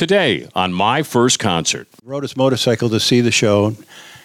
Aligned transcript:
today 0.00 0.48
on 0.54 0.72
My 0.72 1.02
First 1.02 1.38
Concert. 1.38 1.86
Rode 2.02 2.22
his 2.22 2.34
motorcycle 2.34 2.88
to 2.88 2.98
see 2.98 3.20
the 3.20 3.30
show. 3.30 3.76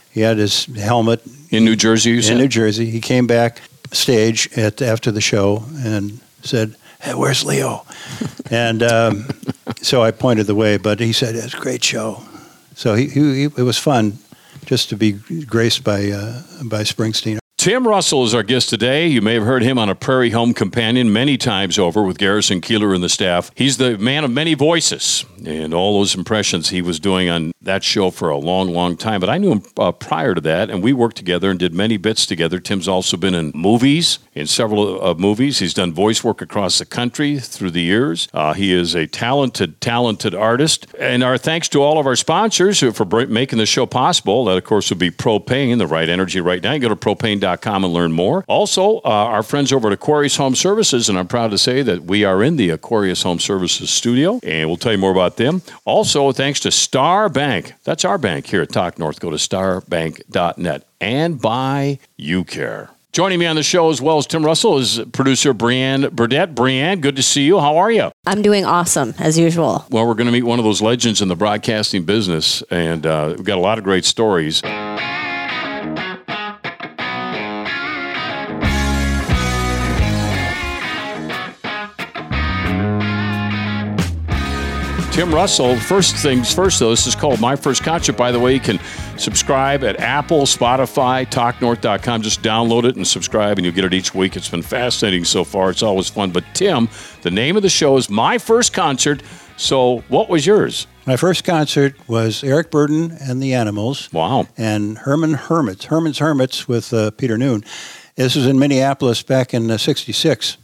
He 0.09 0.21
had 0.21 0.37
his 0.37 0.63
helmet 0.67 1.21
In 1.49 1.65
New 1.65 1.75
Jersey, 1.75 2.11
you 2.11 2.21
said? 2.21 2.31
in 2.31 2.37
New 2.37 2.47
Jersey. 2.47 2.85
He 2.85 3.01
came 3.01 3.27
back 3.27 3.59
stage 3.91 4.49
at 4.57 4.81
after 4.81 5.11
the 5.11 5.19
show 5.19 5.65
and 5.75 6.21
said, 6.43 6.77
"Hey, 7.01 7.13
where's 7.13 7.43
Leo?" 7.43 7.83
and 8.49 8.81
um, 8.83 9.27
so 9.81 10.01
I 10.01 10.11
pointed 10.11 10.47
the 10.47 10.55
way, 10.55 10.77
but 10.77 11.01
he 11.01 11.11
said 11.11 11.35
it's 11.35 11.53
a 11.53 11.59
great 11.59 11.83
show. 11.83 12.23
So 12.75 12.95
he, 12.95 13.09
he, 13.09 13.19
he 13.35 13.43
it 13.43 13.63
was 13.63 13.77
fun 13.77 14.19
just 14.65 14.87
to 14.91 14.95
be 14.95 15.11
graced 15.45 15.83
by 15.83 16.09
uh, 16.09 16.41
by 16.63 16.83
Springsteen. 16.83 17.39
Tim 17.65 17.87
Russell 17.87 18.23
is 18.23 18.35
our 18.35 18.43
guest 18.43 18.69
today. 18.69 19.07
You 19.07 19.23
may 19.23 19.33
have 19.33 19.43
heard 19.43 19.63
him 19.63 19.79
on 19.79 19.89
a 19.89 19.95
Prairie 19.95 20.29
Home 20.29 20.53
Companion 20.53 21.11
many 21.11 21.35
times 21.35 21.79
over 21.79 22.03
with 22.03 22.19
Garrison 22.19 22.61
Keillor 22.61 22.93
and 22.93 23.03
the 23.03 23.09
staff. 23.09 23.49
He's 23.55 23.77
the 23.77 23.97
man 23.97 24.23
of 24.23 24.29
many 24.29 24.53
voices 24.53 25.25
and 25.43 25.73
all 25.73 25.97
those 25.97 26.13
impressions 26.13 26.69
he 26.69 26.83
was 26.83 26.99
doing 26.99 27.27
on 27.27 27.53
that 27.61 27.83
show 27.83 28.11
for 28.11 28.29
a 28.29 28.37
long, 28.37 28.69
long 28.69 28.95
time. 28.97 29.19
But 29.19 29.31
I 29.31 29.39
knew 29.39 29.51
him 29.51 29.63
uh, 29.79 29.91
prior 29.93 30.35
to 30.35 30.41
that, 30.41 30.69
and 30.69 30.83
we 30.83 30.93
worked 30.93 31.17
together 31.17 31.49
and 31.49 31.57
did 31.57 31.73
many 31.73 31.97
bits 31.97 32.27
together. 32.27 32.59
Tim's 32.59 32.87
also 32.87 33.17
been 33.17 33.33
in 33.33 33.51
movies, 33.55 34.19
in 34.35 34.45
several 34.45 35.03
uh, 35.03 35.15
movies. 35.15 35.57
He's 35.57 35.73
done 35.73 35.91
voice 35.91 36.23
work 36.23 36.43
across 36.43 36.77
the 36.77 36.85
country 36.85 37.39
through 37.39 37.71
the 37.71 37.81
years. 37.81 38.27
Uh, 38.31 38.53
he 38.53 38.73
is 38.73 38.93
a 38.93 39.07
talented, 39.07 39.81
talented 39.81 40.35
artist. 40.35 40.85
And 40.99 41.23
our 41.23 41.39
thanks 41.39 41.67
to 41.69 41.81
all 41.81 41.97
of 41.97 42.05
our 42.05 42.15
sponsors 42.15 42.81
for 42.95 43.05
making 43.25 43.57
the 43.57 43.65
show 43.65 43.87
possible. 43.87 44.45
That, 44.45 44.57
of 44.57 44.65
course, 44.65 44.91
would 44.91 44.99
be 44.99 45.09
Propane, 45.09 45.79
the 45.79 45.87
right 45.87 46.09
energy 46.09 46.41
right 46.41 46.61
now. 46.61 46.73
You 46.73 46.79
go 46.79 46.89
to 46.89 46.95
propane.com 46.95 47.54
and 47.83 47.93
learn 47.93 48.11
more. 48.11 48.43
Also, 48.47 48.97
uh, 48.97 49.01
our 49.03 49.43
friends 49.43 49.71
over 49.71 49.87
at 49.87 49.93
Aquarius 49.93 50.37
Home 50.37 50.55
Services, 50.55 51.09
and 51.09 51.17
I'm 51.17 51.27
proud 51.27 51.51
to 51.51 51.57
say 51.57 51.81
that 51.81 52.03
we 52.03 52.23
are 52.23 52.43
in 52.43 52.55
the 52.55 52.69
Aquarius 52.69 53.23
Home 53.23 53.39
Services 53.39 53.89
studio, 53.89 54.39
and 54.43 54.69
we'll 54.69 54.77
tell 54.77 54.91
you 54.91 54.97
more 54.97 55.11
about 55.11 55.37
them. 55.37 55.61
Also, 55.85 56.31
thanks 56.31 56.59
to 56.61 56.71
Star 56.71 57.29
Bank. 57.29 57.73
That's 57.83 58.05
our 58.05 58.17
bank 58.17 58.47
here 58.47 58.61
at 58.61 58.71
Talk 58.71 58.99
North. 58.99 59.19
Go 59.19 59.29
to 59.29 59.37
starbank.net 59.37 60.87
and 61.01 61.41
buy 61.41 61.99
UCare. 62.19 62.89
Joining 63.15 63.39
me 63.39 63.45
on 63.45 63.55
the 63.55 63.63
show 63.63 63.89
as 63.89 64.01
well 64.01 64.17
as 64.17 64.27
Tim 64.27 64.45
Russell 64.45 64.77
is 64.77 64.99
producer 65.13 65.53
Brianne 65.53 66.11
Burdett. 66.11 66.53
Brianne, 66.53 66.99
good 66.99 67.15
to 67.15 67.23
see 67.23 67.43
you. 67.43 67.61
How 67.61 67.77
are 67.77 67.89
you? 67.89 68.11
I'm 68.27 68.41
doing 68.41 68.65
awesome 68.65 69.13
as 69.19 69.39
usual. 69.39 69.85
Well, 69.89 70.05
we're 70.05 70.15
going 70.15 70.25
to 70.25 70.33
meet 70.33 70.43
one 70.43 70.59
of 70.59 70.65
those 70.65 70.81
legends 70.81 71.21
in 71.21 71.29
the 71.29 71.35
broadcasting 71.37 72.03
business, 72.03 72.61
and 72.63 73.05
uh, 73.05 73.35
we've 73.37 73.45
got 73.45 73.57
a 73.57 73.61
lot 73.61 73.77
of 73.77 73.85
great 73.85 74.03
stories. 74.03 74.61
Tim 85.15 85.33
Russell, 85.33 85.77
first 85.77 86.17
things 86.17 86.53
first, 86.53 86.77
though, 86.77 86.89
this 86.89 87.07
is 87.07 87.15
called 87.15 87.39
My 87.39 87.55
First 87.55 87.83
Concert. 87.83 88.17
By 88.17 88.33
the 88.33 88.39
way, 88.41 88.53
you 88.53 88.59
can 88.59 88.81
subscribe 89.17 89.81
at 89.85 89.97
Apple, 90.01 90.41
Spotify, 90.41 91.25
TalkNorth.com. 91.25 92.21
Just 92.21 92.41
download 92.41 92.83
it 92.83 92.97
and 92.97 93.07
subscribe, 93.07 93.57
and 93.57 93.63
you'll 93.63 93.73
get 93.73 93.85
it 93.85 93.93
each 93.93 94.13
week. 94.13 94.35
It's 94.35 94.49
been 94.49 94.61
fascinating 94.61 95.23
so 95.23 95.45
far. 95.45 95.69
It's 95.69 95.83
always 95.83 96.09
fun. 96.09 96.31
But, 96.31 96.43
Tim, 96.53 96.89
the 97.21 97.31
name 97.31 97.55
of 97.55 97.63
the 97.63 97.69
show 97.69 97.95
is 97.95 98.09
My 98.09 98.37
First 98.37 98.73
Concert. 98.73 99.23
So, 99.55 100.03
what 100.09 100.27
was 100.27 100.45
yours? 100.45 100.85
My 101.05 101.15
first 101.15 101.45
concert 101.45 101.95
was 102.09 102.43
Eric 102.43 102.69
Burdon 102.69 103.15
and 103.21 103.41
the 103.41 103.53
Animals. 103.53 104.11
Wow. 104.11 104.49
And 104.57 104.97
Herman 104.97 105.35
Hermits, 105.35 105.85
Herman's 105.85 106.17
Hermits 106.17 106.67
with 106.67 106.91
uh, 106.91 107.11
Peter 107.11 107.37
Noon. 107.37 107.63
This 108.15 108.35
was 108.35 108.45
in 108.45 108.59
Minneapolis 108.59 109.23
back 109.23 109.53
in 109.53 109.71
uh, 109.71 109.77
'66. 109.77 110.57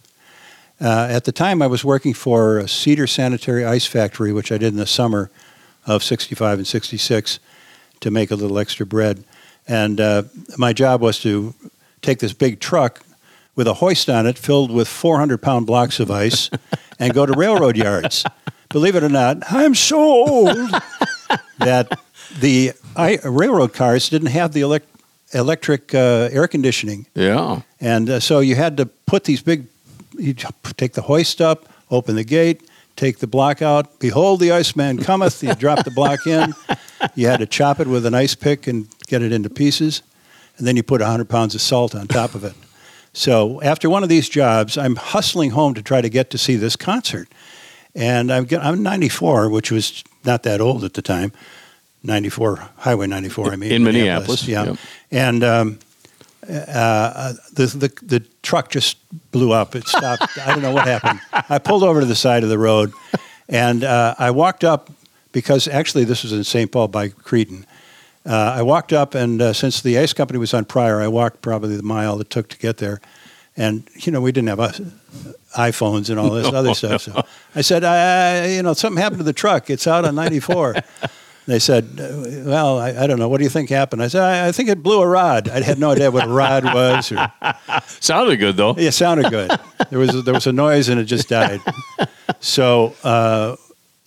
Uh, 0.82 1.08
at 1.10 1.26
the 1.26 1.32
time, 1.32 1.62
I 1.62 1.68
was 1.68 1.86
working 1.86 2.14
for 2.14 2.58
a 2.58 2.68
Cedar 2.68 3.06
Sanitary 3.06 3.64
Ice 3.64 3.86
Factory, 3.86 4.34
which 4.34 4.52
I 4.52 4.58
did 4.58 4.74
in 4.74 4.80
the 4.80 4.88
summer 4.88 5.30
of 5.86 6.04
'65 6.04 6.60
and 6.60 6.68
'66 6.68 7.40
to 8.00 8.12
make 8.12 8.32
a 8.32 8.36
little 8.36 8.58
extra 8.58 8.86
bread. 8.86 9.24
And 9.68 10.02
uh, 10.02 10.24
my 10.58 10.74
job 10.74 11.02
was 11.02 11.20
to 11.20 11.54
take 12.02 12.20
this 12.20 12.34
big 12.34 12.60
truck 12.60 13.04
with 13.56 13.68
a 13.68 13.76
hoist 13.76 14.10
on 14.10 14.26
it 14.26 14.38
filled 14.38 14.72
with 14.72 14.88
400 14.88 15.42
pound 15.42 15.68
blocks 15.68 16.00
of 16.00 16.10
ice 16.10 16.50
and 17.00 17.14
go 17.14 17.26
to 17.26 17.34
railroad 17.34 17.78
yards. 17.78 18.26
Believe 18.70 18.96
it 18.96 19.04
or 19.04 19.10
not, 19.10 19.38
I'm 19.52 19.76
so 19.76 20.00
old 20.00 20.58
that 21.60 22.00
the 22.40 22.72
I, 22.96 23.20
railroad 23.24 23.74
cars 23.74 24.10
didn't 24.10 24.30
have 24.30 24.54
the 24.54 24.62
elec- 24.62 24.82
electric 25.34 25.94
uh, 25.94 26.30
air 26.32 26.48
conditioning. 26.48 27.06
Yeah. 27.14 27.62
And 27.80 28.10
uh, 28.10 28.20
so 28.20 28.40
you 28.40 28.56
had 28.56 28.78
to 28.78 28.86
put 28.86 29.26
these 29.26 29.42
big, 29.42 29.66
you 30.22 30.34
take 30.78 30.94
the 30.94 31.02
hoist 31.04 31.42
up, 31.42 31.68
open 31.90 32.16
the 32.16 32.24
gate, 32.24 32.62
take 32.96 33.20
the 33.20 33.28
block 33.28 33.62
out. 33.62 34.00
Behold, 34.00 34.40
the 34.40 34.52
Iceman 34.52 35.00
cometh. 35.00 35.42
You 35.44 35.54
drop 35.56 35.84
the 35.84 35.92
block 35.92 36.26
in. 36.28 36.54
You 37.16 37.28
had 37.28 37.40
to 37.40 37.46
chop 37.46 37.80
it 37.80 37.88
with 37.88 38.06
an 38.06 38.14
ice 38.14 38.36
pick 38.36 38.68
and 38.68 38.88
get 39.08 39.22
it 39.22 39.32
into 39.32 39.50
pieces. 39.50 40.02
And 40.58 40.68
then 40.68 40.76
you 40.76 40.84
put 40.84 41.02
100 41.02 41.28
pounds 41.28 41.56
of 41.56 41.62
salt 41.62 41.96
on 41.96 42.08
top 42.08 42.36
of 42.36 42.44
it. 42.44 42.54
So 43.14 43.62
after 43.62 43.90
one 43.90 44.04
of 44.04 44.10
these 44.10 44.30
jobs, 44.30 44.78
I'm 44.78 44.96
hustling 44.96 45.52
home 45.52 45.74
to 45.74 45.82
try 45.82 46.02
to 46.02 46.10
get 46.10 46.30
to 46.30 46.38
see 46.38 46.56
this 46.56 46.76
concert. 46.76 47.28
And 47.96 48.32
I'm, 48.32 48.48
I'm 48.62 48.84
94, 48.84 49.50
which 49.50 49.72
was 49.72 50.04
not 50.24 50.44
that 50.44 50.62
old 50.62 50.84
at 50.84 50.94
the 50.94 51.02
time. 51.02 51.34
94, 52.04 52.70
Highway 52.78 53.08
94, 53.08 53.52
I 53.52 53.56
mean. 53.58 53.72
In 53.72 53.84
Minneapolis, 53.84 54.48
Yeah. 54.48 54.66
yep. 54.66 54.78
And 55.12 55.44
um, 55.44 55.80
uh, 56.48 57.34
the, 57.54 57.66
the 57.68 57.94
the 58.04 58.20
truck 58.42 58.70
just 58.70 58.98
blew 59.32 59.52
up. 59.52 59.76
It 59.76 59.88
stopped. 59.88 60.38
I 60.38 60.48
don't 60.48 60.62
know 60.62 60.74
what 60.74 60.88
happened. 60.88 61.20
I 61.32 61.60
pulled 61.60 61.84
over 61.84 62.00
to 62.00 62.06
the 62.06 62.16
side 62.16 62.44
of 62.44 62.50
the 62.50 62.58
road, 62.58 62.94
and 63.48 63.84
uh, 63.84 64.16
I 64.18 64.32
walked 64.32 64.64
up 64.64 64.90
because 65.32 65.68
actually 65.68 66.04
this 66.04 66.24
was 66.24 66.34
in 66.34 66.44
St. 66.44 66.72
Paul 66.72 66.88
by 66.88 67.10
Cretin. 67.10 67.66
Uh, 68.26 68.54
I 68.58 68.62
walked 68.62 68.94
up, 68.94 69.16
and 69.16 69.42
uh, 69.42 69.54
since 69.54 69.82
the 69.82 69.98
ice 69.98 70.14
company 70.14 70.38
was 70.40 70.54
on 70.54 70.66
Prior, 70.66 71.02
I 71.02 71.08
walked 71.08 71.42
probably 71.42 71.76
the 71.76 71.84
mile 71.84 72.20
it 72.22 72.30
took 72.30 72.50
to 72.50 72.58
get 72.58 72.78
there. 72.78 73.02
And 73.58 73.88
you 73.96 74.12
know, 74.12 74.22
we 74.22 74.32
didn't 74.32 74.50
have 74.50 74.60
uh, 74.60 74.72
iPhones 75.56 76.10
and 76.10 76.20
all 76.20 76.30
this 76.30 76.52
other 76.52 76.74
stuff. 76.76 77.02
So 77.02 77.22
I 77.56 77.62
said, 77.62 77.84
I, 77.84 78.48
you 78.48 78.64
know, 78.64 78.74
something 78.74 79.02
happened 79.02 79.20
to 79.20 79.26
the 79.26 79.34
truck. 79.34 79.70
It's 79.70 79.88
out 79.88 80.06
on 80.06 80.16
94. 80.16 80.76
They 81.48 81.60
said, 81.60 81.98
"Well, 82.46 82.78
I, 82.80 82.90
I 83.04 83.08
don't 83.08 83.18
know. 83.20 83.28
What 83.28 83.40
do 83.40 83.44
you 83.44 83.50
think 83.50 83.70
happened?" 83.70 84.04
I 84.04 84.08
said, 84.10 84.22
I, 84.22 84.48
"I 84.48 84.52
think 84.52 84.70
it 84.70 84.84
blew 84.84 85.02
a 85.02 85.08
rod. 85.08 85.50
I 85.50 85.62
had 85.62 85.80
no 85.80 85.92
idea 85.92 86.12
what 86.12 86.26
a 86.26 86.30
rod 86.30 86.64
was." 86.66 87.12
Or, 87.12 87.32
Sounded 87.88 88.38
good, 88.38 88.58
though. 88.58 88.76
it 88.78 88.92
sounded 88.94 89.30
good. 89.32 89.52
There 89.90 90.00
was 90.00 90.24
there 90.24 90.34
was 90.34 90.46
a 90.48 90.52
noise 90.54 90.88
and 90.90 91.00
it 91.00 91.06
just 91.06 91.28
died. 91.30 91.62
So 92.40 92.96
uh, 93.04 93.56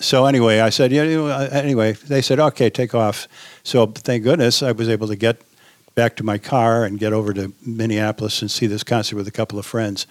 so 0.01 0.27
anyway, 0.27 0.59
I 0.61 0.71
said, 0.71 0.91
"Yeah." 0.93 1.49
Anyway, 1.53 1.93
they 1.93 2.23
said, 2.23 2.41
"Okay, 2.41 2.71
take 2.71 2.95
off." 2.95 3.29
So 3.63 3.87
thank 3.87 4.25
goodness 4.25 4.63
I 4.63 4.73
was 4.73 4.89
able 4.89 5.07
to 5.09 5.17
get 5.17 5.43
back 5.95 6.17
to 6.17 6.25
my 6.25 6.39
car 6.39 6.85
and 6.85 6.99
get 6.99 7.13
over 7.13 7.33
to 7.35 7.53
Minneapolis 7.65 8.41
and 8.43 8.51
see 8.51 8.67
this 8.67 8.83
concert 8.83 9.17
with 9.17 9.29
a 9.29 9.31
couple 9.31 9.59
of 9.59 9.67
friends, 9.67 10.07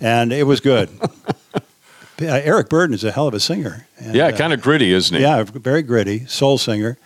and 0.00 0.32
it 0.32 0.44
was 0.44 0.60
good. 0.60 0.88
Uh, 2.20 2.26
Eric 2.44 2.68
Burdon 2.68 2.92
is 2.94 3.04
a 3.04 3.10
hell 3.12 3.26
of 3.28 3.34
a 3.34 3.40
singer. 3.40 3.86
And, 3.98 4.14
Yeah, 4.14 4.26
uh, 4.26 4.36
kind 4.36 4.52
of 4.52 4.60
gritty, 4.60 4.92
isn't 4.92 5.16
he? 5.16 5.22
yeah, 5.22 5.42
very 5.44 5.82
gritty, 5.82 6.26
soul 6.26 6.58
singer. 6.58 6.98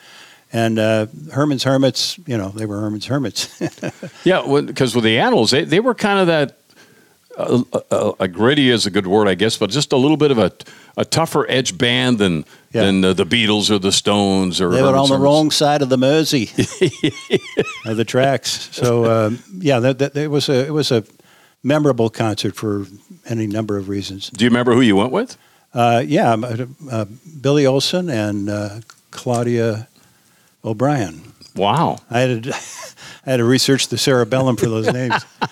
And 0.53 0.79
uh, 0.79 1.07
Herman's 1.33 1.65
Hermits, 1.65 2.19
you 2.27 2.37
know, 2.39 2.49
they 2.51 2.67
were 2.67 2.81
Herman's 2.81 3.07
Hermits. 3.07 3.49
Yeah, 4.25 4.43
because 4.65 4.95
with 4.95 5.05
the 5.05 5.19
animals, 5.19 5.51
they, 5.51 5.65
they 5.65 5.81
were 5.81 5.95
kind 5.95 6.19
of 6.21 6.27
that. 6.29 6.59
Uh, 7.37 7.65
uh, 7.91 8.13
uh, 8.21 8.27
gritty 8.29 8.71
is 8.71 8.87
a 8.87 8.91
good 8.91 9.09
word, 9.09 9.27
I 9.27 9.35
guess, 9.35 9.57
but 9.59 9.69
just 9.69 9.93
a 9.93 9.97
little 9.97 10.17
bit 10.17 10.31
of 10.31 10.39
a, 10.39 10.53
a 10.97 11.05
tougher 11.05 11.45
edge 11.51 11.77
band 11.77 12.19
than 12.19 12.45
Yeah. 12.73 12.85
than 12.85 13.05
uh, 13.05 13.13
the 13.13 13.27
Beatles 13.27 13.71
or 13.73 13.81
the 13.81 13.91
Stones 13.91 14.61
or. 14.61 14.71
they 14.71 14.83
were 14.83 14.97
on 14.97 15.09
the 15.09 15.19
wrong 15.19 15.51
side 15.51 15.83
of 15.83 15.89
the 15.89 15.97
Mersey 15.99 16.45
of 17.87 17.97
the 17.97 18.05
tracks. 18.05 18.69
So 18.73 19.05
um, 19.27 19.39
yeah, 19.59 19.81
that, 19.81 19.99
that, 19.99 20.17
it 20.17 20.29
was 20.31 20.49
a 20.49 20.65
it 20.67 20.73
was 20.73 20.93
a 20.93 21.03
memorable 21.65 22.09
concert 22.09 22.55
for 22.55 22.87
any 23.27 23.47
number 23.47 23.77
of 23.77 23.89
reasons. 23.89 24.31
Do 24.31 24.45
you 24.45 24.51
remember 24.51 24.75
who 24.75 24.81
you 24.81 24.97
went 24.97 25.12
with? 25.12 25.37
Uh, 25.73 26.03
yeah, 26.07 26.33
uh, 26.35 26.67
uh, 26.91 27.05
Billy 27.41 27.67
Olson 27.67 28.09
and 28.09 28.49
uh, 28.49 28.81
Claudia 29.11 29.88
O'Brien. 30.65 31.21
Wow, 31.56 31.99
I 32.11 32.21
had 32.21 32.43
to, 32.44 32.50
I 33.26 33.31
had 33.31 33.37
to 33.38 33.44
research 33.44 33.88
the 33.88 33.99
cerebellum 33.99 34.56
for 34.56 34.67
those 34.67 34.93
names. 34.93 35.25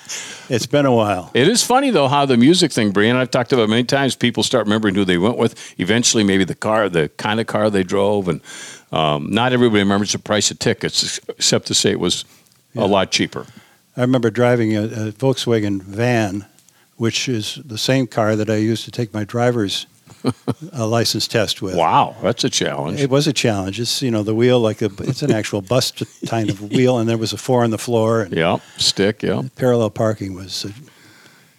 It's 0.49 0.67
been 0.67 0.85
a 0.85 0.93
while. 0.93 1.31
it 1.33 1.49
is 1.49 1.63
funny 1.63 1.91
though 1.91 2.09
how 2.09 2.27
the 2.27 2.37
music 2.37 2.73
thing, 2.73 2.91
Brian. 2.91 3.17
I've 3.17 3.31
talked 3.31 3.55
about 3.55 3.71
many 3.71 3.85
times. 3.85 4.15
People 4.15 4.43
start 4.43 4.67
remembering 4.67 4.95
who 4.95 5.05
they 5.05 5.17
went 5.17 5.39
with. 5.39 5.55
Eventually, 5.81 6.25
maybe 6.25 6.45
the 6.45 6.57
car, 6.57 6.91
the 6.91 7.09
kind 7.17 7.41
of 7.41 7.47
car 7.47 7.71
they 7.71 7.85
drove, 7.85 8.29
and 8.29 8.43
um, 8.91 9.31
not 9.31 9.55
everybody 9.55 9.83
remembers 9.83 10.13
the 10.13 10.19
price 10.19 10.51
of 10.51 10.59
tickets, 10.59 11.19
except 11.29 11.69
to 11.69 11.75
say 11.75 11.93
it 11.93 12.01
was 12.01 12.27
a 12.77 12.87
lot 12.87 13.11
cheaper. 13.11 13.47
I 13.97 14.03
remember 14.03 14.31
driving 14.31 14.77
a, 14.77 14.83
a 14.83 15.13
Volkswagen 15.13 15.81
van, 15.81 16.45
which 17.03 17.29
is 17.29 17.59
the 17.65 17.77
same 17.77 18.07
car 18.07 18.37
that 18.37 18.49
I 18.49 18.59
used 18.59 18.85
to 18.85 18.93
take 18.93 19.13
my 19.13 19.25
driver's 19.25 19.89
uh, 20.25 20.87
license 20.87 21.27
test 21.27 21.61
with. 21.61 21.75
Wow, 21.75 22.15
that's 22.23 22.45
a 22.45 22.49
challenge. 22.49 23.01
It 23.01 23.11
was 23.11 23.27
a 23.27 23.33
challenge. 23.33 23.81
It's 23.81 24.03
you 24.03 24.13
know 24.13 24.23
the 24.23 24.37
wheel 24.37 24.61
like 24.61 24.83
a 24.83 24.91
it's 25.01 25.21
an 25.23 25.33
actual 25.33 25.63
bus 25.63 25.91
kind 26.29 26.49
of 26.49 26.61
wheel, 26.77 26.99
and 26.99 27.09
there 27.09 27.19
was 27.19 27.33
a 27.33 27.37
four 27.37 27.65
on 27.65 27.71
the 27.71 27.79
floor, 27.79 28.21
and 28.23 28.33
yeah, 28.33 28.59
stick. 28.77 29.25
Yeah. 29.25 29.43
parallel 29.57 29.91
parking 29.91 30.35
was 30.35 30.65
uh, 30.65 30.71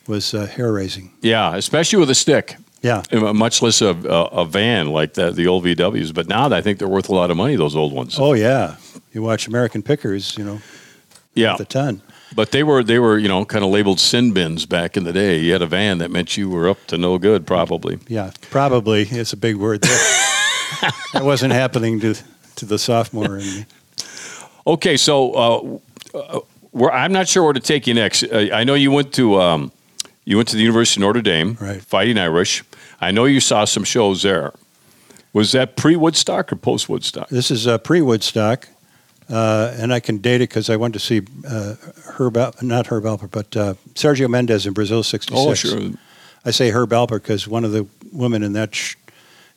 was 0.07 0.33
uh, 0.33 0.45
hair 0.45 0.71
raising. 0.71 1.11
Yeah, 1.21 1.57
especially 1.57 1.99
with 1.99 2.09
a 2.09 2.15
stick. 2.15 2.55
Yeah. 2.81 3.03
Uh, 3.11 3.33
Much 3.33 3.61
less 3.61 3.81
a, 3.81 3.89
a, 3.89 4.43
a 4.43 4.45
van 4.45 4.87
like 4.87 5.15
the, 5.15 5.31
the 5.31 5.47
old 5.47 5.65
VWs. 5.65 6.13
But 6.13 6.27
now 6.27 6.53
I 6.53 6.61
think 6.61 6.79
they're 6.79 6.95
worth 6.97 7.09
a 7.09 7.15
lot 7.15 7.31
of 7.31 7.37
money, 7.37 7.57
those 7.57 7.75
old 7.75 7.91
ones. 7.91 8.17
Oh 8.17 8.33
yeah. 8.33 8.75
You 9.13 9.23
watch 9.23 9.47
American 9.47 9.83
Pickers, 9.83 10.37
you 10.37 10.45
know, 10.45 10.61
yeah. 11.33 11.57
the 11.57 11.65
ton. 11.65 12.01
But 12.35 12.51
they 12.51 12.63
were 12.63 12.83
they 12.83 12.99
were 12.99 13.17
you 13.17 13.27
know 13.27 13.45
kind 13.45 13.63
of 13.63 13.69
labeled 13.71 13.99
sin 13.99 14.33
bins 14.33 14.65
back 14.65 14.97
in 14.97 15.03
the 15.03 15.13
day. 15.13 15.39
You 15.39 15.53
had 15.53 15.61
a 15.61 15.67
van 15.67 15.99
that 15.99 16.11
meant 16.11 16.35
you 16.37 16.49
were 16.49 16.67
up 16.69 16.85
to 16.87 16.97
no 16.97 17.17
good 17.17 17.45
probably. 17.45 17.99
Yeah, 18.07 18.31
probably 18.49 19.03
is 19.03 19.33
a 19.33 19.37
big 19.37 19.55
word 19.57 19.81
there. 19.81 19.91
that 21.13 21.23
wasn't 21.23 21.53
happening 21.53 21.99
to 22.01 22.15
to 22.55 22.65
the 22.65 22.77
sophomore 22.79 23.37
in 23.37 23.45
me. 23.45 23.65
Okay, 24.65 24.97
so 24.97 25.79
uh, 26.13 26.17
uh, 26.17 26.87
I'm 26.89 27.11
not 27.11 27.27
sure 27.27 27.43
where 27.43 27.53
to 27.53 27.59
take 27.59 27.85
you 27.87 27.93
next. 27.93 28.23
Uh, 28.23 28.49
I 28.53 28.63
know 28.63 28.73
you 28.75 28.91
went 28.91 29.13
to 29.13 29.39
um, 29.41 29.71
you 30.25 30.37
went 30.37 30.49
to 30.49 30.55
the 30.55 30.61
University 30.61 30.99
of 30.99 31.07
Notre 31.07 31.21
Dame, 31.21 31.57
Right. 31.59 31.81
Fighting 31.81 32.17
Irish. 32.17 32.63
I 33.01 33.11
know 33.11 33.25
you 33.25 33.39
saw 33.41 33.65
some 33.65 33.83
shows 33.83 34.23
there. 34.23 34.53
Was 35.33 35.51
that 35.51 35.75
pre 35.75 35.95
Woodstock 35.95 36.51
or 36.51 36.55
post 36.55 36.87
Woodstock? 36.87 37.29
This 37.29 37.51
is 37.51 37.67
uh, 37.67 37.77
pre 37.79 38.01
Woodstock, 38.01 38.69
uh, 39.33 39.73
and 39.77 39.91
I 39.91 39.99
can 39.99 40.19
date 40.19 40.35
it 40.41 40.49
because 40.49 40.69
I 40.69 40.75
went 40.75 40.93
to 40.93 40.99
see 40.99 41.21
uh, 41.47 41.75
Herb, 42.17 42.37
Al- 42.37 42.53
not 42.61 42.87
Herb 42.87 43.03
Alpert, 43.05 43.31
but 43.31 43.57
uh, 43.57 43.73
Sergio 43.95 44.29
Mendes 44.29 44.65
in 44.67 44.73
Brasil 44.73 45.01
'66. 45.03 45.35
Oh, 45.35 45.53
sure. 45.53 45.91
I 46.45 46.51
say 46.51 46.69
Herb 46.69 46.91
Alpert 46.91 47.23
because 47.23 47.47
one 47.47 47.65
of 47.65 47.71
the 47.71 47.87
women 48.11 48.43
in 48.43 48.53
that 48.53 48.75
sh- 48.75 48.95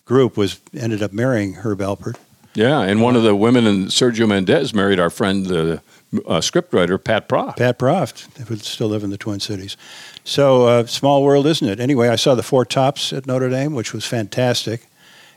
group 0.07 0.37
was 0.37 0.61
ended 0.75 1.03
up 1.03 1.13
marrying 1.13 1.55
Herb 1.55 1.81
Alpert. 1.81 2.17
Yeah, 2.55 2.81
and 2.81 3.03
one 3.03 3.17
of 3.17 3.23
the 3.23 3.37
women 3.37 3.67
in 3.67 3.85
Sergio 3.87 4.27
Mendes 4.27 4.73
married 4.73 4.99
our 4.99 5.11
friend, 5.11 5.45
the 5.45 5.83
uh, 6.27 6.41
scriptwriter 6.41 7.03
Pat 7.03 7.29
Proft. 7.29 7.59
Pat 7.59 7.79
Proft, 7.79 8.35
who 8.47 8.57
still 8.57 8.89
live 8.89 9.05
in 9.05 9.11
the 9.11 9.19
Twin 9.19 9.41
Cities. 9.41 9.77
So 10.25 10.65
uh, 10.65 10.87
small 10.87 11.23
world, 11.23 11.47
isn't 11.47 11.69
it? 11.69 11.81
Anyway, 11.81 12.09
I 12.09 12.17
saw 12.17 12.35
the 12.35 12.43
Four 12.43 12.65
Tops 12.65 13.13
at 13.13 13.27
Notre 13.27 13.51
Dame, 13.51 13.75
which 13.75 13.93
was 13.93 14.07
fantastic, 14.07 14.87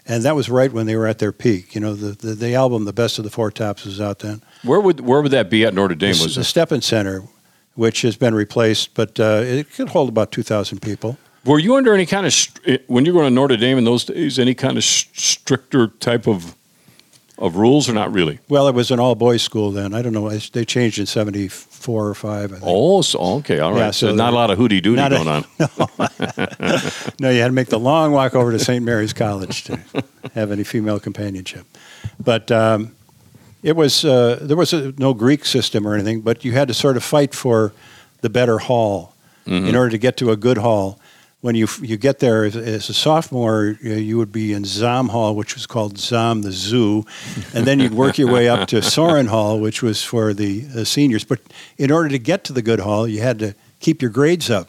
and 0.10 0.24
that 0.24 0.36
was 0.36 0.50
right 0.50 0.74
when 0.74 0.88
they 0.88 0.96
were 0.98 1.08
at 1.08 1.20
their 1.20 1.32
peak. 1.32 1.76
You 1.76 1.82
know, 1.82 1.94
the 1.94 2.12
the, 2.12 2.36
the 2.36 2.56
album, 2.56 2.84
the 2.84 2.94
best 2.94 3.18
of 3.20 3.24
the 3.24 3.30
Four 3.30 3.52
Tops, 3.52 3.86
was 3.86 4.02
out 4.02 4.20
then. 4.20 4.42
Where 4.64 4.82
would 4.82 5.00
where 5.00 5.22
would 5.22 5.32
that 5.32 5.50
be 5.50 5.64
at 5.64 5.74
Notre 5.74 5.96
Dame? 5.96 6.10
This 6.10 6.24
Was 6.24 6.36
the? 6.36 6.44
Stepan 6.44 6.82
Center, 6.82 7.24
which 7.76 8.02
has 8.02 8.18
been 8.18 8.36
replaced, 8.36 8.94
but 8.96 9.20
uh, 9.20 9.42
it 9.46 9.72
could 9.74 9.90
hold 9.90 10.10
about 10.10 10.32
two 10.32 10.44
thousand 10.44 10.82
people. 10.82 11.18
Were 11.46 11.60
you 11.60 11.76
under 11.76 11.94
any 11.94 12.06
kind 12.06 12.26
of 12.26 12.34
when 12.88 13.06
you 13.06 13.14
were 13.14 13.22
going 13.22 13.32
to 13.32 13.36
Notre 13.36 13.56
Dame 13.56 13.78
in 13.78 13.86
those 13.86 14.04
days? 14.04 14.38
Any 14.38 14.54
kind 14.54 14.78
of 14.78 14.84
stricter 14.84 15.88
type 15.88 16.28
of 16.28 16.56
of 17.40 17.56
rules, 17.56 17.90
or 17.90 17.94
not 17.94 18.12
really? 18.14 18.38
Well, 18.50 18.68
it 18.68 18.76
was 18.76 18.92
an 18.92 19.00
all 19.00 19.16
boys 19.16 19.42
school 19.42 19.72
then. 19.72 19.94
I 19.96 20.02
don't 20.04 20.14
know. 20.14 20.30
They 20.30 20.66
changed 20.66 21.00
in 21.00 21.06
seventy 21.08 21.48
four 21.48 22.08
or 22.08 22.14
five. 22.14 22.52
I 22.52 22.56
think. 22.56 22.64
Oh, 22.68 23.02
so, 23.02 23.20
okay, 23.40 23.60
all 23.60 23.72
right. 23.72 23.80
Yeah, 23.80 23.92
so, 23.92 24.10
so 24.10 24.16
not 24.16 24.34
a 24.34 24.36
lot 24.36 24.52
of 24.52 24.58
hooty 24.58 24.82
doody 24.82 24.98
not 24.98 25.14
a- 25.14 25.16
going 25.16 25.28
on. 25.28 25.46
No, 27.20 27.30
you 27.30 27.42
had 27.42 27.48
to 27.48 27.54
make 27.54 27.68
the 27.70 27.80
long 27.80 28.12
walk 28.12 28.36
over 28.36 28.52
to 28.52 28.60
St. 28.60 28.84
Mary's 28.84 29.14
College 29.14 29.64
to 29.66 29.80
have 30.36 30.52
any 30.52 30.64
female 30.64 31.00
companionship. 31.00 31.66
But 32.24 32.52
um, 32.52 32.96
it 33.64 33.76
was 33.76 34.06
uh, 34.06 34.40
there 34.42 34.58
was 34.58 34.74
a, 34.74 34.94
no 34.98 35.14
Greek 35.14 35.46
system 35.46 35.88
or 35.88 35.94
anything, 35.96 36.22
but 36.22 36.44
you 36.46 36.52
had 36.54 36.68
to 36.68 36.74
sort 36.74 36.98
of 36.98 37.04
fight 37.04 37.34
for 37.34 37.74
the 38.22 38.30
better 38.30 38.60
hall 38.60 39.14
in 39.46 39.76
order 39.76 39.90
to 39.90 39.98
get 39.98 40.16
to 40.18 40.30
a 40.30 40.38
good 40.38 40.60
hall. 40.60 41.00
When 41.42 41.56
you 41.56 41.68
you 41.82 41.96
get 41.96 42.20
there 42.20 42.44
as, 42.44 42.58
as 42.58 42.90
a 42.90 42.94
sophomore, 42.94 43.78
you, 43.82 43.94
you 43.94 44.18
would 44.18 44.32
be 44.32 44.52
in 44.52 44.64
Zahm 44.64 45.10
Hall, 45.10 45.36
which 45.36 45.56
was 45.56 45.66
called 45.66 45.96
Zahm 45.96 46.44
the 46.44 46.52
Zoo, 46.52 47.06
and 47.54 47.66
then 47.66 47.80
you'd 47.80 47.94
work 47.94 48.18
your 48.18 48.30
way 48.30 48.50
up 48.50 48.68
to 48.70 48.82
Sorin 48.82 49.28
Hall, 49.28 49.58
which 49.58 49.82
was 49.82 50.04
for 50.04 50.34
the 50.34 50.66
uh, 50.76 50.84
seniors. 50.84 51.24
But 51.24 51.40
in 51.78 51.92
order 51.92 52.10
to 52.10 52.20
get 52.20 52.44
to 52.46 52.54
the 52.54 52.62
good 52.62 52.82
hall, 52.82 53.08
you 53.08 53.22
had 53.22 53.40
to 53.40 53.56
keep 53.80 54.02
your 54.02 54.12
grades 54.12 54.50
up. 54.50 54.68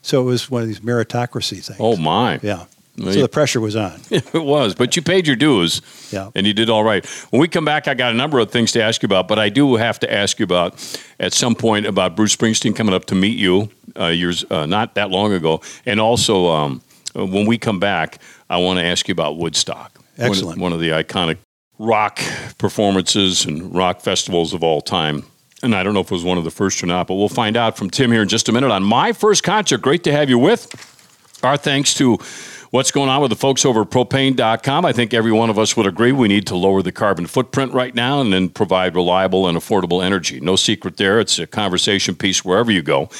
So 0.00 0.20
it 0.20 0.24
was 0.24 0.48
one 0.50 0.62
of 0.62 0.68
these 0.68 0.80
meritocracy 0.80 1.64
things. 1.64 1.78
Oh 1.80 1.96
my, 1.96 2.38
Yeah. 2.42 2.66
So 2.98 3.10
the 3.22 3.28
pressure 3.28 3.60
was 3.60 3.74
on. 3.74 4.00
it 4.10 4.34
was. 4.34 4.74
But 4.74 4.96
you 4.96 5.02
paid 5.02 5.26
your 5.26 5.36
dues. 5.36 5.80
Yeah. 6.10 6.30
and 6.34 6.46
you 6.46 6.52
did 6.52 6.68
all 6.68 6.84
right. 6.84 7.04
When 7.30 7.40
we 7.40 7.48
come 7.48 7.64
back, 7.64 7.88
I 7.88 7.94
got 7.94 8.12
a 8.12 8.16
number 8.16 8.38
of 8.38 8.50
things 8.50 8.72
to 8.72 8.82
ask 8.82 9.02
you 9.02 9.06
about, 9.06 9.28
but 9.28 9.38
I 9.38 9.48
do 9.48 9.76
have 9.76 9.98
to 10.00 10.12
ask 10.12 10.38
you 10.38 10.44
about 10.44 10.74
at 11.18 11.32
some 11.32 11.54
point 11.54 11.86
about 11.86 12.16
Bruce 12.16 12.36
Springsteen 12.36 12.76
coming 12.76 12.94
up 12.94 13.06
to 13.06 13.14
meet 13.14 13.38
you 13.38 13.70
uh, 13.98 14.06
years 14.08 14.44
uh, 14.50 14.66
not 14.66 14.94
that 14.96 15.10
long 15.10 15.32
ago, 15.32 15.62
and 15.86 16.00
also 16.00 16.48
um, 16.48 16.82
when 17.14 17.46
we 17.46 17.56
come 17.56 17.80
back, 17.80 18.18
I 18.50 18.58
want 18.58 18.78
to 18.78 18.84
ask 18.84 19.08
you 19.08 19.12
about 19.12 19.38
Woodstock. 19.38 19.98
One- 20.16 20.28
Excellent. 20.28 20.60
one 20.60 20.72
of 20.74 20.80
the 20.80 20.90
iconic 20.90 21.38
rock 21.78 22.20
performances 22.58 23.44
and 23.46 23.74
rock 23.74 24.00
festivals 24.02 24.52
of 24.52 24.62
all 24.62 24.80
time. 24.82 25.24
And 25.62 25.74
I 25.74 25.82
don't 25.82 25.94
know 25.94 26.00
if 26.00 26.06
it 26.06 26.12
was 26.12 26.24
one 26.24 26.38
of 26.38 26.44
the 26.44 26.50
first 26.50 26.82
or 26.82 26.86
not, 26.86 27.06
but 27.06 27.14
we'll 27.14 27.28
find 27.28 27.56
out 27.56 27.76
from 27.76 27.88
Tim 27.88 28.12
here 28.12 28.22
in 28.22 28.28
just 28.28 28.48
a 28.48 28.52
minute 28.52 28.70
on 28.70 28.82
my 28.82 29.12
first 29.12 29.42
concert. 29.42 29.78
Great 29.80 30.04
to 30.04 30.12
have 30.12 30.28
you 30.28 30.38
with. 30.38 30.68
Our 31.42 31.56
thanks 31.56 31.94
to 31.94 32.18
what's 32.72 32.90
going 32.90 33.10
on 33.10 33.20
with 33.20 33.28
the 33.28 33.36
folks 33.36 33.66
over 33.66 33.82
at 33.82 33.90
propane.com. 33.90 34.86
I 34.86 34.92
think 34.92 35.12
every 35.12 35.30
one 35.30 35.50
of 35.50 35.58
us 35.58 35.76
would 35.76 35.86
agree 35.86 36.10
we 36.10 36.26
need 36.26 36.46
to 36.46 36.56
lower 36.56 36.80
the 36.80 36.90
carbon 36.90 37.26
footprint 37.26 37.74
right 37.74 37.94
now 37.94 38.20
and 38.20 38.32
then 38.32 38.48
provide 38.48 38.94
reliable 38.94 39.46
and 39.46 39.58
affordable 39.58 40.02
energy. 40.02 40.40
No 40.40 40.56
secret 40.56 40.96
there. 40.96 41.20
It's 41.20 41.38
a 41.38 41.46
conversation 41.46 42.14
piece 42.14 42.42
wherever 42.44 42.72
you 42.72 42.80
go. 42.80 43.10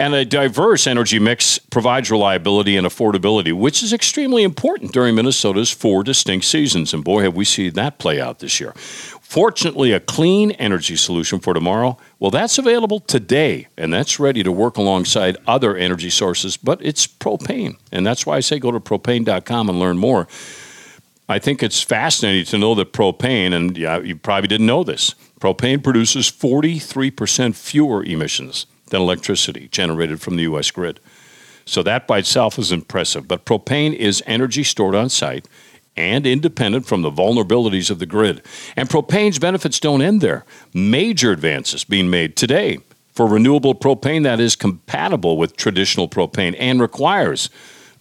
And 0.00 0.14
a 0.14 0.24
diverse 0.24 0.86
energy 0.86 1.18
mix 1.18 1.58
provides 1.58 2.10
reliability 2.10 2.78
and 2.78 2.86
affordability, 2.86 3.52
which 3.52 3.82
is 3.82 3.92
extremely 3.92 4.44
important 4.44 4.94
during 4.94 5.14
Minnesota's 5.14 5.70
four 5.70 6.02
distinct 6.02 6.46
seasons. 6.46 6.94
And 6.94 7.04
boy, 7.04 7.22
have 7.24 7.36
we 7.36 7.44
seen 7.44 7.74
that 7.74 7.98
play 7.98 8.18
out 8.18 8.38
this 8.38 8.60
year. 8.60 8.72
Fortunately, 9.20 9.92
a 9.92 10.00
clean 10.00 10.52
energy 10.52 10.96
solution 10.96 11.38
for 11.38 11.52
tomorrow, 11.52 11.98
well, 12.18 12.30
that's 12.30 12.56
available 12.56 13.00
today, 13.00 13.68
and 13.76 13.92
that's 13.92 14.18
ready 14.18 14.42
to 14.42 14.50
work 14.50 14.78
alongside 14.78 15.36
other 15.46 15.76
energy 15.76 16.08
sources, 16.08 16.56
but 16.56 16.82
it's 16.82 17.06
propane. 17.06 17.76
And 17.92 18.06
that's 18.06 18.24
why 18.24 18.36
I 18.36 18.40
say 18.40 18.58
go 18.58 18.72
to 18.72 18.80
propane.com 18.80 19.68
and 19.68 19.78
learn 19.78 19.98
more. 19.98 20.26
I 21.28 21.38
think 21.38 21.62
it's 21.62 21.82
fascinating 21.82 22.46
to 22.46 22.56
know 22.56 22.74
that 22.76 22.94
propane, 22.94 23.52
and 23.52 23.76
yeah, 23.76 23.98
you 23.98 24.16
probably 24.16 24.48
didn't 24.48 24.66
know 24.66 24.82
this, 24.82 25.14
propane 25.40 25.84
produces 25.84 26.30
43% 26.30 27.54
fewer 27.54 28.02
emissions 28.02 28.64
than 28.90 29.00
electricity 29.00 29.68
generated 29.68 30.20
from 30.20 30.36
the 30.36 30.42
U.S. 30.42 30.70
grid. 30.70 31.00
So 31.64 31.82
that 31.82 32.06
by 32.06 32.18
itself 32.18 32.58
is 32.58 32.72
impressive. 32.72 33.28
But 33.28 33.44
propane 33.44 33.94
is 33.94 34.22
energy 34.26 34.64
stored 34.64 34.94
on 34.94 35.08
site 35.08 35.46
and 35.96 36.26
independent 36.26 36.86
from 36.86 37.02
the 37.02 37.10
vulnerabilities 37.10 37.90
of 37.90 37.98
the 37.98 38.06
grid. 38.06 38.42
And 38.76 38.88
propane's 38.88 39.38
benefits 39.38 39.80
don't 39.80 40.02
end 40.02 40.20
there. 40.20 40.44
Major 40.72 41.32
advances 41.32 41.84
being 41.84 42.10
made 42.10 42.36
today 42.36 42.78
for 43.12 43.26
renewable 43.26 43.74
propane 43.74 44.22
that 44.22 44.40
is 44.40 44.56
compatible 44.56 45.36
with 45.36 45.56
traditional 45.56 46.08
propane 46.08 46.56
and 46.58 46.80
requires 46.80 47.50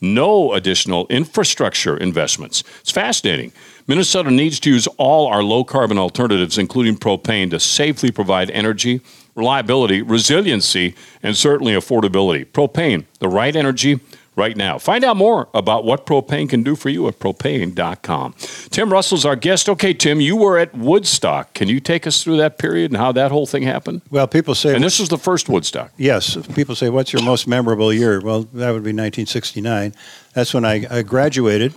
no 0.01 0.53
additional 0.53 1.07
infrastructure 1.07 1.97
investments. 1.97 2.63
It's 2.79 2.91
fascinating. 2.91 3.51
Minnesota 3.87 4.31
needs 4.31 4.59
to 4.61 4.69
use 4.69 4.87
all 4.97 5.27
our 5.27 5.43
low 5.43 5.63
carbon 5.63 5.97
alternatives, 5.97 6.57
including 6.57 6.95
propane, 6.95 7.49
to 7.49 7.59
safely 7.59 8.11
provide 8.11 8.49
energy, 8.51 9.01
reliability, 9.39 10.01
resiliency, 10.01 10.95
and 11.23 11.35
certainly 11.35 11.73
affordability. 11.73 12.45
Propane, 12.45 13.05
the 13.19 13.27
right 13.27 13.55
energy 13.55 13.99
right 14.35 14.55
now. 14.55 14.77
Find 14.77 15.03
out 15.03 15.17
more 15.17 15.49
about 15.53 15.83
what 15.83 16.05
propane 16.05 16.49
can 16.49 16.63
do 16.63 16.75
for 16.75 16.89
you 16.89 17.07
at 17.07 17.19
propane.com. 17.19 18.33
Tim 18.69 18.91
Russell's 18.91 19.25
our 19.25 19.35
guest. 19.35 19.67
Okay, 19.67 19.93
Tim, 19.93 20.21
you 20.21 20.35
were 20.37 20.57
at 20.57 20.73
Woodstock. 20.73 21.53
Can 21.53 21.67
you 21.67 21.79
take 21.79 22.07
us 22.07 22.23
through 22.23 22.37
that 22.37 22.57
period 22.57 22.91
and 22.91 22.97
how 22.97 23.11
that 23.11 23.31
whole 23.31 23.45
thing 23.45 23.63
happened? 23.63 24.01
Well, 24.09 24.27
people 24.27 24.55
say, 24.55 24.73
And 24.75 24.83
this 24.83 24.99
was 24.99 25.09
the 25.09 25.17
first 25.17 25.49
Woodstock. 25.49 25.91
yes, 25.97 26.37
people 26.55 26.75
say, 26.75 26.89
what's 26.89 27.11
your 27.11 27.23
most 27.23 27.47
memorable 27.47 27.91
year? 27.93 28.21
Well, 28.21 28.43
that 28.53 28.71
would 28.71 28.83
be 28.83 28.91
1969. 28.93 29.93
That's 30.33 30.53
when 30.53 30.63
I, 30.63 30.85
I 30.89 31.01
graduated 31.01 31.73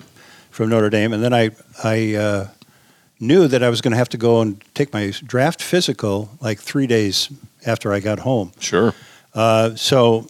from 0.51 0.69
Notre 0.69 0.91
Dame, 0.91 1.13
and 1.13 1.23
then 1.25 1.33
I, 1.35 1.51
I 1.83 2.15
uh, 2.15 2.49
knew 3.23 3.47
that 3.47 3.63
I 3.63 3.71
was 3.71 3.81
going 3.81 3.93
to 3.93 3.97
have 3.97 4.09
to 4.11 4.19
go 4.19 4.41
and 4.41 4.63
take 4.75 4.93
my 4.93 5.13
draft 5.25 5.63
physical 5.63 6.31
like 6.41 6.59
three 6.59 6.89
days 6.89 7.31
after 7.65 7.93
I 7.93 8.01
got 8.01 8.19
home. 8.19 8.53
Sure. 8.59 8.93
Uh, 9.33 9.77
so 9.77 10.27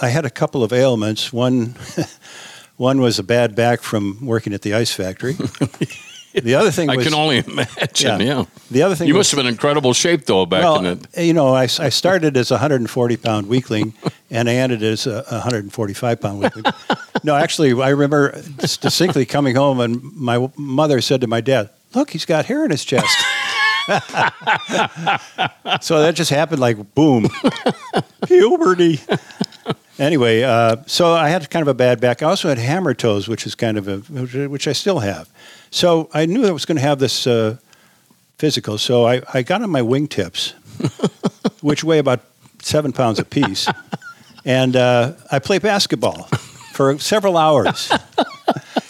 I 0.00 0.08
had 0.08 0.24
a 0.24 0.30
couple 0.30 0.62
of 0.62 0.72
ailments. 0.72 1.32
One, 1.32 1.74
one 2.76 3.00
was 3.00 3.18
a 3.18 3.24
bad 3.24 3.56
back 3.56 3.82
from 3.82 4.24
working 4.24 4.54
at 4.54 4.62
the 4.62 4.72
ice 4.72 4.94
factory. 4.94 5.32
the 6.32 6.54
other 6.54 6.70
thing 6.70 6.88
I 6.88 6.96
was 6.96 7.06
can 7.06 7.14
only 7.14 7.38
imagine, 7.38 8.20
yeah. 8.20 8.44
The 8.70 8.82
other 8.82 8.94
thing 8.94 9.08
You 9.08 9.14
was, 9.14 9.20
must 9.20 9.30
have 9.32 9.38
been 9.38 9.46
in 9.46 9.54
incredible 9.54 9.92
shape, 9.92 10.24
though, 10.26 10.46
back 10.46 10.62
well, 10.62 10.78
in 10.78 10.86
it. 10.86 11.18
you 11.18 11.32
know, 11.32 11.48
I, 11.48 11.62
I 11.62 11.88
started 11.88 12.36
as 12.36 12.52
a 12.52 12.54
140 12.54 13.16
pound 13.16 13.48
weakling, 13.48 13.94
and 14.30 14.48
I 14.48 14.54
ended 14.54 14.84
as 14.84 15.08
a 15.08 15.24
145 15.28 16.20
pound 16.20 16.38
weakling. 16.38 16.64
no, 17.24 17.34
actually, 17.34 17.72
I 17.82 17.88
remember 17.88 18.40
distinctly 18.58 19.26
coming 19.26 19.56
home, 19.56 19.80
and 19.80 20.00
my 20.14 20.48
mother 20.56 21.00
said 21.00 21.20
to 21.22 21.26
my 21.26 21.40
dad, 21.40 21.70
"Look, 21.94 22.10
he's 22.10 22.24
got 22.24 22.46
hair 22.46 22.64
in 22.64 22.70
his 22.70 22.84
chest." 22.84 23.16
so 25.80 26.02
that 26.02 26.12
just 26.14 26.30
happened 26.30 26.60
like 26.60 26.94
boom, 26.94 27.28
puberty. 28.26 29.00
Anyway, 29.98 30.42
uh, 30.42 30.76
so 30.86 31.12
I 31.14 31.28
had 31.28 31.48
kind 31.50 31.62
of 31.62 31.68
a 31.68 31.74
bad 31.74 32.00
back. 32.00 32.22
I 32.22 32.26
also 32.26 32.48
had 32.48 32.58
hammer 32.58 32.94
toes, 32.94 33.28
which 33.28 33.46
is 33.46 33.54
kind 33.54 33.78
of 33.78 33.88
a 33.88 33.96
which 34.48 34.68
I 34.68 34.72
still 34.72 34.98
have. 35.00 35.28
So 35.70 36.08
I 36.14 36.26
knew 36.26 36.46
I 36.46 36.50
was 36.50 36.64
going 36.64 36.76
to 36.76 36.82
have 36.82 36.98
this 36.98 37.26
uh, 37.26 37.56
physical. 38.38 38.78
So 38.78 39.06
I, 39.06 39.22
I 39.34 39.42
got 39.42 39.62
on 39.62 39.70
my 39.70 39.80
wingtips, 39.80 40.52
which 41.62 41.82
weigh 41.82 41.98
about 41.98 42.20
seven 42.62 42.92
pounds 42.92 43.18
apiece, 43.18 43.68
and 44.44 44.76
uh, 44.76 45.14
I 45.32 45.38
play 45.38 45.58
basketball 45.58 46.24
for 46.72 46.98
several 46.98 47.36
hours. 47.36 47.90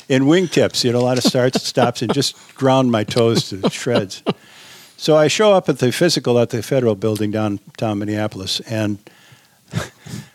In 0.08 0.24
wingtips. 0.24 0.84
You 0.84 0.92
know, 0.92 1.00
a 1.00 1.00
lot 1.00 1.18
of 1.18 1.24
starts 1.24 1.58
and 1.58 1.64
stops, 1.64 2.02
and 2.02 2.12
just 2.12 2.36
ground 2.54 2.90
my 2.90 3.04
toes 3.04 3.48
to 3.50 3.68
shreds. 3.70 4.22
So 4.96 5.16
I 5.16 5.28
show 5.28 5.52
up 5.52 5.68
at 5.68 5.78
the 5.78 5.92
physical 5.92 6.38
at 6.38 6.50
the 6.50 6.62
federal 6.62 6.96
building 6.96 7.30
downtown 7.30 8.00
Minneapolis, 8.00 8.60
and 8.60 8.98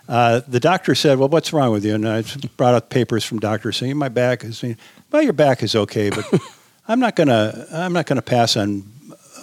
uh, 0.08 0.42
the 0.48 0.60
doctor 0.60 0.96
said, 0.96 1.18
"Well, 1.18 1.30
what's 1.30 1.52
wrong 1.54 1.72
with 1.72 1.84
you?" 1.86 1.96
And 1.96 2.08
I 2.08 2.24
brought 2.58 2.74
up 2.74 2.90
papers 2.90 3.24
from 3.24 3.40
doctors 3.40 3.78
saying 3.78 3.98
my 3.98 4.10
back 4.10 4.44
is. 4.44 4.64
Well, 5.12 5.22
your 5.22 5.34
back 5.34 5.62
is 5.62 5.76
okay, 5.76 6.10
but 6.10 6.26
I'm 6.88 7.00
not 7.00 7.16
gonna. 7.16 7.68
I'm 7.72 7.94
not 7.94 8.06
gonna 8.06 8.22
pass 8.22 8.56
on. 8.58 8.84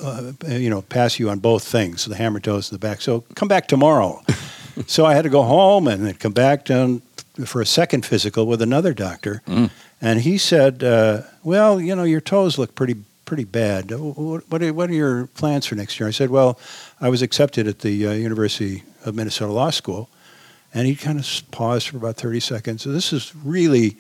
Uh, 0.03 0.33
you 0.49 0.71
know, 0.71 0.81
pass 0.81 1.19
you 1.19 1.29
on 1.29 1.39
both 1.39 1.63
things, 1.63 2.07
the 2.07 2.17
hammer 2.17 2.41
toes 2.41 2.71
and 2.71 2.81
the 2.81 2.87
back. 2.87 3.03
So 3.03 3.23
come 3.35 3.49
back 3.49 3.69
tomorrow. 3.69 4.23
so 4.87 5.05
I 5.05 5.13
had 5.13 5.23
to 5.25 5.29
go 5.29 5.43
home 5.43 5.87
and 5.87 6.07
then 6.07 6.15
come 6.15 6.33
back 6.33 6.65
down 6.65 7.03
for 7.45 7.61
a 7.61 7.67
second 7.67 8.07
physical 8.07 8.47
with 8.47 8.63
another 8.63 8.95
doctor, 8.95 9.43
mm. 9.47 9.71
And 10.01 10.21
he 10.21 10.39
said, 10.39 10.83
uh, 10.83 11.23
"Well, 11.43 11.81
you 11.81 11.95
know, 11.95 12.05
your 12.05 12.21
toes 12.21 12.59
look 12.59 12.75
pretty 12.75 12.97
pretty 13.25 13.45
bad. 13.45 13.93
What, 13.93 14.49
what, 14.51 14.63
are, 14.63 14.73
what 14.73 14.91
are 14.91 14.95
your 14.95 15.27
plans 15.27 15.67
for 15.67 15.75
next 15.75 15.99
year?" 16.01 16.09
I 16.09 16.13
said, 16.13 16.31
"Well, 16.31 16.59
I 17.01 17.09
was 17.09 17.23
accepted 17.23 17.67
at 17.69 17.81
the 17.81 18.07
uh, 18.07 18.13
University 18.13 18.83
of 19.05 19.15
Minnesota 19.15 19.53
Law 19.53 19.71
School," 19.71 20.09
and 20.75 20.87
he 20.87 20.95
kind 20.95 21.19
of 21.19 21.43
paused 21.51 21.89
for 21.89 21.97
about 21.97 22.17
thirty 22.17 22.41
seconds. 22.41 22.83
So 22.83 22.93
this 22.93 23.13
is 23.13 23.35
really 23.37 23.97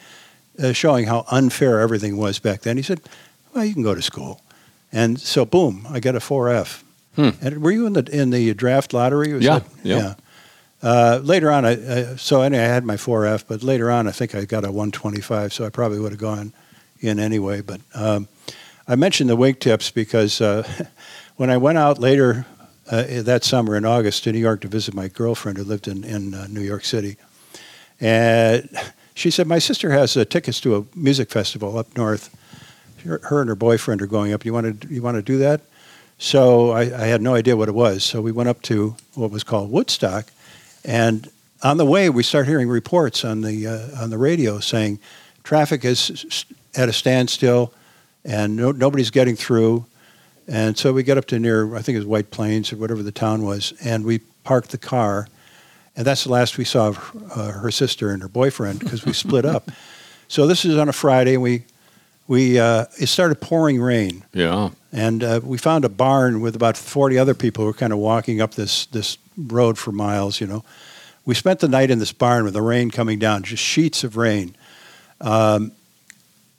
uh, 0.62 0.72
showing 0.72 1.06
how 1.06 1.24
unfair 1.30 1.80
everything 1.80 2.16
was 2.16 2.38
back 2.38 2.62
then. 2.62 2.76
He 2.76 2.82
said, 2.82 3.00
"Well, 3.54 3.64
you 3.64 3.74
can 3.74 3.82
go 3.82 3.94
to 3.94 4.02
school," 4.02 4.40
and 4.92 5.20
so 5.20 5.44
boom, 5.44 5.86
I 5.90 6.00
got 6.00 6.14
a 6.16 6.20
four 6.20 6.48
F. 6.48 6.84
Hmm. 7.16 7.30
And 7.42 7.62
were 7.62 7.72
you 7.72 7.86
in 7.86 7.92
the 7.92 8.08
in 8.10 8.30
the 8.30 8.54
draft 8.54 8.92
lottery? 8.92 9.32
Was 9.32 9.44
yeah, 9.44 9.60
yeah. 9.82 9.96
yeah. 9.96 10.14
Uh, 10.82 11.20
later 11.22 11.50
on, 11.50 11.64
I, 11.64 11.74
uh, 11.74 12.16
so 12.16 12.40
anyway, 12.40 12.64
I 12.64 12.68
had 12.68 12.84
my 12.84 12.96
4F, 12.96 13.44
but 13.46 13.62
later 13.62 13.90
on, 13.90 14.08
I 14.08 14.12
think 14.12 14.34
I 14.34 14.46
got 14.46 14.64
a 14.64 14.68
125, 14.68 15.52
so 15.52 15.66
I 15.66 15.68
probably 15.68 15.98
would 16.00 16.12
have 16.12 16.20
gone 16.20 16.54
in 17.00 17.18
anyway. 17.18 17.60
But 17.60 17.80
um, 17.94 18.28
I 18.88 18.96
mentioned 18.96 19.28
the 19.28 19.36
wingtips 19.36 19.92
because 19.92 20.40
uh, 20.40 20.66
when 21.36 21.50
I 21.50 21.58
went 21.58 21.76
out 21.76 21.98
later 21.98 22.46
uh, 22.90 23.22
that 23.22 23.44
summer 23.44 23.76
in 23.76 23.84
August 23.84 24.24
to 24.24 24.32
New 24.32 24.38
York 24.38 24.62
to 24.62 24.68
visit 24.68 24.94
my 24.94 25.08
girlfriend 25.08 25.58
who 25.58 25.64
lived 25.64 25.86
in, 25.86 26.02
in 26.02 26.34
uh, 26.34 26.46
New 26.48 26.62
York 26.62 26.84
City, 26.84 27.16
and 28.00 28.68
she 29.14 29.30
said, 29.30 29.46
My 29.46 29.58
sister 29.58 29.90
has 29.90 30.16
uh, 30.16 30.24
tickets 30.24 30.60
to 30.62 30.76
a 30.76 30.84
music 30.96 31.30
festival 31.30 31.76
up 31.76 31.94
north. 31.96 32.34
Her, 33.04 33.40
and 33.40 33.48
her 33.48 33.54
boyfriend 33.54 34.02
are 34.02 34.06
going 34.06 34.32
up. 34.34 34.44
You 34.44 34.52
want 34.52 34.82
to, 34.82 34.88
you 34.88 35.00
want 35.00 35.16
to 35.16 35.22
do 35.22 35.38
that? 35.38 35.62
So 36.18 36.70
I, 36.70 36.80
I 36.80 37.06
had 37.06 37.22
no 37.22 37.34
idea 37.34 37.56
what 37.56 37.68
it 37.68 37.74
was. 37.74 38.04
So 38.04 38.20
we 38.20 38.30
went 38.30 38.50
up 38.50 38.60
to 38.62 38.94
what 39.14 39.30
was 39.30 39.42
called 39.42 39.70
Woodstock 39.70 40.26
and 40.84 41.30
on 41.62 41.76
the 41.76 41.84
way, 41.84 42.08
we 42.08 42.22
start 42.22 42.46
hearing 42.46 42.68
reports 42.68 43.24
on 43.24 43.42
the 43.42 43.66
uh, 43.66 44.02
on 44.02 44.10
the 44.10 44.18
radio 44.18 44.60
saying 44.60 44.98
traffic 45.42 45.84
is 45.84 46.44
at 46.76 46.88
a 46.88 46.92
standstill, 46.92 47.72
and 48.24 48.56
no, 48.56 48.72
nobody's 48.72 49.10
getting 49.10 49.36
through. 49.36 49.84
And 50.48 50.76
so 50.76 50.92
we 50.92 51.02
get 51.02 51.16
up 51.16 51.26
to 51.26 51.38
near, 51.38 51.76
I 51.76 51.82
think 51.82 51.94
it 51.94 52.00
was 52.00 52.06
White 52.06 52.30
Plains 52.30 52.72
or 52.72 52.76
whatever 52.76 53.02
the 53.02 53.12
town 53.12 53.44
was, 53.44 53.72
and 53.84 54.04
we 54.04 54.18
parked 54.42 54.70
the 54.70 54.78
car. 54.78 55.28
And 55.96 56.04
that's 56.04 56.24
the 56.24 56.32
last 56.32 56.58
we 56.58 56.64
saw 56.64 56.88
of 56.88 57.30
uh, 57.36 57.52
her 57.52 57.70
sister 57.70 58.10
and 58.10 58.22
her 58.22 58.28
boyfriend 58.28 58.78
because 58.80 59.04
we 59.04 59.12
split 59.12 59.44
up. 59.44 59.70
So 60.28 60.46
this 60.46 60.64
is 60.64 60.76
on 60.76 60.88
a 60.88 60.92
Friday, 60.92 61.34
and 61.34 61.42
we 61.42 61.64
we 62.26 62.58
uh, 62.58 62.86
it 62.98 63.08
started 63.08 63.40
pouring 63.40 63.80
rain. 63.80 64.24
Yeah. 64.32 64.70
And 64.92 65.22
uh, 65.22 65.40
we 65.42 65.58
found 65.58 65.84
a 65.84 65.88
barn 65.88 66.40
with 66.40 66.56
about 66.56 66.76
40 66.76 67.18
other 67.18 67.34
people 67.34 67.62
who 67.62 67.66
were 67.66 67.74
kind 67.74 67.92
of 67.92 67.98
walking 67.98 68.40
up 68.40 68.54
this 68.54 68.86
this 68.86 69.18
road 69.48 69.78
for 69.78 69.92
miles, 69.92 70.40
you 70.40 70.46
know. 70.46 70.64
We 71.24 71.34
spent 71.34 71.60
the 71.60 71.68
night 71.68 71.90
in 71.90 71.98
this 71.98 72.12
barn 72.12 72.44
with 72.44 72.54
the 72.54 72.62
rain 72.62 72.90
coming 72.90 73.18
down, 73.18 73.42
just 73.42 73.62
sheets 73.62 74.04
of 74.04 74.16
rain. 74.16 74.56
Um, 75.20 75.72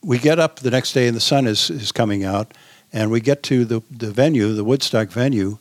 we 0.03 0.17
get 0.17 0.39
up 0.39 0.59
the 0.59 0.71
next 0.71 0.93
day 0.93 1.07
and 1.07 1.15
the 1.15 1.21
sun 1.21 1.47
is, 1.47 1.69
is 1.69 1.91
coming 1.91 2.23
out, 2.23 2.53
and 2.93 3.11
we 3.11 3.21
get 3.21 3.43
to 3.43 3.65
the, 3.65 3.81
the 3.89 4.11
venue, 4.11 4.53
the 4.53 4.63
Woodstock 4.63 5.09
venue, 5.09 5.57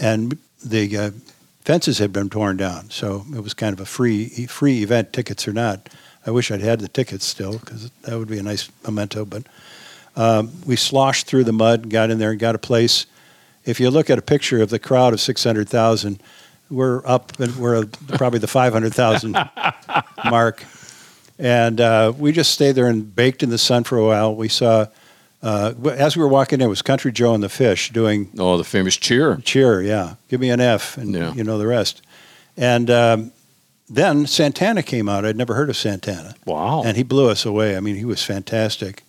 and 0.00 0.38
the 0.64 0.96
uh, 0.96 1.10
fences 1.64 1.98
had 1.98 2.12
been 2.12 2.30
torn 2.30 2.56
down. 2.56 2.90
So 2.90 3.24
it 3.34 3.40
was 3.40 3.54
kind 3.54 3.72
of 3.72 3.80
a 3.80 3.86
free 3.86 4.46
free 4.46 4.82
event, 4.82 5.12
tickets 5.12 5.46
or 5.46 5.52
not. 5.52 5.88
I 6.26 6.30
wish 6.30 6.50
I'd 6.50 6.60
had 6.60 6.80
the 6.80 6.88
tickets 6.88 7.24
still 7.24 7.58
because 7.58 7.90
that 8.02 8.18
would 8.18 8.28
be 8.28 8.38
a 8.38 8.42
nice 8.42 8.68
memento. 8.84 9.24
But 9.24 9.44
um, 10.16 10.50
we 10.66 10.76
sloshed 10.76 11.26
through 11.26 11.44
the 11.44 11.52
mud, 11.52 11.88
got 11.88 12.10
in 12.10 12.18
there, 12.18 12.30
and 12.30 12.40
got 12.40 12.54
a 12.54 12.58
place. 12.58 13.06
If 13.64 13.80
you 13.80 13.90
look 13.90 14.10
at 14.10 14.18
a 14.18 14.22
picture 14.22 14.60
of 14.60 14.70
the 14.70 14.78
crowd 14.78 15.12
of 15.12 15.20
600,000, 15.20 16.20
we're 16.70 17.06
up 17.06 17.38
and 17.38 17.54
we're 17.56 17.84
probably 18.08 18.38
the 18.38 18.46
500,000 18.46 19.32
mark. 20.24 20.64
And 21.38 21.80
uh, 21.80 22.12
we 22.16 22.32
just 22.32 22.52
stayed 22.52 22.72
there 22.72 22.86
and 22.86 23.14
baked 23.14 23.42
in 23.42 23.50
the 23.50 23.58
sun 23.58 23.84
for 23.84 23.98
a 23.98 24.04
while. 24.04 24.34
We 24.34 24.48
saw, 24.48 24.86
uh, 25.42 25.74
as 25.92 26.16
we 26.16 26.22
were 26.22 26.28
walking 26.28 26.60
in, 26.60 26.66
it 26.66 26.70
was 26.70 26.82
Country 26.82 27.12
Joe 27.12 27.34
and 27.34 27.42
the 27.42 27.48
Fish 27.48 27.90
doing. 27.90 28.30
Oh, 28.38 28.56
the 28.56 28.64
famous 28.64 28.96
cheer. 28.96 29.36
Cheer, 29.44 29.82
yeah. 29.82 30.14
Give 30.28 30.40
me 30.40 30.50
an 30.50 30.60
F, 30.60 30.96
and 30.96 31.12
yeah. 31.12 31.34
you 31.34 31.44
know 31.44 31.58
the 31.58 31.66
rest. 31.66 32.00
And 32.56 32.90
um, 32.90 33.32
then 33.88 34.26
Santana 34.26 34.82
came 34.82 35.08
out. 35.08 35.24
I'd 35.24 35.36
never 35.36 35.54
heard 35.54 35.68
of 35.68 35.76
Santana. 35.76 36.34
Wow. 36.46 36.82
And 36.84 36.96
he 36.96 37.02
blew 37.02 37.28
us 37.28 37.44
away. 37.44 37.76
I 37.76 37.80
mean, 37.80 37.96
he 37.96 38.04
was 38.04 38.22
fantastic. 38.22 39.02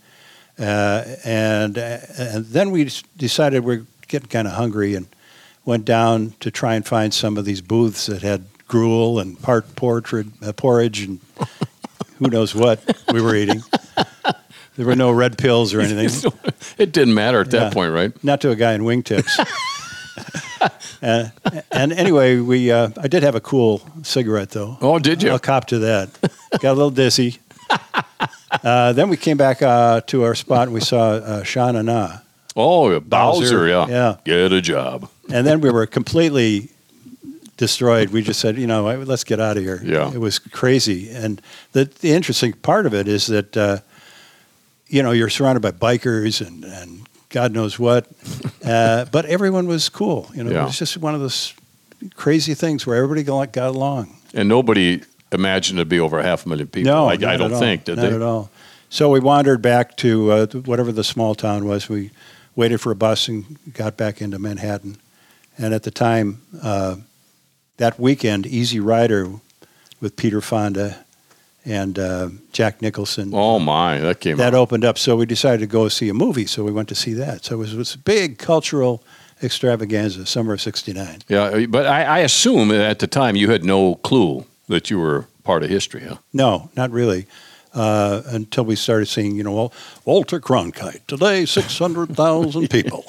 Uh, 0.60 1.04
and, 1.24 1.78
uh, 1.78 2.00
and 2.18 2.46
then 2.46 2.72
we 2.72 2.90
decided 3.16 3.64
we're 3.64 3.86
getting 4.08 4.28
kind 4.28 4.48
of 4.48 4.54
hungry 4.56 4.96
and 4.96 5.08
went 5.68 5.84
down 5.84 6.34
to 6.40 6.50
try 6.50 6.76
and 6.76 6.88
find 6.88 7.14
some 7.14 7.38
of 7.38 7.44
these 7.44 7.60
booths 7.60 8.06
that 8.06 8.22
had 8.22 8.46
gruel 8.70 9.20
and 9.20 9.40
part 9.42 9.76
portrait, 9.76 10.26
uh, 10.42 10.54
porridge 10.54 11.02
and 11.02 11.20
who 12.18 12.30
knows 12.30 12.56
what 12.56 12.80
we 13.12 13.22
were 13.22 13.36
eating. 13.36 13.62
There 14.78 14.86
were 14.86 14.96
no 14.96 15.12
red 15.12 15.38
pills 15.38 15.74
or 15.74 15.82
anything. 15.82 16.32
it 16.78 16.94
didn't 16.94 17.14
matter 17.14 17.42
at 17.42 17.52
that 17.52 17.74
point, 17.74 17.92
right? 17.92 18.24
Not 18.24 18.40
to 18.42 18.52
a 18.52 18.56
guy 18.56 18.74
in 18.74 18.82
wingtips. 18.82 19.28
uh, 21.04 21.30
and 21.72 21.92
anyway, 21.92 22.38
we 22.38 22.72
uh, 22.72 22.90
I 23.02 23.10
did 23.10 23.24
have 23.24 23.36
a 23.36 23.42
cool 23.42 23.82
cigarette 24.04 24.52
though. 24.52 24.78
Oh, 24.80 25.00
did 25.00 25.22
you? 25.22 25.32
I'll 25.32 25.40
cop 25.40 25.66
to 25.68 25.80
that. 25.80 26.18
Got 26.62 26.72
a 26.72 26.74
little 26.74 26.92
dizzy. 26.92 27.40
Uh, 28.64 28.94
then 28.94 29.10
we 29.10 29.18
came 29.18 29.36
back 29.36 29.62
uh, 29.62 30.00
to 30.08 30.24
our 30.24 30.34
spot 30.34 30.64
and 30.68 30.74
we 30.74 30.80
saw 30.80 31.10
uh, 31.10 31.44
Sha 31.44 31.72
Na 31.72 31.82
Na. 31.82 32.20
Oh, 32.56 33.00
Bowser, 33.00 33.08
Bowser, 33.42 33.68
yeah. 33.68 33.88
Yeah. 33.88 34.16
Get 34.24 34.52
a 34.52 34.62
job. 34.62 35.10
And 35.32 35.46
then 35.46 35.62
we 35.62 35.70
were 35.70 35.86
completely 35.86 36.70
destroyed. 37.58 38.10
We 38.10 38.22
just 38.22 38.40
said, 38.40 38.58
you 38.58 38.68
know, 38.68 38.84
let's 39.04 39.24
get 39.24 39.40
out 39.40 39.58
of 39.58 39.64
here. 39.64 39.82
Yeah. 39.84 40.12
It 40.14 40.20
was 40.20 40.40
crazy. 40.40 41.10
And 41.10 41.42
the, 41.74 41.86
the 41.86 42.12
interesting 42.12 42.54
part 42.54 42.86
of 42.86 42.94
it 42.94 43.08
is 43.08 43.28
that, 43.28 43.58
uh, 43.58 43.80
you 44.88 45.04
know, 45.04 45.12
you're 45.12 45.30
surrounded 45.30 45.62
by 45.62 45.72
bikers 45.72 46.46
and, 46.46 46.64
and 46.64 47.08
God 47.30 47.52
knows 47.52 47.78
what, 47.78 48.08
uh, 48.66 49.06
but 49.06 49.26
everyone 49.26 49.68
was 49.68 49.90
cool. 49.90 50.30
You 50.34 50.44
know, 50.44 50.52
yeah. 50.52 50.64
it 50.64 50.66
was 50.66 50.80
just 50.80 50.98
one 50.98 51.14
of 51.14 51.20
those 51.20 51.54
crazy 52.16 52.54
things 52.54 52.86
where 52.86 52.96
everybody 52.96 53.24
got, 53.24 53.52
got 53.52 53.70
along. 53.70 54.16
And 54.34 54.48
nobody 54.48 55.02
imagined 55.32 55.80
it'd 55.80 55.90
be 55.90 56.00
over 56.00 56.22
half 56.22 56.46
a 56.46 56.50
million 56.50 56.68
people. 56.68 56.92
No, 56.92 57.08
I, 57.08 57.14
I 57.14 57.38
don't 57.38 57.58
think, 57.60 57.86
did 57.86 57.98
not 57.98 58.02
they? 58.04 58.10
Not 58.12 58.16
at 58.18 58.22
all. 58.22 58.52
So 58.90 59.10
we 59.10 59.20
wandered 59.20 59.62
back 59.62 59.98
to 59.98 60.32
uh, 60.32 60.48
whatever 60.48 60.92
the 60.92 61.04
small 61.04 61.36
town 61.36 61.66
was. 61.66 61.90
We 61.90 62.12
waited 62.56 62.80
for 62.80 62.92
a 62.92 62.96
bus 62.96 63.28
and 63.28 63.58
got 63.74 63.98
back 63.98 64.22
into 64.22 64.40
Manhattan. 64.40 64.98
And 65.58 65.74
at 65.74 65.84
the 65.84 65.92
time, 65.92 66.42
uh, 66.62 66.98
that 67.78 68.00
weekend, 68.00 68.46
Easy 68.46 68.80
Rider 68.80 69.30
with 70.00 70.16
Peter 70.16 70.42
Fonda 70.42 71.04
and 71.66 72.00
uh, 72.00 72.30
Jack 72.52 72.82
Nicholson. 72.82 73.32
Oh 73.34 73.60
my, 73.60 74.00
that 74.00 74.20
came. 74.20 74.38
That 74.38 74.54
out. 74.54 74.60
opened 74.60 74.86
up, 74.86 74.98
so 74.98 75.16
we 75.16 75.26
decided 75.26 75.60
to 75.60 75.68
go 75.68 75.88
see 75.90 76.10
a 76.10 76.14
movie. 76.14 76.46
So 76.46 76.64
we 76.64 76.72
went 76.72 76.90
to 76.90 76.96
see 76.96 77.14
that. 77.14 77.46
So 77.46 77.56
it 77.56 77.58
was, 77.58 77.74
it 77.74 77.78
was 77.78 77.96
a 77.96 78.00
big 78.00 78.38
cultural 78.38 79.04
extravaganza, 79.44 80.26
summer 80.26 80.54
of 80.54 80.62
'69. 80.62 81.20
Yeah, 81.28 81.66
but 81.68 81.86
I, 81.86 82.04
I 82.04 82.20
assume 82.20 82.72
at 82.72 83.00
the 83.00 83.08
time 83.08 83.36
you 83.36 83.50
had 83.50 83.64
no 83.64 83.96
clue 83.96 84.46
that 84.68 84.90
you 84.90 85.00
were 85.00 85.28
part 85.44 85.64
of 85.64 85.70
history, 85.70 86.04
huh? 86.04 86.18
No, 86.34 86.70
not 86.76 86.92
really 86.92 87.28
uh, 87.74 88.24
until 88.28 88.66
we 88.66 88.76
started 88.76 89.08
seeing, 89.08 89.36
you 89.36 89.44
know, 89.44 89.72
Walter 90.04 90.40
Cronkite, 90.40 91.06
today 91.08 91.46
600,000 91.46 92.70
people 92.70 93.06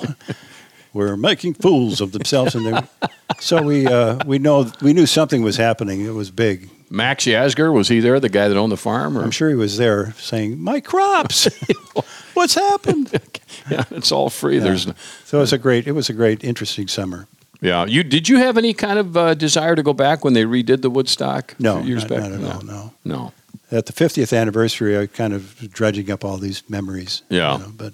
were 0.93 1.17
making 1.17 1.55
fools 1.55 2.01
of 2.01 2.13
themselves. 2.13 2.55
And 2.55 2.89
so 3.39 3.63
we, 3.63 3.87
uh, 3.87 4.19
we, 4.27 4.39
know, 4.39 4.71
we 4.83 4.93
knew 4.93 5.07
something 5.07 5.43
was 5.43 5.57
happening. 5.57 6.05
It 6.05 6.15
was 6.15 6.31
big. 6.31 6.71
Max 6.91 7.25
Yasgur, 7.25 7.73
was 7.73 7.89
he 7.89 8.01
there, 8.01 8.19
the 8.19 8.31
guy 8.31 8.49
that 8.49 8.57
owned 8.57 8.73
the 8.73 8.79
farm? 8.79 9.19
Or? 9.19 9.23
I'm 9.23 9.31
sure 9.31 9.51
he 9.51 9.55
was 9.55 9.77
there 9.77 10.13
saying, 10.13 10.59
my 10.59 10.81
crops, 10.81 11.47
what's 12.35 12.55
happened? 12.55 13.11
yeah, 13.71 13.85
it's 13.91 14.11
all 14.11 14.31
free. 14.31 14.57
Yeah. 14.57 14.65
There's 14.65 14.87
no- 14.87 14.95
so 15.25 15.39
it 15.39 15.41
was 15.43 15.53
a 15.53 15.59
great, 15.59 15.87
it 15.87 15.93
was 15.93 16.09
a 16.09 16.15
great, 16.15 16.43
interesting 16.43 16.89
summer. 16.89 17.29
Yeah, 17.61 17.87
you 17.87 18.05
did 18.05 18.29
you 18.29 18.39
have 18.39 18.57
any 18.57 18.73
kind 18.73 19.01
of 19.01 19.17
uh, 19.17 19.35
desire 19.35 19.75
to 19.75 19.83
go 19.83 19.93
back 19.93 20.25
when 20.25 20.33
they 20.33 20.45
redid 20.45 20.81
the 20.81 20.91
Woodstock? 20.91 21.57
No, 21.59 21.81
years 21.81 22.03
not, 22.03 22.09
back? 22.09 22.21
not 22.21 22.33
at 22.33 22.41
no. 22.41 22.51
all. 22.51 22.63
No, 22.63 22.93
no 23.05 23.33
at 23.71 23.87
the 23.87 23.93
50th 23.93 24.37
anniversary, 24.37 24.99
I 24.99 25.07
kind 25.07 25.33
of 25.33 25.73
dredging 25.73 26.11
up 26.11 26.25
all 26.25 26.39
these 26.39 26.69
memories. 26.69 27.23
Yeah. 27.29 27.55
You 27.55 27.65
know, 27.65 27.73
but 27.77 27.93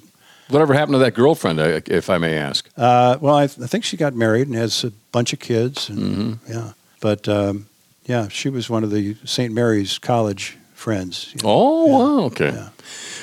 whatever 0.54 0.72
happened 0.72 0.94
to 0.94 0.98
that 1.00 1.14
girlfriend, 1.14 1.58
uh, 1.58 1.80
if 1.86 2.08
I 2.08 2.18
may 2.18 2.38
ask? 2.38 2.70
Uh, 2.76 3.18
well, 3.20 3.34
I, 3.34 3.48
th- 3.48 3.58
I, 3.60 3.66
think 3.66 3.84
she 3.84 3.96
got 3.96 4.14
married 4.14 4.46
and 4.46 4.56
has 4.56 4.84
a 4.84 4.92
bunch 5.10 5.32
of 5.32 5.40
kids. 5.40 5.88
And, 5.88 5.98
mm-hmm. 5.98 6.52
Yeah, 6.52 6.72
but 7.00 7.28
um, 7.28 7.66
yeah, 8.04 8.28
she 8.28 8.48
was 8.48 8.70
one 8.70 8.84
of 8.84 8.90
the 8.90 9.16
St. 9.24 9.52
Mary's 9.52 9.98
College 9.98 10.56
friends. 10.72 11.32
you 11.34 11.42
know. 11.42 11.48
Oh, 11.50 11.86
wow. 11.86 12.24
Okay. 12.26 12.68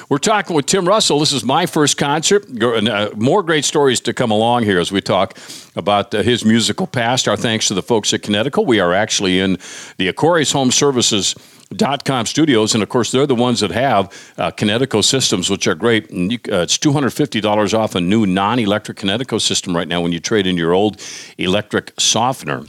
We're 0.10 0.18
talking 0.18 0.58
with 0.58 0.66
Tim 0.66 0.86
Russell. 0.86 1.20
This 1.20 1.32
is 1.32 1.46
my 1.46 1.66
first 1.66 1.96
concert. 1.98 2.50
And, 2.50 2.90
uh, 2.90 3.12
more 3.16 3.44
great 3.44 3.64
stories 3.64 4.02
to 4.02 4.14
come 4.14 4.30
along 4.30 4.64
here 4.64 4.80
as 4.80 4.92
we 4.92 5.00
talk 5.00 5.38
about 5.78 6.14
uh, 6.14 6.22
his 6.22 6.44
musical 6.44 6.86
past. 6.86 7.30
Our 7.30 7.38
thanks 7.38 7.70
to 7.70 7.74
the 7.74 7.82
folks 7.82 8.14
at 8.14 8.24
Kinetico. 8.24 8.66
We 8.66 8.82
are 8.82 8.94
actually 8.94 9.40
in 9.40 9.58
the 9.96 10.10
Aquarius 10.10 10.52
Home 10.52 10.70
Services. 10.70 11.34
Dot 11.74 12.04
com 12.04 12.26
studios, 12.26 12.74
and 12.74 12.84
of 12.84 12.90
course, 12.90 13.12
they're 13.12 13.26
the 13.26 13.34
ones 13.34 13.62
that 13.62 13.72
have 13.72 14.08
uh, 14.38 14.52
Kinetico 14.52 15.02
systems, 15.02 15.50
which 15.50 15.68
are 15.68 15.76
great. 15.76 16.10
And 16.10 16.30
you, 16.30 16.38
uh, 16.52 16.64
it's 16.64 16.78
two 16.78 16.92
hundred 16.92 17.12
fifty 17.12 17.40
dollars 17.40 17.74
off 17.74 17.96
a 17.96 18.02
new 18.02 18.26
non-electric 18.26 18.98
Kinetico 18.98 19.40
system 19.40 19.74
right 19.74 19.88
now 19.88 20.02
when 20.02 20.12
you 20.12 20.20
trade 20.20 20.48
in 20.48 20.58
your 20.58 20.74
old 20.74 21.02
electric 21.38 21.94
softener. 21.98 22.66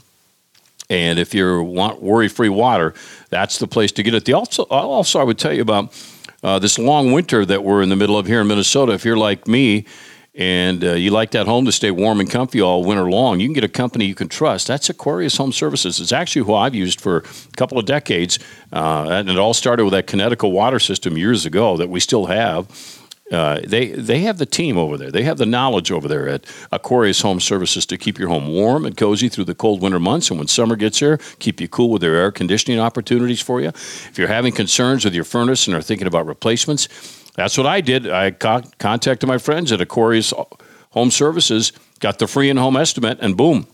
And 0.88 1.18
if 1.18 1.34
you 1.34 1.62
want 1.62 2.00
worry-free 2.00 2.50
water, 2.50 2.94
that's 3.28 3.58
the 3.58 3.66
place 3.66 3.90
to 3.92 4.02
get 4.04 4.14
it. 4.14 4.24
The 4.24 4.34
also, 4.34 4.64
also 4.64 5.18
I 5.18 5.24
would 5.24 5.38
tell 5.38 5.52
you 5.52 5.62
about 5.62 5.92
uh, 6.44 6.60
this 6.60 6.78
long 6.78 7.12
winter 7.12 7.44
that 7.44 7.64
we're 7.64 7.82
in 7.82 7.88
the 7.88 7.96
middle 7.96 8.16
of 8.16 8.26
here 8.26 8.42
in 8.42 8.46
Minnesota. 8.46 8.92
If 8.92 9.04
you're 9.04 9.16
like 9.16 9.48
me 9.48 9.84
and 10.34 10.82
uh, 10.82 10.92
you 10.92 11.10
like 11.10 11.32
that 11.32 11.46
home 11.46 11.66
to 11.66 11.72
stay 11.72 11.90
warm 11.90 12.18
and 12.18 12.30
comfy 12.30 12.60
all 12.60 12.84
winter 12.84 13.10
long, 13.10 13.38
you 13.38 13.46
can 13.46 13.52
get 13.52 13.64
a 13.64 13.68
company 13.68 14.06
you 14.06 14.14
can 14.14 14.28
trust. 14.28 14.66
That's 14.66 14.88
Aquarius 14.88 15.36
Home 15.36 15.52
Services. 15.52 16.00
It's 16.00 16.12
actually 16.12 16.46
who 16.46 16.54
I've 16.54 16.74
used 16.74 17.00
for 17.00 17.18
a 17.18 17.56
couple 17.56 17.78
of 17.78 17.84
decades, 17.84 18.38
uh, 18.72 19.08
and 19.10 19.28
it 19.28 19.38
all 19.38 19.52
started 19.52 19.84
with 19.84 19.92
that 19.92 20.06
Kinetico 20.06 20.50
water 20.50 20.78
system 20.78 21.18
years 21.18 21.44
ago 21.44 21.76
that 21.76 21.90
we 21.90 22.00
still 22.00 22.26
have. 22.26 22.66
Uh, 23.30 23.60
they 23.64 23.88
they 23.92 24.20
have 24.20 24.36
the 24.36 24.46
team 24.46 24.76
over 24.76 24.98
there. 24.98 25.10
They 25.10 25.22
have 25.22 25.38
the 25.38 25.46
knowledge 25.46 25.90
over 25.90 26.06
there 26.06 26.28
at 26.28 26.44
Aquarius 26.70 27.22
Home 27.22 27.40
Services 27.40 27.86
to 27.86 27.96
keep 27.96 28.18
your 28.18 28.28
home 28.28 28.48
warm 28.48 28.84
and 28.84 28.94
cozy 28.94 29.30
through 29.30 29.44
the 29.44 29.54
cold 29.54 29.80
winter 29.80 29.98
months. 29.98 30.28
And 30.28 30.38
when 30.38 30.48
summer 30.48 30.76
gets 30.76 30.98
here, 30.98 31.18
keep 31.38 31.58
you 31.58 31.66
cool 31.66 31.88
with 31.88 32.02
their 32.02 32.14
air 32.14 32.30
conditioning 32.30 32.78
opportunities 32.78 33.40
for 33.40 33.62
you. 33.62 33.68
If 33.68 34.18
you're 34.18 34.28
having 34.28 34.52
concerns 34.52 35.04
with 35.04 35.14
your 35.14 35.24
furnace 35.24 35.66
and 35.66 35.74
are 35.74 35.80
thinking 35.80 36.06
about 36.06 36.26
replacements, 36.26 36.88
that's 37.34 37.56
what 37.56 37.66
I 37.66 37.80
did. 37.80 38.10
I 38.10 38.32
co- 38.32 38.62
contacted 38.78 39.28
my 39.28 39.38
friends 39.38 39.72
at 39.72 39.80
Aquarius 39.80 40.34
Home 40.90 41.10
Services, 41.10 41.72
got 42.00 42.18
the 42.18 42.26
free 42.26 42.50
in-home 42.50 42.76
estimate, 42.76 43.16
and 43.20 43.36
boom, 43.36 43.66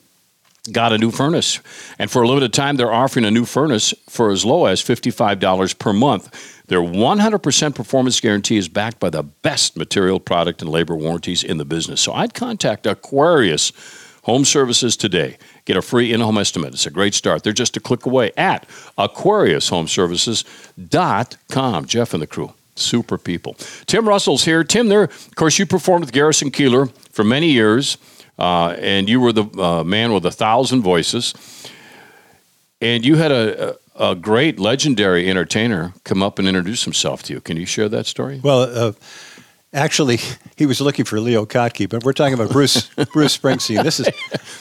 got 0.71 0.93
a 0.93 0.99
new 0.99 1.11
furnace. 1.11 1.61
And 1.99 2.11
for 2.11 2.23
a 2.23 2.29
limited 2.29 2.53
time, 2.53 2.77
they're 2.77 2.93
offering 2.93 3.25
a 3.25 3.31
new 3.31 3.45
furnace 3.45 3.95
for 4.09 4.31
as 4.31 4.45
low 4.45 4.67
as 4.67 4.83
$55 4.83 5.79
per 5.79 5.93
month. 5.93 6.65
Their 6.67 6.81
100% 6.81 7.75
performance 7.75 8.21
guarantee 8.21 8.59
is 8.59 8.69
backed 8.69 9.01
by 9.01 9.11
the 9.11 9.23
best 9.23 9.77
material, 9.77 10.21
product, 10.21 10.63
and 10.63 10.71
labor 10.71 10.95
warranties 10.95 11.43
in 11.43 11.57
the 11.57 11.65
business. 11.65 12.01
So 12.01 12.13
I'd 12.13 12.35
contact 12.35 12.87
Aquarius 12.87 13.73
Home 14.25 14.45
Services 14.45 14.97
today. 14.97 15.39
Get 15.65 15.77
a 15.79 15.83
free 15.83 16.13
in 16.13 16.21
home 16.21 16.39
estimate. 16.39 16.75
It's 16.75 16.87
a 16.87 16.91
great 16.91 17.15
start. 17.15 17.43
They're 17.43 17.53
just 17.55 17.77
a 17.79 17.81
click 17.81 18.05
away 18.07 18.31
at 18.37 18.69
AquariusHomeservices.com. 18.99 21.87
Jeff 21.87 22.13
and 22.13 22.23
the 22.23 22.27
crew. 22.27 22.53
Super 22.79 23.19
people. 23.19 23.55
Tim 23.87 24.09
Russell's 24.09 24.45
here. 24.45 24.65
Tim, 24.65 24.89
there, 24.89 25.05
of 25.05 25.35
course, 25.35 25.59
you 25.59 25.67
performed 25.67 26.05
with 26.05 26.13
Garrison 26.13 26.51
Keillor 26.51 26.91
for 27.13 27.25
many 27.25 27.51
years, 27.51 27.99
uh, 28.39 28.77
and 28.79 29.09
you 29.09 29.21
were 29.21 29.33
the 29.33 29.45
uh, 29.61 29.85
man 29.85 30.13
with 30.13 30.25
a 30.27 30.31
thousand 30.31 30.83
voices. 30.83 31.35
And 32.81 33.05
you 33.05 33.17
had 33.17 33.33
a, 33.33 33.77
a, 33.97 34.11
a 34.11 34.15
great, 34.15 34.59
legendary 34.61 35.29
entertainer 35.29 35.93
come 36.05 36.23
up 36.23 36.39
and 36.39 36.47
introduce 36.47 36.85
himself 36.85 37.23
to 37.25 37.33
you. 37.35 37.41
Can 37.41 37.57
you 37.57 37.67
share 37.67 37.89
that 37.89 38.07
story? 38.07 38.41
Well, 38.43 38.61
uh, 38.63 38.93
actually, 39.73 40.21
he 40.57 40.65
was 40.65 40.81
looking 40.81 41.05
for 41.05 41.19
Leo 41.19 41.45
Kottke, 41.45 41.89
but 41.89 42.05
we're 42.05 42.13
talking 42.13 42.35
about 42.35 42.51
Bruce 42.51 42.83
Bruce 43.13 43.37
Springsteen. 43.37 43.83
This 43.83 43.99
is 43.99 44.07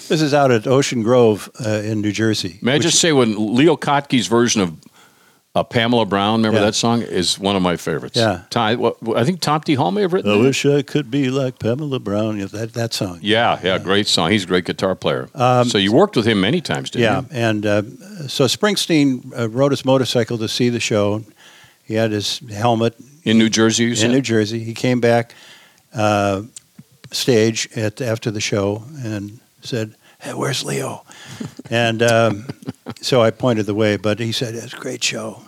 this 0.07 0.21
is 0.23 0.33
out 0.33 0.49
at 0.49 0.65
Ocean 0.65 1.03
Grove 1.03 1.47
uh, 1.63 1.69
in 1.69 2.01
New 2.01 2.11
Jersey. 2.11 2.57
May 2.63 2.71
I 2.71 2.75
which- 2.77 2.83
just 2.83 2.99
say, 2.99 3.11
when 3.11 3.53
Leo 3.55 3.75
Kottke's 3.75 4.25
version 4.25 4.61
of 4.61 4.75
uh, 5.59 5.63
Pamela 5.63 6.05
Brown, 6.05 6.39
remember 6.39 6.59
Yeah. 6.59 6.65
that 6.65 6.75
song, 6.75 7.01
is 7.01 7.39
one 7.39 7.55
of 7.55 7.61
my 7.61 7.77
favorites. 7.77 8.15
Yeah. 8.17 8.41
Ty, 8.49 8.75
what, 8.75 8.97
I 9.15 9.23
think 9.23 9.39
Tom 9.41 9.61
T. 9.61 9.73
Hall 9.75 9.91
may 9.91 10.01
have 10.01 10.13
written 10.13 10.31
I 10.31 10.35
it. 10.35 10.41
wish 10.41 10.65
I 10.65 10.81
could 10.83 11.09
be 11.09 11.29
like 11.29 11.57
Pamela 11.59 11.99
Brown. 11.99 12.37
Yeah, 12.39 12.45
that 12.51 12.73
that 12.73 12.93
song. 12.93 13.19
Yeah, 13.21 13.59
yeah, 13.63 13.77
great 13.79 14.07
song. 14.07 14.31
He's 14.31 14.43
a 14.43 14.47
great 14.47 14.65
guitar 14.65 14.95
player. 14.95 15.29
so 15.35 15.77
you 15.77 15.91
worked 15.93 16.15
with 16.15 16.25
him 16.27 16.39
many 16.41 16.61
times, 16.61 16.89
didn't 16.91 17.07
Um, 17.15 17.27
Yeah, 17.31 17.37
you? 17.39 17.45
and 17.47 17.65
uh, 17.65 17.81
so 18.27 18.45
Springsteen 18.47 19.31
uh, 19.37 19.49
rode 19.49 19.71
his 19.71 19.83
motorcycle 19.85 20.37
to 20.37 20.47
see 20.47 20.69
the 20.69 20.79
show. 20.79 21.23
He 21.83 21.93
had 21.95 22.11
his 22.11 22.39
helmet 22.51 22.93
In 23.23 23.37
New 23.37 23.49
Jersey, 23.49 23.85
you 23.85 23.95
said? 23.95 24.05
in 24.07 24.11
New 24.11 24.21
Jersey. 24.21 24.59
He 24.63 24.73
came 24.73 24.99
back 24.99 25.33
uh, 25.93 26.41
stage 27.11 27.69
at 27.75 28.01
after 28.01 28.31
the 28.31 28.41
show 28.41 28.83
and 29.03 29.39
said, 29.61 29.95
hey, 30.19 30.33
"Where's 30.33 30.63
Leo?" 30.65 31.03
and 31.69 32.01
um, 32.03 32.45
so 33.01 33.21
I 33.21 33.31
pointed 33.31 33.65
the 33.65 33.73
way, 33.73 33.97
but 33.97 34.19
he 34.19 34.31
said, 34.31 34.55
"It's 34.55 34.73
a 34.73 34.77
great 34.77 35.03
show." 35.03 35.41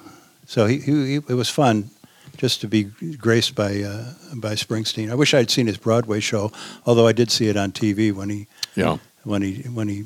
So 0.50 0.66
he, 0.66 0.80
he, 0.80 1.16
it 1.18 1.36
was 1.36 1.48
fun 1.48 1.92
just 2.38 2.62
to 2.62 2.68
be 2.68 2.86
graced 3.20 3.54
by 3.54 3.84
uh, 3.84 4.14
by 4.34 4.56
Springsteen. 4.56 5.12
I 5.12 5.14
wish 5.16 5.36
I'd 5.36 5.52
seen 5.52 5.68
his 5.68 5.78
Broadway 5.78 6.20
show, 6.22 6.52
although 6.88 7.06
I 7.06 7.12
did 7.12 7.30
see 7.30 7.50
it 7.50 7.56
on 7.56 7.72
TV 7.72 8.12
when 8.12 8.32
he 8.32 8.48
yeah. 8.76 8.98
when 9.24 9.44
he 9.44 9.62
when 9.70 9.88
he 9.88 10.06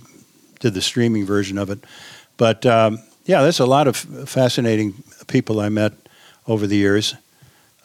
did 0.60 0.74
the 0.74 0.82
streaming 0.82 1.26
version 1.26 1.58
of 1.58 1.70
it. 1.70 1.80
But 2.36 2.66
um, 2.66 3.00
yeah, 3.24 3.42
there's 3.42 3.62
a 3.62 3.66
lot 3.66 3.88
of 3.88 3.96
fascinating 3.96 4.96
people 5.28 5.62
I 5.62 5.70
met 5.70 5.94
over 6.46 6.68
the 6.68 6.76
years. 6.76 7.16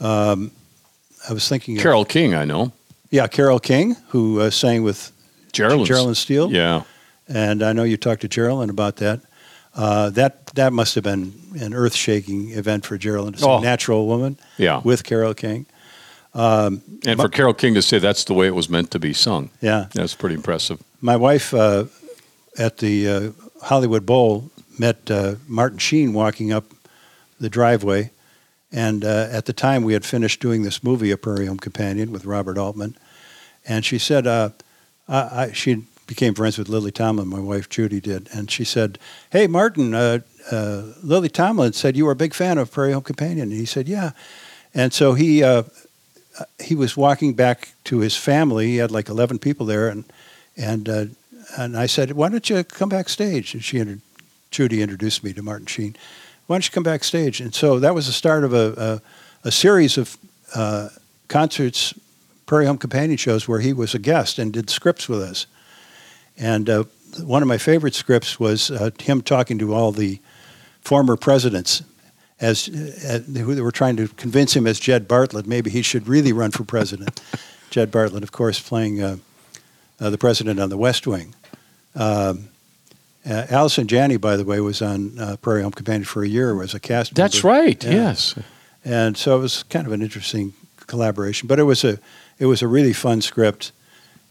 Um, 0.00 0.50
I 1.28 1.32
was 1.34 1.48
thinking, 1.48 1.76
of- 1.76 1.82
Carole 1.84 2.04
King, 2.04 2.34
I 2.34 2.44
know. 2.44 2.72
yeah, 3.10 3.28
Carole 3.28 3.60
King, 3.60 3.96
who 4.08 4.40
uh, 4.40 4.50
sang 4.50 4.82
with. 4.82 5.12
Geraldine 5.52 6.14
Steele, 6.14 6.50
Yeah. 6.52 6.82
and 7.28 7.62
I 7.62 7.72
know 7.72 7.82
you 7.84 7.96
talked 7.96 8.20
to 8.20 8.28
Geraldine 8.28 8.70
about 8.70 8.96
that. 8.96 9.20
Uh, 9.78 10.10
that 10.10 10.46
that 10.54 10.72
must 10.72 10.96
have 10.96 11.04
been 11.04 11.32
an 11.60 11.72
earth-shaking 11.72 12.50
event 12.50 12.84
for 12.84 12.98
Geraldine 12.98 13.34
to 13.34 13.38
sing 13.38 13.48
Oh. 13.48 13.60
"Natural 13.60 14.06
Woman" 14.08 14.36
Yeah. 14.56 14.80
with 14.82 15.04
Carole 15.04 15.34
King. 15.34 15.66
Um, 16.34 16.82
And 17.06 17.18
for 17.20 17.28
Carole 17.28 17.54
King 17.54 17.74
to 17.74 17.82
say 17.82 18.00
that's 18.00 18.24
the 18.24 18.34
way 18.34 18.48
it 18.48 18.54
was 18.56 18.68
meant 18.68 18.90
to 18.90 18.98
be 18.98 19.12
sung, 19.14 19.50
yeah, 19.62 19.86
that's 19.94 20.14
pretty 20.16 20.34
impressive. 20.34 20.78
My 21.00 21.16
wife 21.16 21.54
uh, 21.54 21.84
at 22.58 22.78
the 22.78 23.08
uh, 23.08 23.30
Hollywood 23.62 24.04
Bowl 24.04 24.50
met 24.78 25.08
uh, 25.10 25.36
Martin 25.46 25.78
Sheen 25.78 26.12
walking 26.12 26.52
up 26.52 26.64
the 27.40 27.48
driveway, 27.48 28.10
and 28.72 29.04
uh, 29.04 29.28
at 29.30 29.44
the 29.44 29.52
time 29.52 29.84
we 29.84 29.92
had 29.92 30.04
finished 30.04 30.40
doing 30.40 30.64
this 30.64 30.82
movie, 30.82 31.12
A 31.12 31.16
Prairie 31.16 31.46
Home 31.46 31.58
Companion, 31.58 32.10
with 32.10 32.24
Robert 32.24 32.58
Altman, 32.58 32.96
and 33.64 33.84
she 33.84 33.98
said, 33.98 34.26
uh, 34.26 34.50
I, 35.08 35.44
I, 35.44 35.52
she 35.52 35.84
became 36.08 36.34
friends 36.34 36.58
with 36.58 36.68
Lily 36.68 36.90
Tomlin, 36.90 37.28
my 37.28 37.38
wife 37.38 37.68
Judy 37.68 38.00
did, 38.00 38.28
and 38.32 38.50
she 38.50 38.64
said, 38.64 38.98
"Hey, 39.30 39.46
Martin, 39.46 39.94
uh, 39.94 40.20
uh, 40.50 40.82
Lily 41.04 41.28
Tomlin 41.28 41.74
said 41.74 41.96
you 41.96 42.06
were 42.06 42.12
a 42.12 42.16
big 42.16 42.34
fan 42.34 42.58
of 42.58 42.72
Prairie 42.72 42.92
Home 42.92 43.04
Companion," 43.04 43.52
and 43.52 43.60
he 43.60 43.66
said, 43.66 43.86
"Yeah," 43.86 44.10
and 44.74 44.92
so 44.92 45.14
he. 45.14 45.44
Uh, 45.44 45.62
he 46.60 46.74
was 46.76 46.96
walking 46.96 47.34
back 47.34 47.74
to 47.84 47.98
his 47.98 48.16
family. 48.16 48.68
He 48.68 48.76
had 48.76 48.90
like 48.90 49.08
eleven 49.08 49.38
people 49.38 49.66
there, 49.66 49.88
and 49.88 50.04
and 50.56 50.88
uh, 50.88 51.04
and 51.56 51.76
I 51.76 51.86
said, 51.86 52.12
"Why 52.12 52.28
don't 52.28 52.48
you 52.48 52.62
come 52.64 52.88
backstage?" 52.88 53.54
And 53.54 53.64
she, 53.64 53.78
inter- 53.78 53.98
Judy, 54.50 54.82
introduced 54.82 55.24
me 55.24 55.32
to 55.32 55.42
Martin 55.42 55.66
Sheen. 55.66 55.96
Why 56.46 56.54
don't 56.54 56.64
you 56.64 56.70
come 56.70 56.82
backstage? 56.82 57.40
And 57.40 57.54
so 57.54 57.80
that 57.80 57.94
was 57.94 58.06
the 58.06 58.12
start 58.12 58.44
of 58.44 58.54
a 58.54 59.00
a, 59.44 59.48
a 59.48 59.50
series 59.50 59.98
of 59.98 60.16
uh, 60.54 60.90
concerts, 61.28 61.94
Prairie 62.46 62.66
Home 62.66 62.78
Companion 62.78 63.16
shows, 63.16 63.48
where 63.48 63.60
he 63.60 63.72
was 63.72 63.94
a 63.94 63.98
guest 63.98 64.38
and 64.38 64.52
did 64.52 64.70
scripts 64.70 65.08
with 65.08 65.20
us. 65.20 65.46
And 66.38 66.70
uh, 66.70 66.84
one 67.22 67.42
of 67.42 67.48
my 67.48 67.58
favorite 67.58 67.94
scripts 67.94 68.38
was 68.38 68.70
uh, 68.70 68.90
him 69.00 69.22
talking 69.22 69.58
to 69.58 69.74
all 69.74 69.92
the 69.92 70.20
former 70.80 71.16
presidents 71.16 71.82
as 72.40 72.68
uh, 72.68 73.18
who 73.40 73.62
were 73.62 73.72
trying 73.72 73.96
to 73.96 74.08
convince 74.08 74.54
him 74.54 74.66
as 74.66 74.78
Jed 74.78 75.08
Bartlet 75.08 75.46
maybe 75.46 75.70
he 75.70 75.82
should 75.82 76.06
really 76.06 76.32
run 76.32 76.50
for 76.50 76.64
president. 76.64 77.20
Jed 77.70 77.90
Bartlet, 77.90 78.22
of 78.22 78.32
course, 78.32 78.60
playing 78.60 79.02
uh, 79.02 79.16
uh, 80.00 80.10
the 80.10 80.18
president 80.18 80.60
on 80.60 80.70
The 80.70 80.78
West 80.78 81.06
Wing. 81.06 81.34
Um, 81.94 82.48
uh, 83.28 83.46
Allison 83.50 83.86
Janney, 83.86 84.16
by 84.16 84.36
the 84.36 84.44
way, 84.44 84.60
was 84.60 84.80
on 84.80 85.18
uh, 85.18 85.36
Prairie 85.42 85.62
Home 85.62 85.72
Companion 85.72 86.04
for 86.04 86.22
a 86.22 86.28
year 86.28 86.62
as 86.62 86.74
a 86.74 86.80
cast. 86.80 87.12
Member. 87.12 87.22
That's 87.22 87.44
member. 87.44 87.60
right. 87.60 87.84
Yeah. 87.84 87.92
Yes. 87.92 88.38
and 88.84 89.16
so 89.16 89.36
it 89.36 89.40
was 89.40 89.64
kind 89.64 89.86
of 89.86 89.92
an 89.92 90.00
interesting 90.00 90.54
collaboration. 90.86 91.48
But 91.48 91.58
it 91.58 91.64
was 91.64 91.84
a 91.84 91.98
it 92.38 92.46
was 92.46 92.62
a 92.62 92.68
really 92.68 92.92
fun 92.92 93.20
script. 93.20 93.72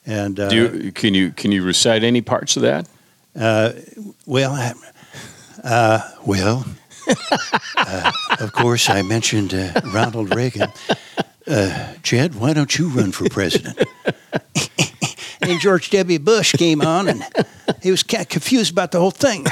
And 0.07 0.39
uh, 0.39 0.47
Do 0.49 0.55
you, 0.55 0.91
can 0.93 1.13
you 1.13 1.31
can 1.31 1.51
you 1.51 1.63
recite 1.63 2.03
any 2.03 2.21
parts 2.21 2.55
of 2.55 2.63
that? 2.63 2.87
Uh, 3.35 3.73
well, 4.25 4.53
I- 4.53 4.73
uh, 5.63 5.99
well, 6.25 6.65
uh, 7.75 8.11
of 8.39 8.51
course, 8.53 8.89
I 8.89 9.01
mentioned 9.01 9.53
uh, 9.53 9.73
Ronald 9.93 10.33
Reagan. 10.33 10.69
Uh, 11.45 11.93
Jed, 12.03 12.35
why 12.35 12.53
don't 12.53 12.77
you 12.77 12.87
run 12.89 13.11
for 13.11 13.27
president? 13.29 13.77
and 15.41 15.59
George 15.59 15.89
W. 15.89 16.19
Bush 16.19 16.53
came 16.53 16.81
on, 16.81 17.07
and 17.09 17.23
he 17.81 17.91
was 17.91 18.03
kind 18.03 18.21
of 18.21 18.29
confused 18.29 18.71
about 18.71 18.91
the 18.91 18.99
whole 18.99 19.11
thing. 19.11 19.45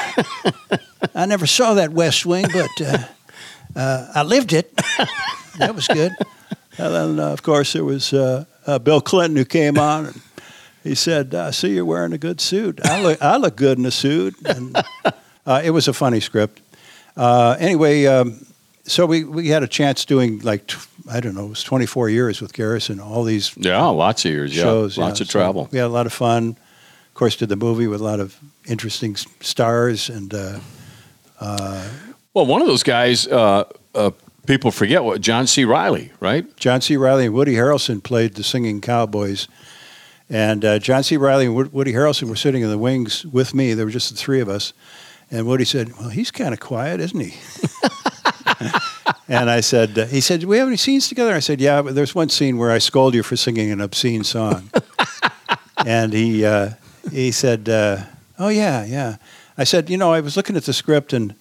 I 1.15 1.26
never 1.26 1.48
saw 1.48 1.74
that 1.74 1.91
West 1.91 2.26
Wing, 2.26 2.46
but 2.54 2.70
uh, 2.82 2.98
uh, 3.76 4.12
I 4.15 4.24
lived 4.24 4.54
it. 4.54 4.74
That 5.58 5.76
was 5.76 5.88
good. 5.88 6.12
And 6.78 6.94
then, 6.94 7.20
uh, 7.20 7.32
of 7.32 7.41
course, 7.44 7.74
there 7.74 7.84
was 7.86 8.13
uh, 8.13 8.46
uh, 8.68 8.80
Bill 8.80 9.02
Clinton 9.02 9.38
who 9.38 9.46
came 9.46 9.78
on. 9.78 10.08
And, 10.08 10.22
he 10.86 10.95
said, 10.95 11.36
"I 11.36 11.52
see 11.52 11.74
you're 11.76 11.84
wearing 11.86 12.13
a 12.13 12.17
good 12.17 12.39
suit. 12.39 12.80
I 12.86 13.02
look, 13.02 13.21
I 13.21 13.36
look 13.38 13.56
good 13.58 13.78
in 13.78 13.86
a 13.86 13.91
suit." 13.91 14.36
And 14.45 14.78
uh, 15.45 15.62
it 15.63 15.71
was 15.71 15.88
a 15.89 15.93
funny 15.93 16.19
script. 16.21 16.62
Uh, 17.17 17.56
anyway, 17.60 18.06
um, 18.06 18.45
so 18.84 19.06
we, 19.06 19.24
we 19.24 19.48
had 19.50 19.63
a 19.63 19.67
chance 19.67 20.06
doing 20.06 20.39
like 20.39 20.71
I 21.12 21.19
don't 21.19 21.36
know, 21.36 21.45
it 21.45 21.50
was 21.50 21.63
24 21.63 22.10
years 22.10 22.41
with 22.41 22.54
Garrison. 22.54 23.00
All 23.00 23.24
these 23.24 23.52
Yeah, 23.58 23.84
lots 23.86 24.26
of 24.26 24.32
years. 24.32 24.56
Yeah, 24.56 24.63
shows, 24.63 24.98
lots 24.98 25.19
yeah. 25.19 25.24
of 25.24 25.28
So 25.30 25.39
travel. 25.39 25.69
we 25.71 25.78
had 25.78 25.86
a 25.88 25.89
lot 25.89 26.06
of 26.06 26.13
fun. 26.13 26.58
Of 27.10 27.13
course, 27.13 27.36
did 27.38 27.50
the 27.50 27.56
movie 27.56 27.88
with 27.88 28.02
a 28.02 28.04
lot 28.04 28.19
of 28.19 28.38
interesting 28.65 29.15
stars 29.39 30.10
and 30.10 30.34
uh, 30.34 30.60
Well, 32.34 32.45
one 32.45 32.62
of 32.62 32.67
those 32.67 32.84
guys, 32.84 33.28
uh, 33.28 33.63
uh, 33.93 34.12
people 34.45 34.71
forget 34.71 35.04
what 35.04 35.21
John 35.21 35.48
C. 35.48 35.63
Reilly, 35.63 36.12
right? 36.19 36.45
John 36.58 36.82
C. 36.82 36.98
Reilly 36.98 37.26
and 37.26 37.34
Woody 37.34 37.54
Harrelson 37.54 38.04
played 38.04 38.36
the 38.36 38.43
singing 38.43 38.82
cowboys. 38.82 39.48
And 40.30 40.66
uh, 40.66 40.80
John 40.80 41.04
C. 41.04 41.18
Reilly 41.18 41.46
and 41.46 41.72
Woody 41.72 41.94
Harrelson 41.94 42.30
were 42.30 42.36
sitting 42.36 42.64
in 42.64 42.70
the 42.70 42.78
wings 42.78 43.26
with 43.26 43.54
me. 43.54 43.74
There 43.74 43.86
were 43.86 43.92
just 43.92 44.10
the 44.10 44.18
three 44.18 44.40
of 44.40 44.50
us. 44.50 44.74
And 45.32 45.46
Woody 45.48 45.66
said, 45.66 45.98
"Well, 45.98 46.10
he's 46.10 46.32
kind 46.32 46.54
of 46.54 46.60
quiet, 46.60 47.00
isn't 47.00 47.20
he?" 47.20 47.34
and 49.28 49.50
I 49.50 49.60
said, 49.62 49.98
uh, 49.98 50.06
"He 50.06 50.22
said, 50.22 50.42
do 50.42 50.48
we 50.48 50.58
have 50.58 50.68
any 50.68 50.78
scenes 50.78 51.08
together?" 51.08 51.34
I 51.34 51.40
said, 51.40 51.60
"Yeah, 51.60 51.82
but 51.82 51.96
there's 51.96 52.14
one 52.14 52.30
scene 52.30 52.58
where 52.58 52.72
I 52.72 52.78
scold 52.78 53.16
you 53.16 53.24
for 53.24 53.36
singing 53.36 53.72
an 53.72 53.82
obscene 53.82 54.24
song." 54.24 54.70
and 55.86 56.14
he 56.14 56.46
uh, 56.46 56.72
he 57.12 57.32
said, 57.32 57.70
uh, 57.70 58.04
"Oh 58.38 58.50
yeah, 58.50 58.86
yeah." 58.86 59.18
I 59.58 59.64
said, 59.64 59.90
"You 59.90 59.98
know, 59.98 60.14
I 60.14 60.22
was 60.22 60.38
looking 60.38 60.56
at 60.56 60.64
the 60.64 60.74
script 60.74 61.14
and." 61.14 61.36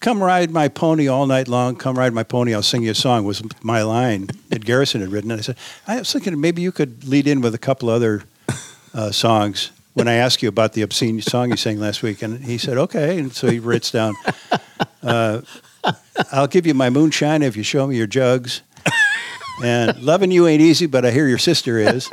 Come 0.00 0.22
ride 0.22 0.50
my 0.50 0.68
pony 0.68 1.08
all 1.08 1.26
night 1.26 1.46
long. 1.46 1.76
Come 1.76 1.98
ride 1.98 2.14
my 2.14 2.22
pony. 2.22 2.54
I'll 2.54 2.62
sing 2.62 2.82
you 2.82 2.92
a 2.92 2.94
song. 2.94 3.24
Was 3.26 3.42
my 3.62 3.82
line 3.82 4.30
that 4.48 4.64
Garrison 4.64 5.02
had 5.02 5.12
written. 5.12 5.30
And 5.30 5.38
I 5.38 5.42
said, 5.42 5.58
I 5.86 5.98
was 5.98 6.10
thinking 6.10 6.40
maybe 6.40 6.62
you 6.62 6.72
could 6.72 7.04
lead 7.06 7.26
in 7.26 7.42
with 7.42 7.54
a 7.54 7.58
couple 7.58 7.90
other 7.90 8.22
uh, 8.94 9.10
songs 9.10 9.72
when 9.92 10.08
I 10.08 10.14
ask 10.14 10.40
you 10.40 10.48
about 10.48 10.72
the 10.72 10.80
obscene 10.80 11.20
song 11.20 11.50
you 11.50 11.56
sang 11.58 11.78
last 11.78 12.02
week. 12.02 12.22
And 12.22 12.42
he 12.42 12.56
said, 12.56 12.78
okay. 12.78 13.18
And 13.18 13.30
so 13.30 13.48
he 13.48 13.58
writes 13.58 13.90
down, 13.90 14.14
uh, 15.02 15.42
I'll 16.32 16.46
give 16.46 16.66
you 16.66 16.72
my 16.72 16.88
moonshine 16.88 17.42
if 17.42 17.54
you 17.54 17.62
show 17.62 17.86
me 17.86 17.96
your 17.98 18.06
jugs. 18.06 18.62
And 19.62 20.00
loving 20.02 20.30
you 20.30 20.46
ain't 20.46 20.62
easy, 20.62 20.86
but 20.86 21.04
I 21.04 21.10
hear 21.10 21.28
your 21.28 21.36
sister 21.36 21.78
is. 21.78 22.08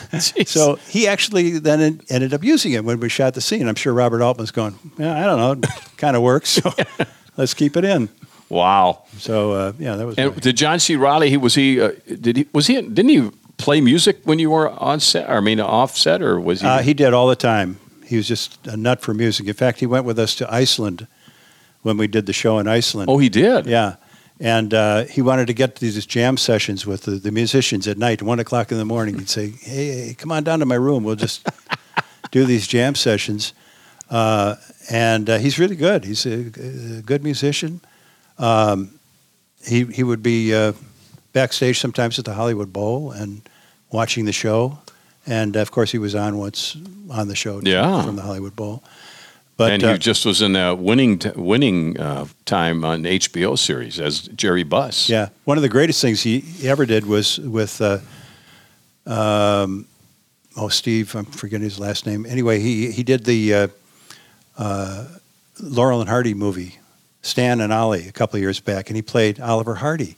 So 0.46 0.76
he 0.88 1.06
actually 1.06 1.58
then 1.58 2.00
ended 2.08 2.32
up 2.34 2.42
using 2.44 2.72
it 2.72 2.84
when 2.84 2.98
we 3.00 3.08
shot 3.08 3.34
the 3.34 3.40
scene. 3.40 3.68
I'm 3.68 3.74
sure 3.74 3.92
Robert 3.92 4.22
Altman's 4.22 4.50
going, 4.50 4.78
yeah, 4.98 5.18
I 5.22 5.24
don't 5.24 5.60
know, 5.60 5.68
kind 5.96 6.16
of 6.16 6.22
works. 6.22 6.50
So 6.50 6.72
let's 7.36 7.54
keep 7.54 7.76
it 7.76 7.84
in. 7.84 8.08
wow. 8.48 9.02
So 9.18 9.52
uh, 9.52 9.72
yeah, 9.78 9.96
that 9.96 10.06
was. 10.06 10.16
And 10.18 10.32
my- 10.32 10.38
did 10.40 10.56
John 10.56 10.78
C. 10.80 10.96
Reilly? 10.96 11.30
He 11.30 11.36
was 11.36 11.54
he? 11.54 11.80
Uh, 11.80 11.92
did 12.20 12.36
he? 12.36 12.46
Was 12.52 12.66
he? 12.66 12.80
Didn't 12.80 13.08
he 13.08 13.30
play 13.58 13.80
music 13.80 14.20
when 14.24 14.38
you 14.38 14.50
were 14.50 14.70
on 14.70 14.98
set? 15.00 15.28
Or, 15.30 15.34
I 15.36 15.40
mean, 15.40 15.60
off 15.60 15.96
set, 15.96 16.20
or 16.22 16.40
was 16.40 16.60
he? 16.62 16.66
Uh, 16.66 16.80
he 16.82 16.94
did 16.94 17.12
all 17.14 17.28
the 17.28 17.36
time. 17.36 17.78
He 18.04 18.16
was 18.16 18.26
just 18.28 18.66
a 18.66 18.76
nut 18.76 19.00
for 19.00 19.14
music. 19.14 19.46
In 19.46 19.54
fact, 19.54 19.80
he 19.80 19.86
went 19.86 20.04
with 20.04 20.18
us 20.18 20.34
to 20.36 20.52
Iceland 20.52 21.06
when 21.82 21.96
we 21.96 22.06
did 22.06 22.26
the 22.26 22.32
show 22.32 22.58
in 22.58 22.66
Iceland. 22.68 23.08
oh, 23.10 23.18
he 23.18 23.28
did. 23.28 23.66
yeah. 23.66 23.96
And 24.44 24.74
uh, 24.74 25.04
he 25.04 25.22
wanted 25.22 25.46
to 25.46 25.52
get 25.54 25.76
to 25.76 25.80
these 25.80 26.04
jam 26.04 26.36
sessions 26.36 26.84
with 26.84 27.02
the, 27.02 27.12
the 27.12 27.30
musicians 27.30 27.86
at 27.86 27.96
night, 27.96 28.22
one 28.22 28.40
o'clock 28.40 28.72
in 28.72 28.78
the 28.78 28.84
morning. 28.84 29.16
He'd 29.18 29.28
say, 29.28 29.50
"Hey, 29.50 30.06
hey, 30.08 30.14
come 30.18 30.32
on 30.32 30.42
down 30.42 30.58
to 30.58 30.66
my 30.66 30.74
room. 30.74 31.04
We'll 31.04 31.14
just 31.14 31.46
do 32.32 32.44
these 32.44 32.66
jam 32.66 32.96
sessions." 32.96 33.54
Uh, 34.10 34.56
and 34.90 35.30
uh, 35.30 35.38
he's 35.38 35.60
really 35.60 35.76
good. 35.76 36.04
He's 36.04 36.26
a, 36.26 36.46
a 36.98 37.02
good 37.02 37.22
musician. 37.22 37.80
Um, 38.36 38.98
he 39.64 39.84
he 39.84 40.02
would 40.02 40.24
be 40.24 40.52
uh, 40.52 40.72
backstage 41.32 41.78
sometimes 41.78 42.18
at 42.18 42.24
the 42.24 42.34
Hollywood 42.34 42.72
Bowl 42.72 43.12
and 43.12 43.42
watching 43.92 44.24
the 44.24 44.32
show. 44.32 44.78
And 45.24 45.54
of 45.54 45.70
course, 45.70 45.92
he 45.92 45.98
was 45.98 46.16
on 46.16 46.36
once 46.36 46.76
on 47.10 47.28
the 47.28 47.36
show 47.36 47.60
Yeah. 47.62 48.02
from 48.02 48.16
the 48.16 48.22
Hollywood 48.22 48.56
Bowl. 48.56 48.82
But 49.56 49.72
and 49.72 49.84
uh, 49.84 49.92
he 49.92 49.98
just 49.98 50.24
was 50.24 50.40
in 50.40 50.56
a 50.56 50.74
winning 50.74 51.18
t- 51.18 51.30
winning 51.36 51.98
uh, 52.00 52.26
time 52.46 52.84
on 52.84 53.02
HBO 53.04 53.58
series 53.58 54.00
as 54.00 54.22
Jerry 54.28 54.62
Buss. 54.62 55.08
Yeah, 55.08 55.28
one 55.44 55.58
of 55.58 55.62
the 55.62 55.68
greatest 55.68 56.00
things 56.00 56.22
he 56.22 56.44
ever 56.64 56.86
did 56.86 57.06
was 57.06 57.38
with, 57.38 57.80
uh, 57.80 57.98
um, 59.06 59.86
oh, 60.56 60.68
Steve, 60.68 61.14
I'm 61.14 61.26
forgetting 61.26 61.64
his 61.64 61.78
last 61.78 62.06
name. 62.06 62.24
Anyway, 62.24 62.60
he 62.60 62.90
he 62.90 63.02
did 63.02 63.24
the 63.24 63.54
uh, 63.54 63.68
uh, 64.56 65.06
Laurel 65.60 66.00
and 66.00 66.08
Hardy 66.08 66.32
movie, 66.32 66.78
Stan 67.20 67.60
and 67.60 67.72
Ollie, 67.72 68.08
a 68.08 68.12
couple 68.12 68.38
of 68.38 68.42
years 68.42 68.58
back, 68.58 68.88
and 68.88 68.96
he 68.96 69.02
played 69.02 69.38
Oliver 69.38 69.76
Hardy, 69.76 70.16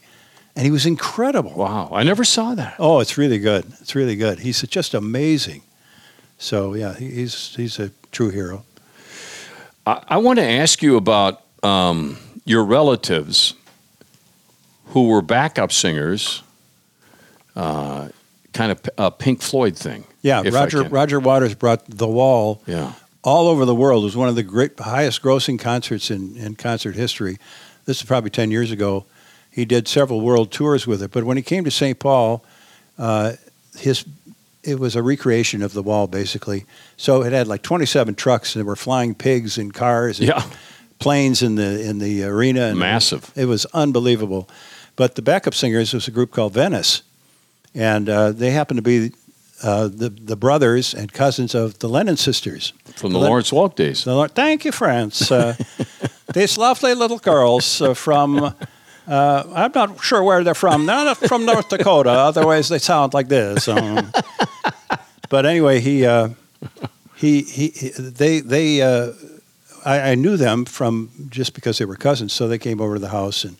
and 0.55 0.65
he 0.65 0.71
was 0.71 0.85
incredible. 0.85 1.53
Wow, 1.55 1.89
I 1.91 2.03
never 2.03 2.23
saw 2.23 2.55
that. 2.55 2.75
Oh, 2.79 3.01
it's 3.01 3.17
really 3.17 3.39
good. 3.39 3.65
It's 3.81 3.95
really 3.95 4.15
good. 4.15 4.39
He's 4.39 4.61
just 4.61 4.93
amazing. 4.93 5.61
So 6.37 6.73
yeah, 6.73 6.93
he's 6.95 7.53
he's 7.55 7.79
a 7.79 7.91
true 8.13 8.29
hero. 8.29 8.63
I, 9.85 10.03
I 10.09 10.17
want 10.17 10.39
to 10.39 10.45
ask 10.45 10.81
you 10.81 10.97
about 10.97 11.41
um, 11.63 12.17
your 12.45 12.63
relatives 12.63 13.53
who 14.87 15.07
were 15.07 15.21
backup 15.21 15.71
singers, 15.71 16.41
uh, 17.55 18.09
kind 18.53 18.71
of 18.71 18.81
a 18.97 19.11
Pink 19.11 19.41
Floyd 19.41 19.75
thing. 19.75 20.05
Yeah, 20.21 20.43
Roger. 20.49 20.83
Roger 20.83 21.19
Waters 21.19 21.53
brought 21.55 21.85
The 21.85 22.07
Wall 22.07 22.61
Yeah. 22.65 22.93
all 23.23 23.47
over 23.47 23.65
the 23.65 23.75
world. 23.75 24.03
It 24.03 24.05
was 24.05 24.17
one 24.17 24.29
of 24.29 24.35
the 24.35 24.43
great, 24.43 24.79
highest 24.79 25.21
grossing 25.21 25.59
concerts 25.59 26.09
in, 26.09 26.35
in 26.37 26.55
concert 26.55 26.95
history. 26.95 27.37
This 27.85 27.97
is 27.97 28.03
probably 28.03 28.29
10 28.31 28.49
years 28.51 28.71
ago. 28.71 29.05
He 29.51 29.65
did 29.65 29.87
several 29.87 30.21
world 30.21 30.51
tours 30.51 30.87
with 30.87 31.01
it. 31.03 31.11
But 31.11 31.23
when 31.23 31.37
he 31.37 31.43
came 31.43 31.63
to 31.63 31.71
St. 31.71 31.99
Paul, 31.99 32.43
uh, 32.97 33.33
his 33.77 34.05
it 34.65 34.79
was 34.79 34.95
a 34.95 35.01
recreation 35.03 35.61
of 35.61 35.73
the 35.73 35.83
wall, 35.83 36.07
basically. 36.07 36.65
So 36.97 37.23
it 37.23 37.33
had 37.33 37.47
like 37.47 37.61
27 37.61 38.15
trucks, 38.15 38.55
and 38.55 38.61
there 38.61 38.67
were 38.67 38.75
flying 38.75 39.15
pigs 39.15 39.57
and 39.57 39.73
cars 39.73 40.19
and 40.19 40.27
Yeah. 40.29 40.43
planes 40.99 41.41
in 41.41 41.55
the 41.55 41.81
in 41.89 41.99
the 41.99 42.23
arena. 42.23 42.67
And 42.67 42.79
Massive. 42.79 43.31
It 43.35 43.45
was 43.45 43.65
unbelievable. 43.73 44.47
But 44.95 45.15
the 45.15 45.21
backup 45.21 45.53
singers 45.53 45.93
was 45.93 46.07
a 46.07 46.11
group 46.11 46.31
called 46.31 46.53
Venice, 46.53 47.03
and 47.73 48.09
uh, 48.09 48.31
they 48.31 48.51
happened 48.51 48.77
to 48.77 48.81
be 48.81 49.11
uh, 49.63 49.87
the 49.87 50.09
the 50.09 50.35
brothers 50.35 50.93
and 50.93 51.11
cousins 51.11 51.55
of 51.55 51.77
the 51.79 51.87
Lennon 51.89 52.17
sisters. 52.17 52.73
From 52.95 53.11
the 53.13 53.19
Len- 53.19 53.29
Lawrence 53.29 53.51
Welk 53.51 53.75
days. 53.75 54.03
the 54.03 54.29
thank 54.33 54.63
you, 54.65 54.71
friends. 54.71 55.31
Uh, 55.31 55.55
these 56.33 56.57
lovely 56.57 56.93
little 56.95 57.19
girls 57.19 57.81
uh, 57.81 57.93
from. 57.93 58.53
Uh, 59.07 59.43
I'm 59.53 59.71
not 59.75 60.03
sure 60.03 60.23
where 60.23 60.43
they're 60.43 60.55
from. 60.55 60.85
They're 60.85 61.05
not 61.05 61.17
from 61.17 61.45
North 61.45 61.69
Dakota. 61.69 62.09
Otherwise, 62.29 62.69
they 62.69 62.79
sound 62.79 63.13
like 63.13 63.27
this. 63.27 63.67
Um, 63.67 64.11
but 65.29 65.45
anyway, 65.45 65.79
he, 65.79 66.05
uh, 66.05 66.29
he, 67.15 67.41
he, 67.43 67.67
he, 67.69 67.89
they, 67.89 68.39
they. 68.39 68.81
Uh, 68.81 69.13
I, 69.85 70.11
I 70.11 70.15
knew 70.15 70.37
them 70.37 70.65
from 70.65 71.09
just 71.29 71.53
because 71.53 71.77
they 71.77 71.85
were 71.85 71.95
cousins, 71.95 72.33
so 72.33 72.47
they 72.47 72.57
came 72.57 72.81
over 72.81 72.95
to 72.95 72.99
the 72.99 73.09
house, 73.09 73.43
and 73.43 73.57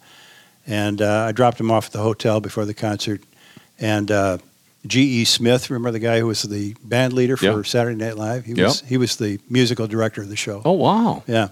and 0.66 1.02
uh, 1.02 1.26
I 1.28 1.32
dropped 1.32 1.60
them 1.60 1.70
off 1.70 1.88
at 1.88 1.92
the 1.92 2.00
hotel 2.02 2.40
before 2.40 2.66
the 2.66 2.74
concert, 2.74 3.22
and. 3.80 4.10
Uh, 4.12 4.38
G.E. 4.88 5.26
Smith, 5.26 5.72
remember 5.72 5.90
the 5.90 5.98
guy 5.98 6.20
who 6.20 6.28
was 6.28 6.44
the 6.44 6.76
band 6.84 7.12
leader 7.14 7.36
for 7.36 7.46
Yeah. 7.46 7.62
Saturday 7.64 7.96
Night 7.98 8.18
Live? 8.18 8.46
He 8.46 8.54
Yeah. 8.54 8.66
was 8.66 8.82
he 8.82 8.98
was 8.98 9.16
the 9.16 9.40
musical 9.50 9.88
director 9.88 10.22
of 10.22 10.30
the 10.30 10.36
show. 10.36 10.62
Oh 10.64 10.74
wow. 10.74 11.24
Yeah. 11.26 11.48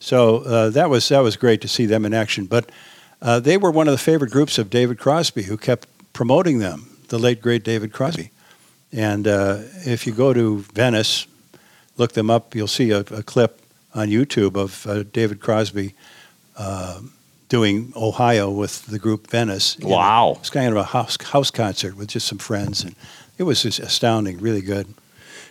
So 0.00 0.38
uh, 0.38 0.70
that 0.70 0.90
was 0.90 1.08
that 1.10 1.20
was 1.20 1.36
great 1.36 1.60
to 1.60 1.68
see 1.68 1.86
them 1.86 2.04
in 2.04 2.12
action. 2.12 2.46
But 2.46 2.72
uh, 3.22 3.40
they 3.40 3.56
were 3.56 3.70
one 3.70 3.88
of 3.88 3.92
the 3.92 3.98
favorite 3.98 4.30
groups 4.30 4.58
of 4.58 4.70
David 4.70 4.98
Crosby, 4.98 5.44
who 5.44 5.56
kept 5.56 5.88
promoting 6.12 6.58
them. 6.58 6.96
The 7.08 7.18
late 7.18 7.40
great 7.40 7.62
David 7.64 7.92
Crosby. 7.92 8.30
And 8.92 9.28
uh, 9.28 9.58
if 9.84 10.06
you 10.06 10.12
go 10.12 10.32
to 10.32 10.58
Venice, 10.74 11.26
look 11.96 12.12
them 12.12 12.30
up. 12.30 12.54
You'll 12.54 12.66
see 12.66 12.90
a, 12.90 13.00
a 13.00 13.22
clip 13.22 13.60
on 13.94 14.08
YouTube 14.08 14.56
of 14.56 14.86
uh, 14.86 15.04
David 15.04 15.40
Crosby 15.40 15.94
uh, 16.56 17.00
doing 17.48 17.92
Ohio 17.94 18.50
with 18.50 18.86
the 18.86 18.98
group 18.98 19.30
Venice. 19.30 19.78
Know, 19.78 19.88
Wow. 19.88 20.36
It's 20.40 20.50
kind 20.50 20.70
of 20.70 20.76
a 20.76 20.84
house 20.84 21.16
house 21.22 21.50
concert 21.50 21.96
with 21.96 22.08
just 22.08 22.26
some 22.26 22.38
friends, 22.38 22.82
and 22.82 22.94
it 23.38 23.44
was 23.44 23.62
just 23.62 23.78
astounding, 23.78 24.38
really 24.38 24.62
good. 24.62 24.92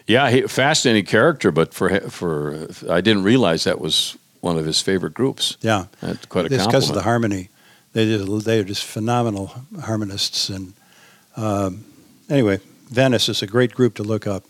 Yeah, 0.08 0.30
he, 0.30 0.42
fascinating 0.44 1.06
character, 1.06 1.52
but 1.52 1.74
for 1.74 2.00
for 2.10 2.68
I 2.90 3.02
didn't 3.02 3.24
realize 3.24 3.64
that 3.64 3.80
was 3.80 4.18
one 4.42 4.58
of 4.58 4.66
his 4.66 4.82
favorite 4.82 5.14
groups. 5.14 5.58
Yeah. 5.62 5.86
That's 6.02 6.26
quite 6.28 6.52
a 6.52 6.54
It's 6.54 6.66
because 6.66 6.90
of 6.90 6.96
the 6.96 7.02
harmony. 7.02 7.50
They 7.96 8.06
just, 8.06 8.46
they 8.46 8.60
are 8.60 8.64
just 8.66 8.84
phenomenal 8.84 9.54
harmonists. 9.82 10.50
And 10.50 10.74
um, 11.38 11.86
anyway, 12.30 12.60
Venice 12.92 13.30
is 13.30 13.42
a 13.42 13.48
great 13.48 13.72
group 13.74 13.94
to 13.96 14.04
look 14.04 14.28
up. 14.28 14.44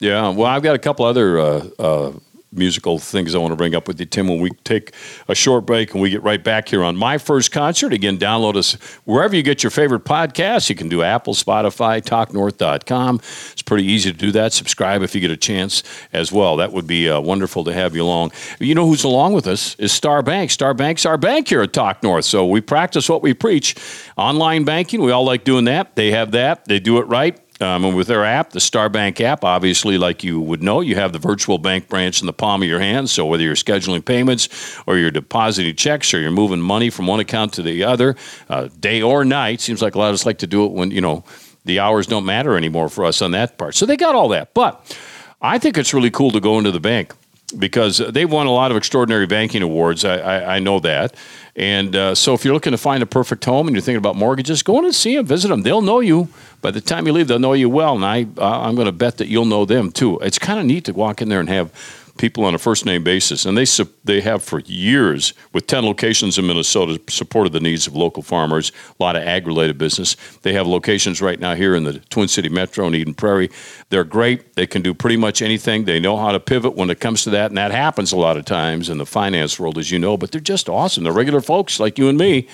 Yeah, 0.00 0.30
well, 0.30 0.46
I've 0.46 0.64
got 0.64 0.74
a 0.74 0.78
couple 0.80 1.04
other 1.04 1.38
uh, 1.38 1.68
uh, 1.78 2.12
musical 2.52 2.98
things 2.98 3.34
I 3.34 3.38
want 3.38 3.52
to 3.52 3.56
bring 3.56 3.74
up 3.74 3.86
with 3.86 4.00
you, 4.00 4.06
Tim, 4.06 4.28
when 4.28 4.40
we 4.40 4.50
take 4.64 4.92
a 5.28 5.34
short 5.34 5.66
break 5.66 5.92
and 5.92 6.02
we 6.02 6.10
get 6.10 6.22
right 6.22 6.42
back 6.42 6.68
here 6.68 6.82
on 6.82 6.96
My 6.96 7.18
First 7.18 7.52
Concert. 7.52 7.92
Again, 7.92 8.18
download 8.18 8.56
us 8.56 8.72
wherever 9.04 9.36
you 9.36 9.42
get 9.42 9.62
your 9.62 9.70
favorite 9.70 10.04
podcasts. 10.04 10.68
You 10.68 10.74
can 10.74 10.88
do 10.88 11.02
Apple, 11.02 11.34
Spotify, 11.34 12.02
TalkNorth.com. 12.02 13.16
It's 13.52 13.62
pretty 13.62 13.84
easy 13.84 14.12
to 14.12 14.18
do 14.18 14.32
that. 14.32 14.52
Subscribe 14.52 15.02
if 15.02 15.14
you 15.14 15.20
get 15.20 15.30
a 15.30 15.36
chance 15.36 15.82
as 16.12 16.32
well. 16.32 16.56
That 16.56 16.72
would 16.72 16.86
be 16.86 17.08
uh, 17.08 17.20
wonderful 17.20 17.64
to 17.64 17.72
have 17.72 17.94
you 17.94 18.02
along. 18.02 18.32
You 18.58 18.74
know 18.74 18.86
who's 18.86 19.04
along 19.04 19.34
with 19.34 19.46
us 19.46 19.76
is 19.76 19.92
Star 19.92 20.22
Bank. 20.22 20.50
Star 20.50 20.74
Bank's 20.74 21.06
our 21.06 21.18
bank 21.18 21.48
here 21.48 21.62
at 21.62 21.72
Talk 21.72 22.02
North. 22.02 22.24
So 22.24 22.46
we 22.46 22.60
practice 22.60 23.08
what 23.08 23.22
we 23.22 23.34
preach. 23.34 23.76
Online 24.16 24.64
banking, 24.64 25.02
we 25.02 25.12
all 25.12 25.24
like 25.24 25.44
doing 25.44 25.64
that. 25.66 25.94
They 25.96 26.10
have 26.10 26.32
that. 26.32 26.64
They 26.64 26.80
do 26.80 26.98
it 26.98 27.06
right. 27.06 27.38
Um, 27.60 27.84
and 27.84 27.94
with 27.94 28.06
their 28.06 28.24
app, 28.24 28.50
the 28.50 28.60
Star 28.60 28.88
Bank 28.88 29.20
app, 29.20 29.44
obviously, 29.44 29.98
like 29.98 30.24
you 30.24 30.40
would 30.40 30.62
know, 30.62 30.80
you 30.80 30.94
have 30.94 31.12
the 31.12 31.18
virtual 31.18 31.58
bank 31.58 31.88
branch 31.88 32.20
in 32.20 32.26
the 32.26 32.32
palm 32.32 32.62
of 32.62 32.68
your 32.68 32.80
hand. 32.80 33.10
So 33.10 33.26
whether 33.26 33.42
you're 33.42 33.54
scheduling 33.54 34.02
payments 34.02 34.78
or 34.86 34.96
you're 34.96 35.10
depositing 35.10 35.76
checks 35.76 36.14
or 36.14 36.20
you're 36.20 36.30
moving 36.30 36.60
money 36.60 36.88
from 36.88 37.06
one 37.06 37.20
account 37.20 37.52
to 37.54 37.62
the 37.62 37.84
other, 37.84 38.16
uh, 38.48 38.68
day 38.80 39.02
or 39.02 39.24
night, 39.24 39.60
seems 39.60 39.82
like 39.82 39.94
a 39.94 39.98
lot 39.98 40.08
of 40.08 40.14
us 40.14 40.24
like 40.24 40.38
to 40.38 40.46
do 40.46 40.64
it 40.64 40.72
when, 40.72 40.90
you 40.90 41.02
know, 41.02 41.22
the 41.66 41.80
hours 41.80 42.06
don't 42.06 42.24
matter 42.24 42.56
anymore 42.56 42.88
for 42.88 43.04
us 43.04 43.20
on 43.20 43.32
that 43.32 43.58
part. 43.58 43.74
So 43.74 43.84
they 43.84 43.96
got 43.96 44.14
all 44.14 44.28
that. 44.28 44.54
But 44.54 44.96
I 45.42 45.58
think 45.58 45.76
it's 45.76 45.92
really 45.92 46.10
cool 46.10 46.30
to 46.30 46.40
go 46.40 46.56
into 46.56 46.70
the 46.70 46.80
bank 46.80 47.12
because 47.58 47.98
they've 47.98 48.30
won 48.30 48.46
a 48.46 48.52
lot 48.52 48.70
of 48.70 48.76
extraordinary 48.76 49.26
banking 49.26 49.62
awards. 49.62 50.04
I, 50.04 50.16
I, 50.18 50.56
I 50.56 50.58
know 50.58 50.80
that. 50.80 51.14
And 51.56 51.94
uh, 51.96 52.14
so 52.14 52.34
if 52.34 52.44
you're 52.44 52.54
looking 52.54 52.72
to 52.72 52.78
find 52.78 53.02
a 53.02 53.06
perfect 53.06 53.44
home 53.44 53.66
and 53.66 53.74
you're 53.74 53.82
thinking 53.82 53.98
about 53.98 54.16
mortgages, 54.16 54.62
go 54.62 54.78
in 54.78 54.84
and 54.84 54.94
see 54.94 55.16
them, 55.16 55.26
visit 55.26 55.48
them. 55.48 55.62
They'll 55.62 55.82
know 55.82 56.00
you. 56.00 56.28
By 56.62 56.70
the 56.70 56.80
time 56.80 57.06
you 57.06 57.12
leave, 57.12 57.28
they'll 57.28 57.38
know 57.38 57.54
you 57.54 57.68
well. 57.68 57.96
And 57.96 58.04
I, 58.04 58.26
uh, 58.38 58.60
I'm 58.60 58.74
going 58.74 58.86
to 58.86 58.92
bet 58.92 59.16
that 59.18 59.28
you'll 59.28 59.46
know 59.46 59.64
them 59.64 59.90
too. 59.90 60.18
It's 60.20 60.38
kind 60.38 60.60
of 60.60 60.66
neat 60.66 60.84
to 60.84 60.92
walk 60.92 61.20
in 61.20 61.28
there 61.28 61.40
and 61.40 61.48
have 61.48 61.72
people 62.20 62.44
on 62.44 62.54
a 62.54 62.58
first 62.58 62.84
name 62.84 63.02
basis, 63.02 63.46
and 63.46 63.56
they 63.56 63.64
they 64.04 64.20
have 64.20 64.44
for 64.44 64.60
years 64.60 65.32
with 65.54 65.66
ten 65.66 65.84
locations 65.84 66.36
in 66.38 66.46
Minnesota 66.46 67.00
supported 67.08 67.52
the 67.52 67.60
needs 67.60 67.86
of 67.86 67.96
local 67.96 68.22
farmers. 68.22 68.70
A 69.00 69.02
lot 69.02 69.16
of 69.16 69.22
ag 69.22 69.46
related 69.46 69.78
business. 69.78 70.16
They 70.42 70.52
have 70.52 70.66
locations 70.66 71.22
right 71.22 71.40
now 71.40 71.54
here 71.54 71.74
in 71.74 71.84
the 71.84 71.98
Twin 72.10 72.28
City 72.28 72.50
Metro 72.50 72.86
and 72.86 72.94
Eden 72.94 73.14
Prairie. 73.14 73.50
They're 73.88 74.04
great. 74.04 74.54
They 74.54 74.66
can 74.66 74.82
do 74.82 74.92
pretty 74.92 75.16
much 75.16 75.40
anything. 75.40 75.86
They 75.86 75.98
know 75.98 76.18
how 76.18 76.30
to 76.30 76.38
pivot 76.38 76.76
when 76.76 76.90
it 76.90 77.00
comes 77.00 77.24
to 77.24 77.30
that, 77.30 77.50
and 77.50 77.56
that 77.56 77.70
happens 77.70 78.12
a 78.12 78.16
lot 78.16 78.36
of 78.36 78.44
times 78.44 78.90
in 78.90 78.98
the 78.98 79.06
finance 79.06 79.58
world, 79.58 79.78
as 79.78 79.90
you 79.90 79.98
know. 79.98 80.18
But 80.18 80.30
they're 80.30 80.42
just 80.42 80.68
awesome. 80.68 81.04
They're 81.04 81.12
regular 81.14 81.40
folks 81.40 81.80
like 81.80 81.98
you 81.98 82.10
and 82.10 82.18
me 82.18 82.46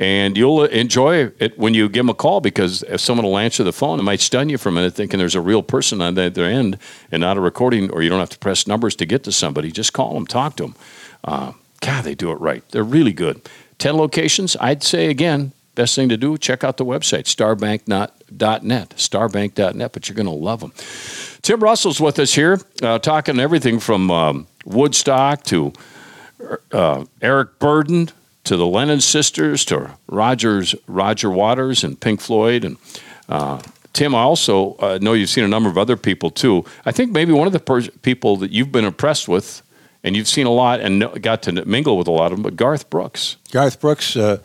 and 0.00 0.34
you'll 0.34 0.64
enjoy 0.64 1.30
it 1.38 1.58
when 1.58 1.74
you 1.74 1.86
give 1.86 2.00
them 2.00 2.08
a 2.08 2.14
call 2.14 2.40
because 2.40 2.82
if 2.84 3.02
someone 3.02 3.26
will 3.26 3.36
answer 3.36 3.62
the 3.62 3.72
phone, 3.72 4.00
it 4.00 4.02
might 4.02 4.20
stun 4.20 4.48
you 4.48 4.56
for 4.56 4.70
a 4.70 4.72
minute 4.72 4.94
thinking 4.94 5.18
there's 5.18 5.34
a 5.34 5.42
real 5.42 5.62
person 5.62 6.00
on 6.00 6.14
the 6.14 6.22
other 6.22 6.44
end 6.44 6.78
and 7.12 7.20
not 7.20 7.36
a 7.36 7.40
recording, 7.40 7.90
or 7.90 8.02
you 8.02 8.08
don't 8.08 8.18
have 8.18 8.30
to 8.30 8.38
press 8.38 8.66
numbers 8.66 8.96
to 8.96 9.04
get 9.04 9.22
to 9.24 9.30
somebody. 9.30 9.70
Just 9.70 9.92
call 9.92 10.14
them, 10.14 10.26
talk 10.26 10.56
to 10.56 10.62
them. 10.64 10.74
Uh, 11.22 11.52
God, 11.82 12.04
they 12.04 12.14
do 12.14 12.32
it 12.32 12.36
right. 12.36 12.66
They're 12.70 12.82
really 12.82 13.12
good. 13.12 13.46
10 13.76 13.94
locations, 13.98 14.56
I'd 14.58 14.82
say 14.82 15.08
again, 15.08 15.52
best 15.74 15.94
thing 15.94 16.08
to 16.08 16.16
do, 16.16 16.38
check 16.38 16.64
out 16.64 16.78
the 16.78 16.84
website, 16.84 17.24
starbank.net, 17.24 18.90
starbank.net, 18.90 19.92
but 19.92 20.08
you're 20.08 20.16
going 20.16 20.26
to 20.26 20.32
love 20.32 20.60
them. 20.60 20.72
Tim 21.42 21.60
Russell's 21.60 22.00
with 22.00 22.18
us 22.18 22.34
here, 22.34 22.58
uh, 22.82 22.98
talking 22.98 23.38
everything 23.38 23.78
from 23.78 24.10
um, 24.10 24.46
Woodstock 24.64 25.42
to 25.44 25.74
uh, 26.72 27.04
Eric 27.20 27.58
Burdon 27.58 28.10
to 28.50 28.56
the 28.56 28.66
Lennon 28.66 29.00
sisters, 29.00 29.64
to 29.64 29.92
Rogers, 30.08 30.74
Roger 30.88 31.30
Waters, 31.30 31.84
and 31.84 32.00
Pink 32.00 32.20
Floyd, 32.20 32.64
and 32.64 32.78
uh, 33.28 33.62
Tim. 33.92 34.12
I 34.12 34.22
also 34.22 34.74
uh, 34.80 34.98
know 35.00 35.12
you've 35.12 35.30
seen 35.30 35.44
a 35.44 35.48
number 35.48 35.70
of 35.70 35.78
other 35.78 35.96
people 35.96 36.32
too. 36.32 36.64
I 36.84 36.90
think 36.90 37.12
maybe 37.12 37.32
one 37.32 37.46
of 37.46 37.52
the 37.52 37.60
per- 37.60 37.86
people 38.02 38.36
that 38.38 38.50
you've 38.50 38.72
been 38.72 38.84
impressed 38.84 39.28
with, 39.28 39.62
and 40.02 40.16
you've 40.16 40.26
seen 40.26 40.48
a 40.48 40.50
lot 40.50 40.80
and 40.80 41.22
got 41.22 41.44
to 41.44 41.64
mingle 41.64 41.96
with 41.96 42.08
a 42.08 42.10
lot 42.10 42.32
of 42.32 42.38
them, 42.38 42.42
but 42.42 42.56
Garth 42.56 42.90
Brooks. 42.90 43.36
Garth 43.52 43.80
Brooks. 43.80 44.16
Uh, 44.16 44.38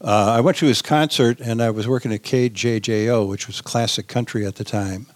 uh 0.00 0.34
I 0.36 0.40
went 0.40 0.56
to 0.56 0.66
his 0.66 0.82
concert, 0.82 1.38
and 1.38 1.62
I 1.62 1.70
was 1.70 1.86
working 1.86 2.12
at 2.12 2.22
KJJO, 2.22 3.28
which 3.28 3.46
was 3.46 3.60
classic 3.60 4.08
country 4.08 4.44
at 4.44 4.56
the 4.56 4.64
time, 4.64 5.06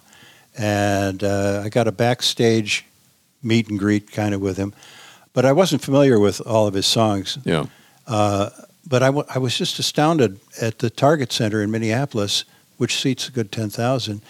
and 0.56 1.24
uh, 1.24 1.62
I 1.64 1.70
got 1.70 1.88
a 1.88 1.92
backstage 1.92 2.86
meet 3.42 3.68
and 3.68 3.80
greet 3.80 4.12
kind 4.12 4.32
of 4.32 4.40
with 4.40 4.58
him, 4.58 4.74
but 5.32 5.44
I 5.44 5.50
wasn't 5.50 5.82
familiar 5.82 6.20
with 6.20 6.40
all 6.46 6.68
of 6.68 6.74
his 6.74 6.86
songs. 6.86 7.38
Yeah. 7.44 7.66
Uh, 8.06 8.50
but 8.88 9.02
I, 9.02 9.06
w- 9.06 9.26
I 9.28 9.38
was 9.38 9.56
just 9.56 9.78
astounded 9.78 10.38
at 10.60 10.78
the 10.78 10.90
Target 10.90 11.32
Center 11.32 11.62
in 11.62 11.70
Minneapolis, 11.70 12.44
which 12.76 13.00
seats 13.00 13.28
a 13.28 13.32
good 13.32 13.50
10,000. 13.50 14.22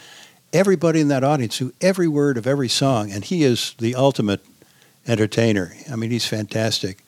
Everybody 0.52 1.00
in 1.00 1.08
that 1.08 1.24
audience 1.24 1.60
knew 1.60 1.72
every 1.80 2.08
word 2.08 2.38
of 2.38 2.46
every 2.46 2.68
song, 2.68 3.10
and 3.10 3.24
he 3.24 3.42
is 3.44 3.74
the 3.78 3.94
ultimate 3.94 4.40
entertainer. 5.06 5.72
I 5.90 5.96
mean, 5.96 6.10
he's 6.10 6.26
fantastic. 6.26 7.02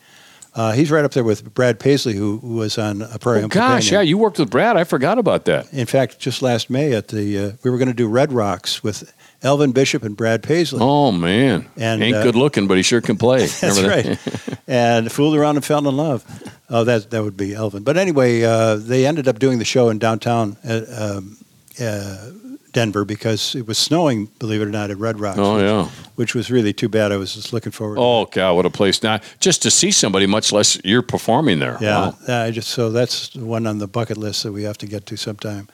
Uh, 0.55 0.73
he's 0.73 0.91
right 0.91 1.05
up 1.05 1.13
there 1.13 1.25
with 1.25 1.55
Brad 1.55 1.79
Paisley, 1.79 2.15
who, 2.15 2.39
who 2.39 2.57
was 2.57 2.79
on 2.79 3.03
a 3.03 3.19
Prairie 3.19 3.43
oh, 3.43 3.49
Gosh, 3.49 3.85
Companion. 3.89 3.93
yeah, 3.93 4.01
you 4.01 4.19
worked 4.19 4.39
with 4.39 4.51
Brad. 4.51 4.77
I 4.77 4.85
forgot 4.85 5.19
about 5.19 5.45
that. 5.45 5.73
In 5.73 5.87
fact, 5.87 6.19
just 6.19 6.43
last 6.43 6.69
May 6.69 6.95
at 6.95 7.09
the 7.09 7.39
uh, 7.39 7.53
we 7.63 7.71
were 7.71 7.79
going 7.79 7.89
to 7.89 7.95
do 7.95 8.09
Red 8.09 8.33
Rocks 8.33 8.83
with 8.83 9.13
Elvin 9.43 9.71
Bishop 9.73 10.03
and 10.03 10.17
Brad 10.17 10.43
Paisley. 10.43 10.81
Oh 10.83 11.13
man, 11.13 11.69
and 11.77 12.03
ain't 12.03 12.17
uh, 12.17 12.23
good 12.23 12.35
looking, 12.35 12.67
but 12.67 12.77
he 12.77 12.83
sure 12.83 13.01
can 13.01 13.17
play. 13.17 13.47
that's 13.47 13.81
right. 13.83 14.19
and 14.67 15.11
fooled 15.13 15.37
around 15.37 15.57
and 15.57 15.65
fell 15.65 15.87
in 15.87 15.97
love. 15.97 16.25
Oh, 16.69 16.85
that 16.85 17.11
that 17.11 17.23
would 17.23 17.37
be 17.37 17.55
Elvin. 17.55 17.85
But 17.85 17.97
anyway, 17.97 18.43
uh, 18.43 18.77
they 18.77 19.07
ended 19.07 19.29
up 19.29 19.39
doing 19.39 19.59
the 19.59 19.65
show 19.65 19.91
in 19.91 19.99
downtown 19.99 20.57
uh, 20.69 21.17
um, 21.19 21.37
uh, 21.81 22.31
Denver 22.73 23.05
because 23.05 23.55
it 23.55 23.67
was 23.67 23.79
snowing. 23.79 24.27
Believe 24.41 24.61
it 24.61 24.67
or 24.67 24.71
not, 24.71 24.91
at 24.91 24.99
Red 24.99 25.21
Rocks. 25.21 25.39
Oh 25.39 25.55
which, 25.55 25.63
yeah, 25.63 25.85
which 26.17 26.35
was 26.35 26.51
really 26.51 26.73
too 26.73 26.89
bad. 26.89 27.13
I 27.13 27.17
was 27.17 27.35
just 27.35 27.53
looking 27.53 27.71
forward. 27.71 27.99
Oh 28.01 28.27
God, 28.27 28.55
what 28.55 28.67
a 28.67 28.71
place! 28.71 29.05
Now, 29.05 29.21
just 29.39 29.63
to 29.63 29.71
see 29.71 29.93
somebody, 29.93 30.27
much 30.27 30.51
less 30.51 30.81
you're 30.85 31.03
performing 31.03 31.61
there. 31.61 31.79
Yeah, 31.81 32.13
wow. 32.27 32.45
I 32.47 32.51
just 32.51 32.71
so 32.71 32.91
that's 32.91 33.37
one 33.37 33.69
on 33.69 33.79
the 33.79 33.87
bucket 33.87 34.17
list 34.17 34.43
that 34.43 34.53
we 34.53 34.65
have 34.65 34.79
to 34.79 34.87
get 34.87 35.07
to 35.07 35.17
sometime. 35.17 35.69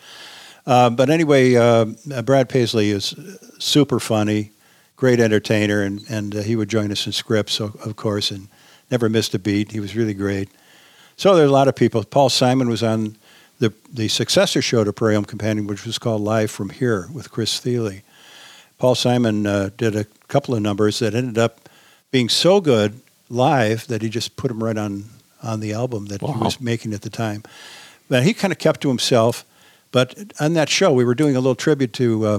Uh, 0.67 0.91
but 0.91 1.11
anyway, 1.11 1.55
uh, 1.55 1.87
Brad 2.23 2.49
Paisley 2.49 2.91
is 2.91 3.15
super 3.59 4.01
funny, 4.01 4.51
great 4.97 5.21
entertainer, 5.21 5.83
and, 5.83 6.01
and 6.09 6.37
uh, 6.37 6.43
he 6.43 6.57
would 6.57 6.69
join 6.69 6.91
us 6.91 7.07
in 7.07 7.13
scripts, 7.13 7.61
of 7.61 7.97
course, 7.97 8.31
and 8.31 8.49
never 8.91 9.09
missed 9.09 9.35
a 9.35 9.39
beat. 9.39 9.73
He 9.73 9.81
was 9.81 9.95
really 9.95 10.15
great. 10.15 10.49
So 11.17 11.37
there's 11.37 11.51
a 11.51 11.53
lot 11.53 11.69
of 11.69 11.77
people. 11.77 12.03
Paul 12.05 12.29
Simon 12.29 12.69
was 12.69 12.83
on 12.83 13.17
the, 13.59 13.73
the 13.93 14.09
successor 14.09 14.63
show 14.63 14.85
to 14.85 14.93
Prairie 14.93 15.15
Home 15.15 15.25
Companion, 15.25 15.67
which 15.67 15.87
was 15.87 15.99
called 15.99 16.23
Live 16.23 16.51
from 16.51 16.71
Here 16.71 17.09
with 17.13 17.31
Chris 17.31 17.61
Thile. 17.61 18.01
Paul 18.79 18.95
Simon 18.95 19.47
uh, 19.47 19.71
did 19.77 19.95
a 19.95 20.05
couple 20.29 20.55
of 20.55 20.63
numbers 20.63 20.99
that 20.99 21.15
ended 21.15 21.39
up 21.39 21.69
being 22.11 22.29
so 22.29 22.61
good 22.61 23.01
live 23.29 23.87
that 23.87 24.03
he 24.03 24.09
just 24.09 24.37
put 24.37 24.49
them 24.49 24.63
right 24.63 24.77
on, 24.77 25.05
on 25.43 25.61
the 25.61 25.73
album 25.73 26.07
that 26.07 26.23
wow. 26.23 26.33
he 26.33 26.41
was 26.41 26.61
making 26.61 26.93
at 26.93 27.03
the 27.03 27.11
time. 27.11 27.43
But 28.09 28.25
he 28.25 28.35
kind 28.35 28.53
of 28.53 28.59
kept 28.59 28.81
to 28.83 28.89
himself 28.89 29.45
but 29.95 30.33
on 30.41 30.55
that 30.55 30.69
show, 30.69 30.93
we 30.93 31.05
were 31.05 31.15
doing 31.15 31.37
a 31.37 31.39
little 31.39 31.55
tribute 31.55 31.93
to 31.93 32.27
uh, 32.27 32.39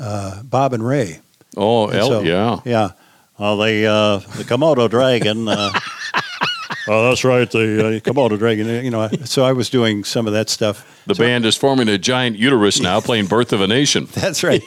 uh, 0.00 0.42
Bob 0.42 0.72
and 0.72 0.84
Ray. 0.84 1.20
Oh, 1.56 1.86
and 1.86 2.02
so, 2.02 2.20
yeah, 2.22 2.58
yeah. 2.64 2.90
Uh, 3.38 3.54
the 3.54 3.86
uh, 3.86 4.18
the 4.36 4.42
Komodo 4.42 4.90
dragon. 4.90 5.46
Uh, 5.46 5.70
oh, 6.88 7.08
that's 7.08 7.22
right, 7.22 7.48
the 7.48 7.86
uh, 7.86 8.00
Komodo 8.00 8.36
dragon. 8.36 8.84
You 8.84 8.90
know, 8.90 9.08
so 9.24 9.44
I 9.44 9.52
was 9.52 9.70
doing 9.70 10.02
some 10.02 10.26
of 10.26 10.32
that 10.32 10.50
stuff. 10.50 11.04
The 11.06 11.14
so, 11.14 11.22
band 11.22 11.46
is 11.46 11.56
forming 11.56 11.88
a 11.88 11.96
giant 11.96 12.38
uterus 12.38 12.80
now, 12.80 13.00
playing 13.00 13.26
"Birth 13.26 13.52
of 13.52 13.60
a 13.60 13.68
Nation." 13.68 14.06
That's 14.12 14.42
right. 14.42 14.60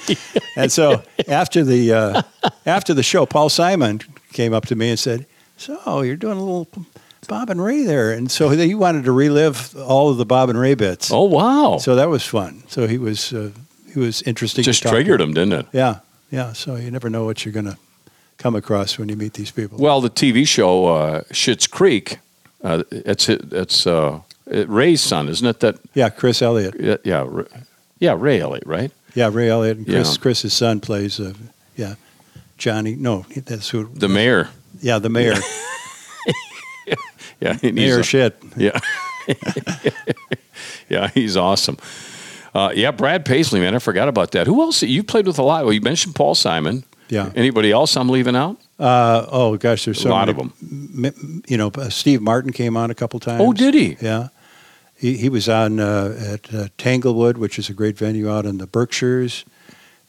and 0.56 0.72
so 0.72 1.04
after 1.28 1.66
the 1.66 1.92
uh, 1.92 2.22
after 2.66 2.94
the 2.94 3.04
show, 3.04 3.26
Paul 3.26 3.50
Simon 3.50 4.00
came 4.32 4.54
up 4.54 4.66
to 4.68 4.78
me 4.78 4.92
and 4.92 4.98
said, 4.98 5.26
"So 5.58 6.04
you're 6.04 6.16
doing 6.16 6.38
a 6.38 6.42
little 6.42 6.70
Bob 7.28 7.50
and 7.50 7.64
Ray 7.64 7.84
there, 7.84 8.12
and 8.12 8.30
so 8.30 8.50
he 8.50 8.76
wanted 8.76 9.06
to 9.06 9.12
relive 9.12 9.76
all 9.76 10.10
of 10.10 10.18
the 10.18 10.26
Bob 10.26 10.50
and 10.50 10.60
Ray 10.60 10.76
bits. 10.76 11.12
Oh 11.12 11.24
wow! 11.24 11.78
So 11.78 11.96
that 11.96 12.10
was 12.10 12.24
fun. 12.24 12.64
So 12.68 12.88
he 12.88 12.98
was 12.98 13.34
uh, 13.34 13.52
he 13.94 14.00
was 14.00 14.22
interesting. 14.24 14.64
Just 14.64 14.84
triggered 14.84 15.20
him, 15.20 15.34
didn't 15.34 15.54
it? 15.54 15.66
Yeah, 15.74 16.00
yeah. 16.30 16.54
So 16.54 16.76
you 16.76 16.92
never 16.92 17.10
know 17.10 17.26
what 17.26 17.44
you're 17.44 17.54
going 17.54 17.66
to 17.66 17.78
come 18.38 18.56
across 18.56 18.98
when 18.98 19.10
you 19.10 19.16
meet 19.16 19.34
these 19.34 19.52
people. 19.52 19.78
Well, 19.80 20.02
the 20.02 20.10
TV 20.10 20.48
show 20.48 20.86
uh, 20.86 21.22
Schitt's 21.32 21.68
Creek, 21.68 22.20
uh, 22.64 22.84
it's 22.92 23.30
it's 23.30 23.88
uh, 23.88 24.22
Ray's 24.46 25.02
son, 25.02 25.28
isn't 25.30 25.48
it? 25.48 25.60
That 25.62 25.78
yeah, 25.94 26.10
Chris 26.10 26.42
Elliott. 26.42 26.76
Yeah, 26.80 26.98
yeah, 27.04 27.44
yeah, 28.00 28.16
Ray 28.18 28.40
Elliott, 28.40 28.66
right? 28.66 28.92
Yeah, 29.16 29.30
Ray 29.34 29.50
Elliott. 29.50 29.78
And 29.78 29.86
Chris, 29.86 30.16
yeah. 30.16 30.22
Chris's 30.22 30.54
son 30.54 30.80
plays. 30.80 31.20
Uh, 31.20 31.34
yeah, 31.76 31.96
Johnny. 32.58 32.96
No, 32.96 33.26
that's 33.36 33.70
who. 33.70 33.90
The 33.94 34.08
mayor. 34.08 34.50
Yeah, 34.82 35.00
the 35.00 35.10
mayor. 35.10 35.36
yeah, 37.40 37.58
mayor 37.64 38.04
shit. 38.04 38.42
Yeah, 38.56 38.80
yeah, 40.90 41.10
he's 41.10 41.38
awesome. 41.38 41.78
Uh, 42.54 42.72
yeah, 42.74 42.92
Brad 42.92 43.26
Paisley, 43.26 43.60
man, 43.60 43.76
I 43.76 43.80
forgot 43.80 44.08
about 44.08 44.32
that. 44.32 44.48
Who 44.48 44.62
else? 44.62 44.82
You 44.82 45.04
played 45.04 45.28
with 45.28 45.38
a 45.38 45.44
lot. 45.44 45.66
Well, 45.66 45.74
you 45.74 45.82
mentioned 45.82 46.16
Paul 46.16 46.34
Simon. 46.34 46.84
Yeah. 47.10 47.32
Anybody 47.36 47.72
else 47.72 47.96
I'm 47.96 48.10
leaving 48.10 48.36
out? 48.36 48.58
Uh, 48.80 49.26
oh 49.32 49.58
gosh, 49.58 49.86
there's 49.86 50.02
so 50.02 50.10
a 50.10 50.12
lot 50.12 50.28
many, 50.28 50.40
of 50.40 50.60
them. 50.60 51.44
You 51.48 51.58
know, 51.58 51.72
uh, 51.76 51.90
Steve 51.90 52.22
Martin 52.22 52.52
came 52.52 52.76
on 52.76 52.92
a 52.92 52.96
couple 52.96 53.20
times. 53.20 53.42
Oh, 53.42 53.54
did 53.54 53.74
he? 53.74 53.98
Yeah. 54.02 54.30
He, 54.96 55.18
he 55.18 55.30
was 55.30 55.48
on 55.48 55.80
uh, 55.80 56.18
at 56.34 56.54
uh, 56.54 56.68
Tanglewood, 56.78 57.38
which 57.38 57.60
is 57.60 57.70
a 57.70 57.74
great 57.74 57.98
venue 57.98 58.30
out 58.30 58.46
in 58.46 58.58
the 58.58 58.68
Berkshires, 58.68 59.46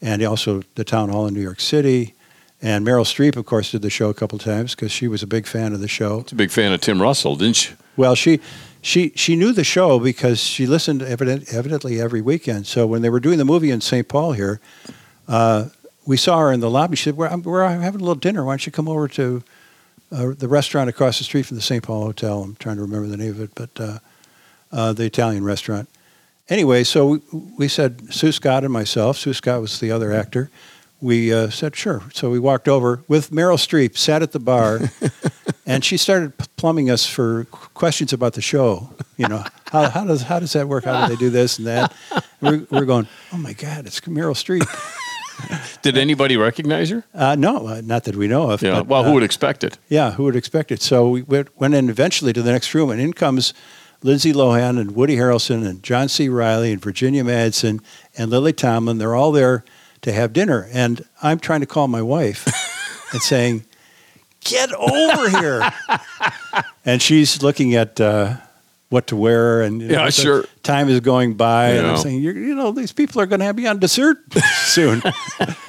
and 0.01 0.23
also 0.23 0.63
the 0.75 0.83
town 0.83 1.09
hall 1.09 1.27
in 1.27 1.33
New 1.33 1.41
York 1.41 1.59
City. 1.59 2.15
And 2.61 2.85
Meryl 2.85 3.05
Streep, 3.05 3.37
of 3.37 3.45
course, 3.45 3.71
did 3.71 3.81
the 3.81 3.89
show 3.89 4.09
a 4.09 4.13
couple 4.13 4.37
times 4.37 4.75
because 4.75 4.91
she 4.91 5.07
was 5.07 5.23
a 5.23 5.27
big 5.27 5.47
fan 5.47 5.73
of 5.73 5.79
the 5.79 5.87
show. 5.87 6.23
She's 6.23 6.33
a 6.33 6.35
big 6.35 6.51
fan 6.51 6.73
of 6.73 6.81
Tim 6.81 7.01
Russell, 7.01 7.37
didn't 7.37 7.55
she? 7.55 7.73
Well, 7.95 8.15
she 8.15 8.41
she 8.81 9.11
she 9.15 9.35
knew 9.35 9.53
the 9.53 9.63
show 9.63 9.99
because 9.99 10.41
she 10.41 10.65
listened 10.65 11.01
evident, 11.01 11.53
evidently 11.53 12.01
every 12.01 12.21
weekend. 12.21 12.67
So 12.67 12.85
when 12.85 13.01
they 13.01 13.09
were 13.09 13.21
doing 13.21 13.37
the 13.37 13.45
movie 13.45 13.71
in 13.71 13.79
St. 13.79 14.07
Paul 14.07 14.33
here, 14.33 14.59
uh, 15.27 15.69
we 16.05 16.17
saw 16.17 16.39
her 16.39 16.51
in 16.51 16.59
the 16.59 16.69
lobby. 16.69 16.97
She 16.97 17.05
said, 17.05 17.17
"We're, 17.17 17.35
we're 17.37 17.67
having 17.67 18.01
a 18.01 18.03
little 18.03 18.15
dinner. 18.15 18.43
Why 18.43 18.53
don't 18.53 18.65
you 18.65 18.71
come 18.71 18.89
over 18.89 19.07
to 19.09 19.43
uh, 20.11 20.33
the 20.37 20.47
restaurant 20.49 20.89
across 20.89 21.17
the 21.17 21.23
street 21.23 21.45
from 21.45 21.55
the 21.55 21.63
St. 21.63 21.83
Paul 21.83 22.03
Hotel?" 22.03 22.43
I'm 22.43 22.55
trying 22.55 22.75
to 22.75 22.81
remember 22.81 23.07
the 23.07 23.17
name 23.17 23.31
of 23.31 23.41
it, 23.41 23.51
but 23.55 23.69
uh, 23.79 23.99
uh 24.71 24.91
the 24.91 25.05
Italian 25.05 25.45
restaurant. 25.45 25.87
anyway, 26.49 26.83
so 26.83 27.07
we, 27.07 27.21
we 27.57 27.67
said 27.69 28.13
Sue 28.13 28.33
Scott 28.33 28.65
and 28.65 28.73
myself. 28.73 29.17
Sue 29.17 29.33
Scott 29.33 29.61
was 29.61 29.79
the 29.79 29.91
other 29.91 30.11
actor. 30.11 30.49
We 31.01 31.33
uh, 31.33 31.49
said 31.49 31.75
sure. 31.75 32.01
So 32.13 32.29
we 32.29 32.39
walked 32.39 32.67
over 32.67 33.03
with 33.07 33.31
Meryl 33.31 33.57
Streep, 33.57 33.97
sat 33.97 34.21
at 34.21 34.31
the 34.33 34.39
bar, 34.39 34.79
and 35.65 35.83
she 35.83 35.95
started 35.95 36.37
plumbing 36.57 36.89
us 36.89 37.05
for 37.05 37.45
questions 37.45 38.11
about 38.11 38.33
the 38.33 38.41
show. 38.41 38.93
You 39.15 39.27
know, 39.27 39.43
how, 39.71 39.89
how 39.89 40.03
does 40.03 40.23
how 40.23 40.39
does 40.39 40.53
that 40.53 40.67
work? 40.67 40.83
How 40.83 41.07
do 41.07 41.15
they 41.15 41.19
do 41.19 41.29
this 41.29 41.57
and 41.57 41.67
that? 41.67 41.93
We're, 42.41 42.65
we're 42.69 42.85
going. 42.85 43.07
Oh 43.31 43.37
my 43.37 43.53
God, 43.53 43.85
it's 43.85 44.01
Meryl 44.01 44.35
Streep. 44.35 44.67
Did 45.81 45.97
anybody 45.97 46.35
recognize 46.35 46.89
her? 46.89 47.05
Uh, 47.13 47.35
no, 47.35 47.67
uh, 47.67 47.81
not 47.81 48.03
that 48.03 48.17
we 48.17 48.27
know 48.27 48.51
of. 48.51 48.61
Yeah. 48.61 48.79
but, 48.79 48.87
well, 48.87 49.01
uh, 49.01 49.05
who 49.05 49.13
would 49.13 49.23
expect 49.23 49.63
it? 49.63 49.77
Yeah, 49.87 50.11
who 50.11 50.23
would 50.25 50.35
expect 50.35 50.69
it? 50.69 50.81
So 50.81 51.09
we 51.09 51.21
went, 51.21 51.57
went 51.57 51.73
in 51.73 51.89
eventually 51.89 52.33
to 52.33 52.41
the 52.41 52.51
next 52.51 52.73
room, 52.73 52.89
and 52.89 52.99
in 52.99 53.13
comes 53.13 53.53
Lindsay 54.03 54.33
Lohan 54.33 54.79
and 54.79 54.95
Woody 54.95 55.15
Harrelson 55.15 55.65
and 55.65 55.83
John 55.83 56.09
C. 56.09 56.29
Reilly 56.29 56.71
and 56.71 56.81
Virginia 56.81 57.23
Madsen 57.23 57.81
and 58.17 58.29
Lily 58.29 58.53
Tomlin. 58.53 58.97
They're 58.97 59.15
all 59.15 59.31
there 59.31 59.63
to 60.01 60.11
have 60.11 60.33
dinner, 60.33 60.67
and 60.71 61.01
I'm 61.21 61.39
trying 61.39 61.59
to 61.61 61.65
call 61.67 61.87
my 61.87 62.01
wife 62.01 62.45
and 63.13 63.21
saying, 63.21 63.65
"Get 64.41 64.71
over 64.73 65.29
here!" 65.29 65.71
and 66.85 67.01
she's 67.01 67.41
looking 67.43 67.75
at. 67.75 67.99
Uh, 67.99 68.37
what 68.91 69.05
to 69.05 69.15
wear 69.15 69.61
and 69.61 69.83
you 69.83 69.87
know, 69.89 70.05
Yeah, 70.05 70.09
sure. 70.09 70.45
time 70.63 70.89
is 70.89 70.99
going 70.99 71.35
by 71.35 71.73
and. 71.73 71.85
I'm 71.85 71.97
saying 71.97 72.23
You're, 72.23 72.33
you 72.35 72.55
know 72.55 72.71
these 72.71 72.91
people 72.91 73.21
are 73.21 73.27
going 73.27 73.37
to 73.37 73.45
have 73.45 73.55
me 73.55 73.67
on 73.67 73.77
dessert 73.77 74.17
soon 74.65 75.03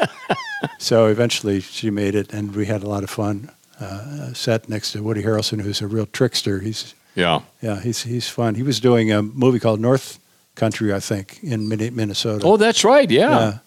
so 0.78 1.04
eventually 1.06 1.60
she 1.60 1.90
made 1.90 2.14
it, 2.14 2.32
and 2.32 2.54
we 2.56 2.64
had 2.66 2.82
a 2.82 2.88
lot 2.88 3.04
of 3.04 3.10
fun. 3.10 3.50
Uh, 3.78 4.32
sat 4.32 4.68
next 4.70 4.92
to 4.92 5.02
Woody 5.02 5.22
Harrelson, 5.22 5.60
who's 5.60 5.82
a 5.82 5.86
real 5.86 6.06
trickster. 6.06 6.60
He's 6.60 6.94
Yeah. 7.14 7.40
yeah, 7.60 7.80
he's 7.80 8.02
he's 8.04 8.28
fun. 8.28 8.54
He 8.54 8.62
was 8.62 8.80
doing 8.80 9.12
a 9.12 9.22
movie 9.22 9.58
called 9.60 9.80
North 9.80 10.18
Country, 10.54 10.92
I 10.94 11.00
think, 11.00 11.40
in 11.42 11.68
Min- 11.68 11.94
Minnesota. 11.94 12.46
Oh, 12.46 12.56
that's 12.56 12.84
right. 12.84 13.10
Yeah. 13.10 13.58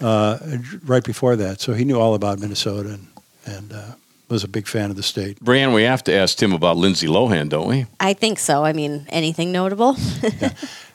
Yeah. 0.00 0.06
Uh, 0.06 0.58
right 0.84 1.04
before 1.04 1.36
that, 1.36 1.60
so 1.60 1.72
he 1.72 1.84
knew 1.84 1.98
all 1.98 2.14
about 2.14 2.38
Minnesota 2.38 2.90
and 2.90 3.06
and 3.46 3.72
uh, 3.72 3.92
was 4.28 4.44
a 4.44 4.48
big 4.48 4.66
fan 4.66 4.90
of 4.90 4.96
the 4.96 5.02
state. 5.02 5.38
Brian, 5.40 5.72
we 5.72 5.84
have 5.84 6.02
to 6.04 6.12
ask 6.12 6.36
Tim 6.36 6.52
about 6.52 6.76
Lindsay 6.76 7.06
Lohan, 7.06 7.48
don't 7.48 7.68
we? 7.68 7.86
I 8.00 8.12
think 8.12 8.38
so. 8.38 8.64
I 8.64 8.72
mean, 8.72 9.06
anything 9.08 9.52
notable? 9.52 9.96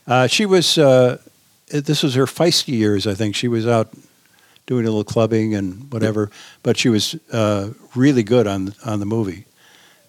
Uh, 0.07 0.25
she 0.25 0.47
was. 0.47 0.79
Uh, 0.79 1.19
this 1.67 2.01
was 2.01 2.15
her 2.15 2.25
feisty 2.25 2.73
years, 2.73 3.05
I 3.05 3.13
think. 3.13 3.35
She 3.35 3.47
was 3.47 3.67
out 3.67 3.93
doing 4.65 4.83
a 4.85 4.89
little 4.89 5.03
clubbing 5.03 5.53
and 5.53 5.93
whatever, 5.93 6.31
but 6.63 6.75
she 6.75 6.89
was 6.89 7.15
uh, 7.31 7.69
really 7.95 8.23
good 8.23 8.47
on 8.47 8.73
on 8.83 8.99
the 8.99 9.05
movie. 9.05 9.45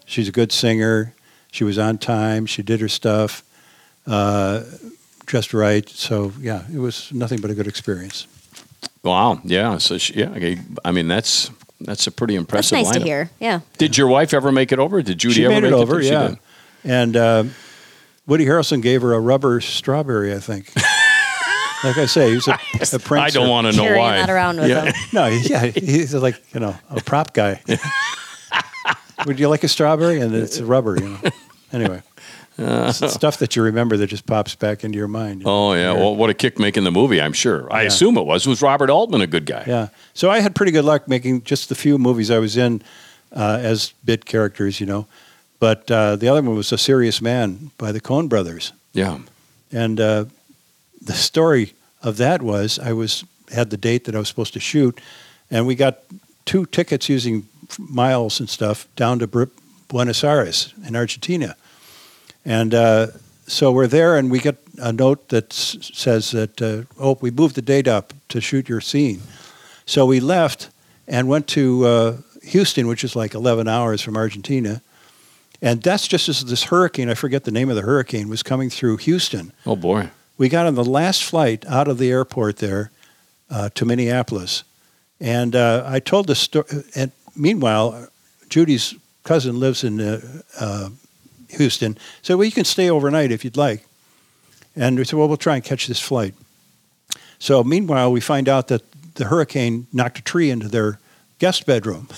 She's 0.06 0.28
a 0.28 0.32
good 0.32 0.50
singer. 0.50 1.14
She 1.52 1.62
was 1.62 1.78
on 1.78 1.98
time. 1.98 2.46
She 2.46 2.62
did 2.62 2.80
her 2.80 2.88
stuff 2.88 3.44
uh, 4.06 4.64
just 5.26 5.54
right. 5.54 5.88
So 5.88 6.32
yeah, 6.40 6.64
it 6.72 6.78
was 6.78 7.12
nothing 7.12 7.40
but 7.40 7.50
a 7.50 7.54
good 7.54 7.66
experience. 7.66 8.26
Wow. 9.02 9.40
Yeah. 9.44 9.78
So 9.78 9.98
she, 9.98 10.14
yeah. 10.14 10.30
okay. 10.30 10.58
I 10.84 10.92
mean, 10.92 11.08
that's 11.08 11.50
that's 11.80 12.06
a 12.06 12.10
pretty 12.10 12.36
impressive. 12.36 12.76
That's 12.76 12.88
impressive. 12.88 13.02
nice 13.02 13.02
to 13.02 13.08
hear. 13.08 13.30
Yeah. 13.40 13.60
Did 13.78 13.96
your 13.96 14.08
wife 14.08 14.32
ever 14.34 14.52
make 14.52 14.72
it 14.72 14.78
over? 14.78 15.02
Did 15.02 15.18
Judy 15.18 15.34
she 15.34 15.44
ever 15.44 15.54
made 15.54 15.62
make 15.62 15.72
it 15.72 15.74
over, 15.74 16.02
She 16.02 16.10
yeah. 16.10 16.34
And 16.84 17.16
uh, 17.16 17.44
Woody 18.26 18.44
Harrelson 18.44 18.82
gave 18.82 19.02
her 19.02 19.14
a 19.14 19.20
rubber 19.20 19.60
strawberry, 19.60 20.34
I 20.34 20.38
think. 20.38 20.72
like 21.84 21.98
I 21.98 22.06
say, 22.06 22.32
he's 22.32 22.48
a, 22.48 22.52
a 22.96 22.98
prince. 22.98 23.10
I 23.12 23.30
don't 23.30 23.48
want 23.48 23.66
to 23.68 23.76
know 23.76 23.84
Carrying 23.84 24.00
why. 24.02 24.16
that 24.16 24.30
around 24.30 24.58
with 24.58 24.70
yeah. 24.70 24.84
him. 24.84 24.94
No, 25.12 25.26
yeah, 25.26 25.66
he's 25.66 26.14
like 26.14 26.42
you 26.54 26.60
know 26.60 26.76
a 26.90 27.00
prop 27.00 27.34
guy. 27.34 27.60
Would 29.26 29.38
you 29.38 29.48
like 29.48 29.62
a 29.64 29.68
strawberry? 29.68 30.20
And 30.20 30.34
it's 30.34 30.58
a 30.58 30.64
rubber, 30.64 30.98
you 31.00 31.08
know. 31.08 31.20
Anyway, 31.72 32.02
it's 32.11 32.11
stuff 32.92 33.38
that 33.38 33.56
you 33.56 33.62
remember 33.62 33.96
that 33.96 34.06
just 34.08 34.26
pops 34.26 34.54
back 34.54 34.84
into 34.84 34.98
your 34.98 35.08
mind. 35.08 35.42
Oh 35.46 35.72
yeah. 35.72 35.92
Well, 35.92 36.14
what 36.14 36.30
a 36.30 36.34
kick 36.34 36.58
making 36.58 36.84
the 36.84 36.90
movie. 36.90 37.20
I'm 37.20 37.32
sure. 37.32 37.72
I 37.72 37.82
Yeah. 37.82 37.88
assume 37.88 38.16
it 38.18 38.24
was. 38.26 38.46
Was 38.46 38.60
Robert 38.62 38.90
Altman 38.90 39.20
a 39.22 39.26
good 39.26 39.46
guy? 39.46 39.64
yeah. 39.66 39.88
So 40.14 40.30
I 40.30 40.40
had 40.40 40.54
pretty 40.54 40.72
good 40.72 40.84
luck 40.84 41.08
making 41.08 41.42
just 41.44 41.68
the 41.68 41.74
few 41.74 41.98
movies 41.98 42.30
I 42.30 42.38
was 42.38 42.56
in 42.56 42.82
uh, 43.34 43.58
as 43.62 43.92
bit 44.04 44.24
characters, 44.26 44.80
you 44.80 44.86
know. 44.86 45.06
But 45.60 45.90
uh, 45.90 46.16
the 46.16 46.28
other 46.28 46.42
one 46.42 46.56
was 46.56 46.72
A 46.72 46.78
Serious 46.78 47.22
Man 47.22 47.70
by 47.78 47.92
the 47.92 48.00
Coen 48.00 48.28
Brothers. 48.28 48.72
Yeah. 48.92 49.18
And 49.70 49.98
uh, 50.00 50.24
the 51.00 51.14
story 51.14 51.72
of 52.02 52.16
that 52.18 52.42
was 52.42 52.78
I 52.78 52.92
was 52.92 53.24
had 53.50 53.70
the 53.70 53.76
date 53.76 54.04
that 54.04 54.14
I 54.14 54.18
was 54.18 54.28
supposed 54.28 54.52
to 54.54 54.60
shoot, 54.60 55.00
and 55.50 55.66
we 55.66 55.74
got 55.74 55.98
two 56.44 56.66
tickets 56.66 57.08
using 57.08 57.46
miles 57.78 58.40
and 58.40 58.48
stuff 58.50 58.86
down 58.96 59.18
to 59.20 59.48
Buenos 59.88 60.24
Aires 60.24 60.74
in 60.86 60.96
Argentina, 60.96 61.54
and 62.44 62.74
uh, 62.74 63.06
so 63.46 63.72
we're 63.72 63.86
there, 63.86 64.16
and 64.16 64.30
we 64.30 64.38
get 64.40 64.56
a 64.78 64.92
note 64.92 65.28
that 65.28 65.52
s- 65.52 65.90
says 65.92 66.30
that 66.30 66.60
uh, 66.62 66.82
oh 66.98 67.18
we 67.20 67.30
moved 67.30 67.54
the 67.54 67.62
date 67.62 67.88
up 67.88 68.12
to 68.28 68.40
shoot 68.40 68.68
your 68.68 68.80
scene, 68.80 69.20
so 69.86 70.06
we 70.06 70.20
left 70.20 70.70
and 71.08 71.28
went 71.28 71.46
to 71.48 71.84
uh, 71.86 72.16
Houston, 72.42 72.86
which 72.86 73.04
is 73.04 73.14
like 73.16 73.34
11 73.34 73.68
hours 73.68 74.00
from 74.00 74.16
Argentina. 74.16 74.80
And 75.60 75.80
that's 75.82 76.08
just 76.08 76.28
as 76.28 76.44
this 76.44 76.64
hurricane, 76.64 77.08
I 77.08 77.14
forget 77.14 77.44
the 77.44 77.50
name 77.52 77.70
of 77.70 77.76
the 77.76 77.82
hurricane, 77.82 78.28
was 78.28 78.42
coming 78.42 78.68
through 78.70 78.96
Houston 78.98 79.52
Oh 79.64 79.76
boy. 79.76 80.10
we 80.38 80.48
got 80.48 80.66
on 80.66 80.74
the 80.74 80.84
last 80.84 81.22
flight 81.22 81.64
out 81.66 81.86
of 81.88 81.98
the 81.98 82.10
airport 82.10 82.56
there 82.56 82.90
uh, 83.50 83.68
to 83.74 83.84
Minneapolis, 83.84 84.64
and 85.20 85.54
uh, 85.54 85.84
I 85.86 86.00
told 86.00 86.26
the 86.26 86.34
story. 86.34 86.64
And 86.96 87.12
meanwhile, 87.36 88.08
Judy's 88.48 88.94
cousin 89.24 89.60
lives 89.60 89.84
in 89.84 90.00
uh, 90.00 90.20
uh, 90.58 90.88
Houston, 91.52 91.96
so 92.22 92.36
well, 92.36 92.44
you 92.44 92.52
can 92.52 92.64
stay 92.64 92.90
overnight 92.90 93.32
if 93.32 93.44
you'd 93.44 93.56
like. 93.56 93.86
And 94.74 94.98
we 94.98 95.04
said, 95.04 95.18
well, 95.18 95.28
we'll 95.28 95.36
try 95.36 95.56
and 95.56 95.64
catch 95.64 95.86
this 95.86 96.00
flight. 96.00 96.34
So 97.38 97.62
meanwhile, 97.62 98.10
we 98.10 98.20
find 98.20 98.48
out 98.48 98.68
that 98.68 98.82
the 99.14 99.26
hurricane 99.26 99.86
knocked 99.92 100.18
a 100.18 100.22
tree 100.22 100.50
into 100.50 100.68
their 100.68 100.98
guest 101.38 101.66
bedroom, 101.66 102.08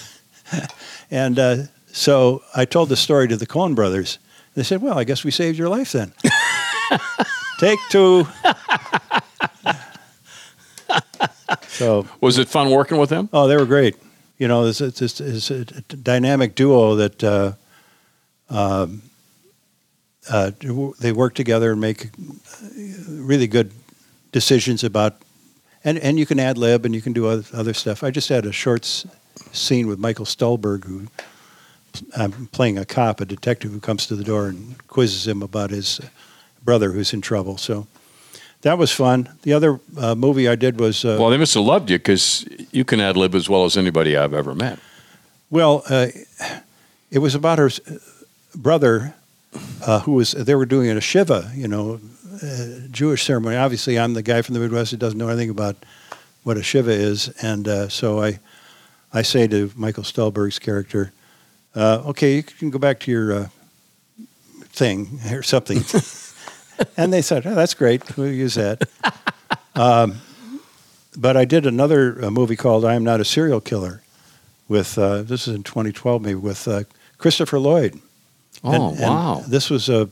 and 1.10 1.38
uh, 1.38 1.56
so 1.94 2.42
I 2.54 2.64
told 2.64 2.88
the 2.88 2.96
story 2.96 3.28
to 3.28 3.36
the 3.36 3.46
Coen 3.46 3.74
brothers. 3.74 4.18
They 4.54 4.62
said, 4.62 4.82
well, 4.82 4.98
I 4.98 5.04
guess 5.04 5.24
we 5.24 5.30
saved 5.30 5.58
your 5.58 5.68
life 5.68 5.92
then. 5.92 6.12
Take 7.58 7.78
two. 7.90 8.26
so, 11.68 12.06
Was 12.20 12.38
it 12.38 12.48
fun 12.48 12.70
working 12.70 12.98
with 12.98 13.10
them? 13.10 13.28
oh, 13.32 13.48
they 13.48 13.56
were 13.56 13.66
great. 13.66 13.96
You 14.38 14.48
know, 14.48 14.66
it's, 14.66 14.80
it's, 14.80 15.00
it's, 15.00 15.20
it's 15.20 15.50
a 15.50 15.64
dynamic 15.96 16.54
duo 16.54 16.96
that 16.96 17.22
uh, 17.22 17.52
um, 18.50 19.02
uh, 20.30 20.50
they 21.00 21.12
work 21.12 21.34
together 21.34 21.72
and 21.72 21.80
make 21.80 22.10
really 23.08 23.46
good 23.46 23.72
decisions 24.32 24.82
about, 24.84 25.16
and, 25.84 25.98
and 25.98 26.18
you 26.18 26.26
can 26.26 26.40
ad 26.40 26.58
lib 26.58 26.84
and 26.84 26.94
you 26.94 27.02
can 27.02 27.12
do 27.12 27.26
other, 27.26 27.44
other 27.52 27.74
stuff. 27.74 28.02
I 28.02 28.10
just 28.10 28.28
had 28.28 28.46
a 28.46 28.52
short 28.52 28.84
s- 28.84 29.06
scene 29.52 29.86
with 29.86 29.98
Michael 29.98 30.24
Stuhlbarg, 30.24 30.84
who 30.84 31.06
I'm 32.16 32.46
playing 32.48 32.78
a 32.78 32.84
cop, 32.84 33.20
a 33.20 33.24
detective 33.24 33.70
who 33.70 33.80
comes 33.80 34.06
to 34.06 34.16
the 34.16 34.24
door 34.24 34.46
and 34.48 34.76
quizzes 34.88 35.26
him 35.28 35.42
about 35.42 35.70
his 35.70 36.00
brother 36.64 36.92
who's 36.92 37.12
in 37.12 37.20
trouble. 37.20 37.56
So 37.58 37.86
that 38.62 38.78
was 38.78 38.90
fun. 38.90 39.28
The 39.42 39.52
other 39.52 39.78
uh, 39.96 40.14
movie 40.14 40.48
I 40.48 40.56
did 40.56 40.80
was 40.80 41.04
uh, 41.04 41.18
Well, 41.20 41.30
they 41.30 41.36
must 41.36 41.54
have 41.54 41.64
loved 41.64 41.90
you 41.90 41.98
because 41.98 42.46
you 42.72 42.84
can 42.84 43.00
ad 43.00 43.16
lib 43.16 43.34
as 43.34 43.48
well 43.48 43.64
as 43.64 43.76
anybody 43.76 44.16
I've 44.16 44.34
ever 44.34 44.54
met. 44.54 44.78
Well, 45.50 45.82
uh, 45.88 46.08
it 47.10 47.18
was 47.18 47.34
about 47.34 47.58
her 47.58 47.70
brother 48.56 49.14
uh, 49.86 50.00
who 50.00 50.12
was, 50.12 50.32
they 50.32 50.54
were 50.54 50.66
doing 50.66 50.90
a 50.90 51.00
Shiva, 51.00 51.50
you 51.54 51.68
know, 51.68 52.00
uh, 52.42 52.66
Jewish 52.90 53.24
ceremony. 53.24 53.56
Obviously, 53.56 53.98
I'm 53.98 54.14
the 54.14 54.22
guy 54.22 54.42
from 54.42 54.54
the 54.54 54.60
Midwest 54.60 54.90
who 54.90 54.96
doesn't 54.96 55.18
know 55.18 55.28
anything 55.28 55.50
about 55.50 55.76
what 56.42 56.56
a 56.56 56.62
Shiva 56.62 56.90
is. 56.90 57.28
And 57.42 57.66
uh, 57.68 57.88
so 57.88 58.22
I, 58.22 58.38
I 59.12 59.22
say 59.22 59.46
to 59.48 59.70
Michael 59.76 60.04
Stuhlbarg's 60.04 60.58
character, 60.58 61.12
uh, 61.74 62.02
okay, 62.06 62.36
you 62.36 62.42
can 62.42 62.70
go 62.70 62.78
back 62.78 63.00
to 63.00 63.10
your 63.10 63.32
uh, 63.32 63.48
thing 64.62 65.20
or 65.30 65.42
something. 65.42 65.78
and 66.96 67.12
they 67.12 67.22
said, 67.22 67.46
oh, 67.46 67.54
that's 67.54 67.74
great. 67.74 68.16
We'll 68.16 68.32
use 68.32 68.54
that. 68.54 68.88
um, 69.74 70.20
but 71.16 71.36
I 71.36 71.44
did 71.44 71.66
another 71.66 72.24
uh, 72.24 72.30
movie 72.30 72.56
called 72.56 72.84
I 72.84 72.94
Am 72.94 73.04
Not 73.04 73.20
a 73.20 73.24
Serial 73.24 73.60
Killer 73.60 74.02
with 74.68 74.98
uh, 74.98 75.22
this 75.22 75.46
is 75.46 75.54
in 75.54 75.62
2012 75.62 76.22
maybe 76.22 76.34
with 76.34 76.66
uh, 76.66 76.84
Christopher 77.18 77.58
Lloyd. 77.58 78.00
Oh 78.64 78.70
And- 78.90 78.98
and 79.00 79.10
wow. 79.14 79.42
this 79.46 79.68
was 79.70 79.88
a, 79.88 80.08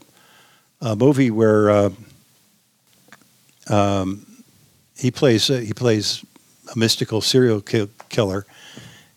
a 0.80 0.94
movie 0.94 1.30
where 1.30 1.70
uh, 1.70 1.90
um, 3.68 4.26
he 4.96 5.10
plays 5.10 5.50
uh, 5.50 5.58
he 5.58 5.72
plays 5.72 6.24
a 6.74 6.78
mystical 6.78 7.20
serial 7.20 7.60
ki- 7.60 7.88
killer, 8.08 8.46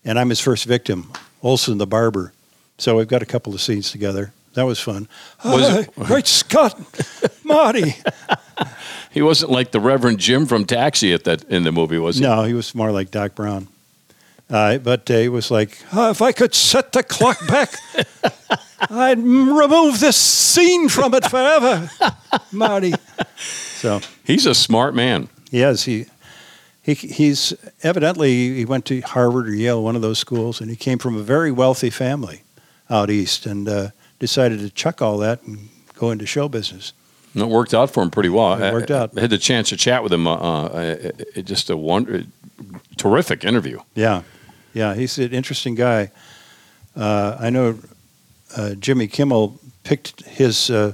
and 0.03 0.17
I'm 0.19 0.29
his 0.29 0.39
first 0.39 0.65
victim, 0.65 1.11
Olson 1.41 1.77
the 1.77 1.87
barber. 1.87 2.31
So 2.77 2.97
we've 2.97 3.07
got 3.07 3.21
a 3.21 3.25
couple 3.25 3.53
of 3.53 3.61
scenes 3.61 3.91
together. 3.91 4.33
That 4.53 4.63
was 4.65 4.79
fun. 4.79 5.07
Was 5.43 5.87
Ah, 5.97 6.03
great 6.05 6.27
Scott, 6.27 6.79
Marty. 7.43 7.95
He 9.11 9.21
wasn't 9.21 9.51
like 9.51 9.71
the 9.71 9.79
Reverend 9.79 10.19
Jim 10.19 10.45
from 10.45 10.65
Taxi 10.65 11.13
at 11.13 11.23
that 11.25 11.43
in 11.45 11.63
the 11.63 11.71
movie, 11.71 11.97
was 11.97 12.17
he? 12.17 12.23
No, 12.23 12.43
he 12.43 12.53
was 12.53 12.73
more 12.75 12.91
like 12.91 13.11
Doc 13.11 13.35
Brown. 13.35 13.67
Uh, 14.49 14.77
but 14.77 15.09
uh, 15.09 15.17
he 15.17 15.27
was 15.29 15.49
like, 15.51 15.77
"Ah, 15.91 16.11
if 16.11 16.21
I 16.21 16.31
could 16.31 16.53
set 16.53 16.91
the 16.91 17.01
clock 17.03 17.45
back 17.47 17.73
I'd 18.89 19.19
remove 19.19 19.99
this 19.99 20.17
scene 20.17 20.89
from 20.89 21.13
it 21.13 21.25
forever, 21.29 21.89
Marty. 22.51 22.93
So 23.77 24.01
He's 24.23 24.45
a 24.45 24.55
smart 24.55 24.95
man. 24.95 25.29
he 25.51 25.61
is. 25.61 25.83
He, 25.83 26.05
he 26.81 26.93
he's 26.93 27.53
evidently 27.83 28.55
he 28.55 28.65
went 28.65 28.85
to 28.85 29.01
Harvard 29.01 29.47
or 29.47 29.53
Yale, 29.55 29.83
one 29.83 29.95
of 29.95 30.01
those 30.01 30.19
schools, 30.19 30.61
and 30.61 30.69
he 30.69 30.75
came 30.75 30.97
from 30.99 31.15
a 31.17 31.21
very 31.23 31.51
wealthy 31.51 31.89
family 31.89 32.43
out 32.89 33.09
east, 33.09 33.45
and 33.45 33.67
uh, 33.67 33.89
decided 34.19 34.59
to 34.59 34.69
chuck 34.69 35.01
all 35.01 35.17
that 35.19 35.41
and 35.43 35.69
go 35.95 36.11
into 36.11 36.25
show 36.25 36.47
business. 36.47 36.93
And 37.33 37.41
It 37.43 37.49
worked 37.49 37.73
out 37.73 37.89
for 37.91 38.03
him 38.03 38.11
pretty 38.11 38.29
well. 38.29 38.53
It 38.61 38.71
worked 38.71 38.91
I- 38.91 38.97
out. 38.99 39.17
I 39.17 39.21
had 39.21 39.29
the 39.31 39.37
chance 39.39 39.69
to 39.69 39.77
chat 39.77 40.03
with 40.03 40.13
him. 40.13 40.27
Uh, 40.27 40.35
uh, 40.35 40.95
it- 40.99 41.29
it- 41.35 41.45
just 41.45 41.69
a 41.69 41.75
wonder, 41.77 42.23
terrific 42.97 43.43
interview. 43.43 43.79
Yeah, 43.95 44.21
yeah, 44.73 44.93
he's 44.93 45.17
an 45.17 45.31
interesting 45.31 45.73
guy. 45.75 46.11
Uh, 46.95 47.35
I 47.39 47.49
know 47.49 47.69
uh, 47.71 47.73
Jimmy 48.79 49.07
Kimmel 49.07 49.59
picked 49.83 50.21
his 50.23 50.69
uh, 50.69 50.93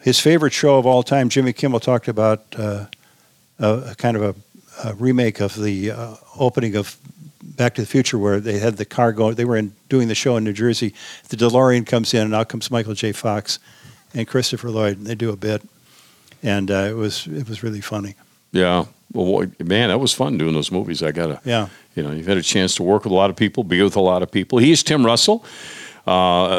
his 0.00 0.20
favorite 0.20 0.52
show 0.52 0.78
of 0.78 0.86
all 0.86 1.02
time. 1.02 1.28
Jimmy 1.28 1.52
Kimmel 1.52 1.80
talked 1.80 2.08
about 2.08 2.44
uh, 2.56 2.86
a, 3.58 3.68
a 3.90 3.94
kind 3.96 4.16
of 4.16 4.22
a, 4.22 4.34
a 4.88 4.94
remake 4.94 5.40
of 5.40 5.54
the 5.60 5.90
uh, 5.90 6.14
opening 6.38 6.76
of 6.76 6.96
Back 7.42 7.74
to 7.76 7.80
the 7.82 7.86
Future, 7.86 8.18
where 8.18 8.40
they 8.40 8.58
had 8.58 8.76
the 8.76 8.84
car 8.84 9.12
going. 9.12 9.34
They 9.36 9.44
were 9.44 9.56
in, 9.56 9.72
doing 9.88 10.08
the 10.08 10.14
show 10.14 10.36
in 10.36 10.44
New 10.44 10.52
Jersey. 10.52 10.92
The 11.28 11.36
DeLorean 11.36 11.86
comes 11.86 12.12
in, 12.12 12.22
and 12.22 12.34
out 12.34 12.48
comes 12.48 12.70
Michael 12.70 12.94
J. 12.94 13.12
Fox 13.12 13.58
and 14.14 14.26
Christopher 14.28 14.68
Lloyd. 14.70 14.98
And 14.98 15.06
they 15.06 15.14
do 15.14 15.30
a 15.30 15.36
bit, 15.36 15.62
and 16.42 16.70
uh, 16.70 16.88
it 16.90 16.96
was 16.96 17.26
it 17.26 17.48
was 17.48 17.62
really 17.62 17.80
funny. 17.80 18.14
Yeah. 18.52 18.86
Well, 19.12 19.46
man, 19.60 19.88
that 19.88 19.98
was 19.98 20.12
fun 20.12 20.36
doing 20.36 20.52
those 20.54 20.70
movies. 20.72 21.02
I 21.02 21.12
gotta, 21.12 21.40
Yeah. 21.44 21.68
you 21.94 22.02
know, 22.02 22.10
you've 22.10 22.26
had 22.26 22.36
a 22.36 22.42
chance 22.42 22.74
to 22.74 22.82
work 22.82 23.04
with 23.04 23.12
a 23.12 23.14
lot 23.14 23.30
of 23.30 23.36
people, 23.36 23.62
be 23.64 23.80
with 23.80 23.96
a 23.96 24.00
lot 24.00 24.22
of 24.22 24.30
people. 24.30 24.58
He's 24.58 24.82
Tim 24.82 25.06
Russell, 25.06 25.44
uh, 26.06 26.10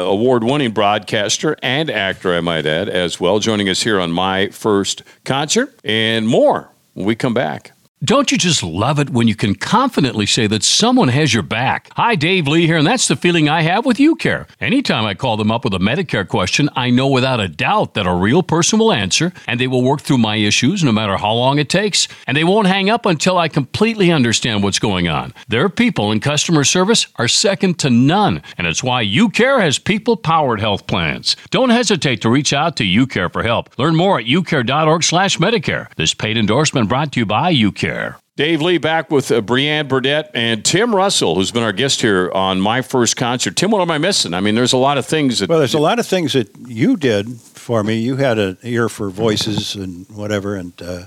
award-winning 0.06 0.72
broadcaster 0.72 1.56
and 1.62 1.90
actor, 1.90 2.34
I 2.34 2.40
might 2.40 2.66
add, 2.66 2.88
as 2.88 3.18
well. 3.18 3.38
Joining 3.38 3.68
us 3.68 3.82
here 3.82 3.98
on 4.00 4.10
my 4.10 4.48
first 4.48 5.02
concert 5.24 5.74
and 5.84 6.28
more 6.28 6.70
when 6.94 7.06
we 7.06 7.14
come 7.14 7.34
back. 7.34 7.72
Don't 8.04 8.30
you 8.30 8.38
just 8.38 8.62
love 8.62 9.00
it 9.00 9.10
when 9.10 9.26
you 9.26 9.34
can 9.34 9.56
confidently 9.56 10.24
say 10.24 10.46
that 10.46 10.62
someone 10.62 11.08
has 11.08 11.34
your 11.34 11.42
back? 11.42 11.90
Hi, 11.94 12.14
Dave 12.14 12.46
Lee 12.46 12.64
here, 12.64 12.76
and 12.76 12.86
that's 12.86 13.08
the 13.08 13.16
feeling 13.16 13.48
I 13.48 13.62
have 13.62 13.84
with 13.84 13.96
UCare. 13.96 14.48
Anytime 14.60 15.04
I 15.04 15.14
call 15.14 15.36
them 15.36 15.50
up 15.50 15.64
with 15.64 15.74
a 15.74 15.78
Medicare 15.78 16.26
question, 16.26 16.70
I 16.76 16.90
know 16.90 17.08
without 17.08 17.40
a 17.40 17.48
doubt 17.48 17.94
that 17.94 18.06
a 18.06 18.14
real 18.14 18.44
person 18.44 18.78
will 18.78 18.92
answer, 18.92 19.32
and 19.48 19.58
they 19.58 19.66
will 19.66 19.82
work 19.82 20.00
through 20.00 20.18
my 20.18 20.36
issues 20.36 20.84
no 20.84 20.92
matter 20.92 21.16
how 21.16 21.32
long 21.32 21.58
it 21.58 21.68
takes, 21.68 22.06
and 22.28 22.36
they 22.36 22.44
won't 22.44 22.68
hang 22.68 22.88
up 22.88 23.04
until 23.04 23.36
I 23.36 23.48
completely 23.48 24.12
understand 24.12 24.62
what's 24.62 24.78
going 24.78 25.08
on. 25.08 25.34
Their 25.48 25.68
people 25.68 26.12
in 26.12 26.20
customer 26.20 26.62
service 26.62 27.08
are 27.16 27.26
second 27.26 27.80
to 27.80 27.90
none, 27.90 28.42
and 28.56 28.68
it's 28.68 28.84
why 28.84 29.04
UCare 29.04 29.60
has 29.60 29.80
people 29.80 30.16
powered 30.16 30.60
health 30.60 30.86
plans. 30.86 31.34
Don't 31.50 31.70
hesitate 31.70 32.20
to 32.20 32.30
reach 32.30 32.52
out 32.52 32.76
to 32.76 32.84
UCare 32.84 33.32
for 33.32 33.42
help. 33.42 33.76
Learn 33.76 33.96
more 33.96 34.20
at 34.20 34.26
ucare.org/medicare. 34.26 35.88
This 35.96 36.14
paid 36.14 36.36
endorsement 36.38 36.88
brought 36.88 37.10
to 37.10 37.18
you 37.18 37.26
by 37.26 37.52
UCare. 37.52 37.87
Dave 38.36 38.62
Lee 38.62 38.78
back 38.78 39.10
with 39.10 39.32
uh, 39.32 39.40
Brianne 39.40 39.88
Burdett 39.88 40.30
and 40.32 40.64
Tim 40.64 40.94
Russell, 40.94 41.34
who's 41.34 41.50
been 41.50 41.64
our 41.64 41.72
guest 41.72 42.00
here 42.00 42.30
on 42.32 42.60
my 42.60 42.82
first 42.82 43.16
concert. 43.16 43.56
Tim, 43.56 43.70
what 43.72 43.80
am 43.82 43.90
I 43.90 43.98
missing? 43.98 44.32
I 44.32 44.40
mean, 44.40 44.54
there's 44.54 44.72
a 44.72 44.76
lot 44.78 44.96
of 44.96 45.06
things 45.06 45.40
that. 45.40 45.48
Well, 45.48 45.58
there's 45.58 45.74
a 45.74 45.78
lot 45.80 45.98
of 45.98 46.06
things 46.06 46.34
that 46.34 46.48
you 46.68 46.96
did 46.96 47.28
for 47.40 47.82
me. 47.82 47.96
You 47.96 48.14
had 48.16 48.38
an 48.38 48.56
ear 48.62 48.88
for 48.88 49.10
voices 49.10 49.74
and 49.74 50.06
whatever, 50.10 50.54
and 50.54 50.72
uh, 50.80 51.06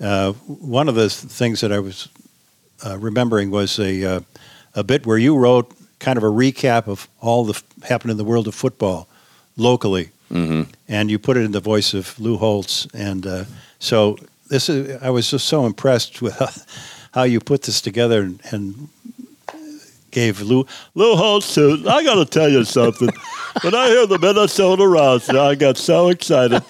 uh, 0.00 0.32
one 0.46 0.88
of 0.88 0.94
the 0.94 1.10
things 1.10 1.60
that 1.60 1.70
I 1.70 1.80
was 1.80 2.08
uh, 2.84 2.96
remembering 2.98 3.50
was 3.50 3.78
a 3.78 4.04
uh, 4.16 4.20
a 4.74 4.82
bit 4.82 5.04
where 5.06 5.18
you 5.18 5.36
wrote 5.36 5.70
kind 5.98 6.16
of 6.16 6.24
a 6.24 6.28
recap 6.30 6.86
of 6.88 7.08
all 7.20 7.44
the 7.44 7.52
f- 7.54 7.88
happened 7.88 8.10
in 8.10 8.16
the 8.16 8.24
world 8.24 8.48
of 8.48 8.54
football 8.54 9.06
locally, 9.56 10.10
Mhm. 10.32 10.66
and 10.88 11.10
you 11.10 11.18
put 11.18 11.36
it 11.36 11.44
in 11.44 11.52
the 11.52 11.60
voice 11.60 11.94
of 11.94 12.18
Lou 12.18 12.36
Holtz, 12.38 12.86
and 12.94 13.26
uh, 13.26 13.44
so 13.78 14.16
this 14.48 14.68
is 14.68 15.00
I 15.02 15.10
was 15.10 15.30
just 15.30 15.46
so 15.46 15.66
impressed 15.66 16.22
with 16.22 16.34
how, 17.12 17.22
you 17.24 17.40
put 17.40 17.62
this 17.62 17.80
together 17.80 18.22
and. 18.22 18.40
and 18.50 18.88
Gave 20.10 20.40
Lou 20.42 20.64
Lou 20.94 21.16
Holtz. 21.16 21.54
to- 21.56 21.82
I 21.88 22.04
got 22.04 22.14
to 22.14 22.24
tell 22.24 22.48
you 22.48 22.62
something. 22.62 23.08
When 23.62 23.74
I 23.74 23.88
hear 23.88 24.06
the 24.06 24.16
Minnesota 24.20 24.86
Rouse, 24.86 25.28
I 25.28 25.56
got 25.56 25.76
so 25.76 26.08
excited 26.08 26.62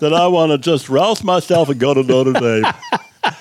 that 0.00 0.12
I 0.12 0.26
want 0.26 0.50
to 0.50 0.58
just 0.58 0.88
rouse 0.88 1.22
myself 1.22 1.68
and 1.68 1.78
go 1.78 1.94
to 1.94 2.02
Notre 2.02 2.32
Dame. 2.32 2.64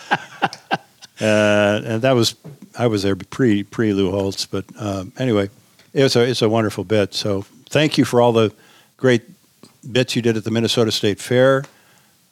Uh, 1.20 1.82
and 1.84 2.02
that 2.04 2.12
was 2.12 2.36
I 2.78 2.86
was 2.86 3.02
there 3.02 3.16
pre 3.16 3.64
pre 3.64 3.92
Lou 3.94 4.12
Holtz, 4.12 4.46
but 4.46 4.66
um, 4.80 5.12
anyway, 5.18 5.50
it 5.94 6.04
was 6.04 6.16
a 6.16 6.22
it's 6.30 6.44
a 6.44 6.50
wonderful 6.50 6.84
bit. 6.84 7.16
So 7.16 7.44
thank 7.70 7.98
you 7.98 8.06
for 8.06 8.22
all 8.22 8.32
the 8.32 8.54
great 8.98 9.24
bits 9.92 10.16
you 10.16 10.22
did 10.22 10.38
at 10.38 10.44
the 10.44 10.52
Minnesota 10.52 10.92
State 10.92 11.20
Fair, 11.20 11.64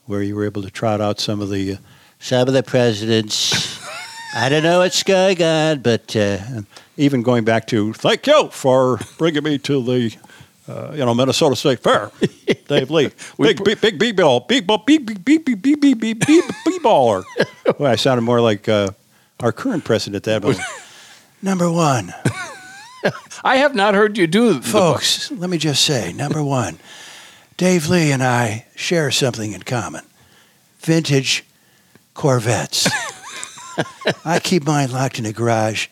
where 0.05 0.21
you 0.21 0.35
were 0.35 0.45
able 0.45 0.61
to 0.61 0.71
trot 0.71 1.01
out 1.01 1.19
some 1.19 1.41
of 1.41 1.49
the 1.49 1.73
uh, 1.73 1.77
some 2.19 2.47
of 2.47 2.53
the 2.53 2.63
presidents. 2.63 3.79
I 4.35 4.49
don't 4.49 4.63
know 4.63 4.79
what's 4.79 5.03
going 5.03 5.41
on, 5.41 5.79
but 5.79 6.15
uh, 6.15 6.39
even 6.97 7.21
going 7.21 7.45
back 7.45 7.67
to 7.67 7.93
thank 7.93 8.27
you 8.27 8.49
for 8.49 8.99
bringing 9.17 9.43
me 9.43 9.57
to 9.59 9.83
the. 9.83 10.15
Uh, 10.67 10.91
you 10.93 11.05
know, 11.05 11.13
Minnesota 11.13 11.55
State 11.55 11.77
Fair, 11.77 12.09
Dave 12.67 12.89
Lee, 12.89 13.11
big, 13.37 13.63
big, 13.63 13.79
big, 13.79 13.99
big 13.99 14.17
ball, 14.17 14.39
big 14.39 14.65
ball, 14.65 14.79
big, 14.79 15.05
big, 15.05 15.23
big, 15.23 15.45
big, 15.45 15.61
big, 15.61 15.79
big, 15.79 15.99
big, 15.99 16.19
big, 16.19 16.43
big 16.65 16.81
baller. 16.81 17.23
Well, 17.77 17.91
I 17.91 17.95
sounded 17.95 18.23
more 18.23 18.41
like 18.41 18.67
uh, 18.67 18.89
our 19.41 19.51
current 19.51 19.83
president 19.85 20.15
at 20.15 20.23
that 20.23 20.41
moment. 20.41 20.67
Number 21.43 21.71
one, 21.71 22.15
I 23.43 23.57
have 23.57 23.75
not 23.75 23.93
heard 23.93 24.17
you 24.17 24.25
do 24.25 24.59
folks. 24.59 25.29
Let 25.29 25.51
me 25.51 25.59
just 25.59 25.83
say, 25.83 26.11
number 26.13 26.43
one, 26.43 26.79
Dave 27.57 27.87
Lee 27.87 28.11
and 28.11 28.21
I 28.21 28.65
share 28.75 29.11
something 29.11 29.53
in 29.53 29.61
common: 29.61 30.03
vintage 30.79 31.45
Corvettes. 32.13 32.89
I 34.25 34.39
keep 34.39 34.65
mine 34.65 34.91
locked 34.91 35.19
in 35.19 35.25
a 35.25 35.33
garage. 35.33 35.87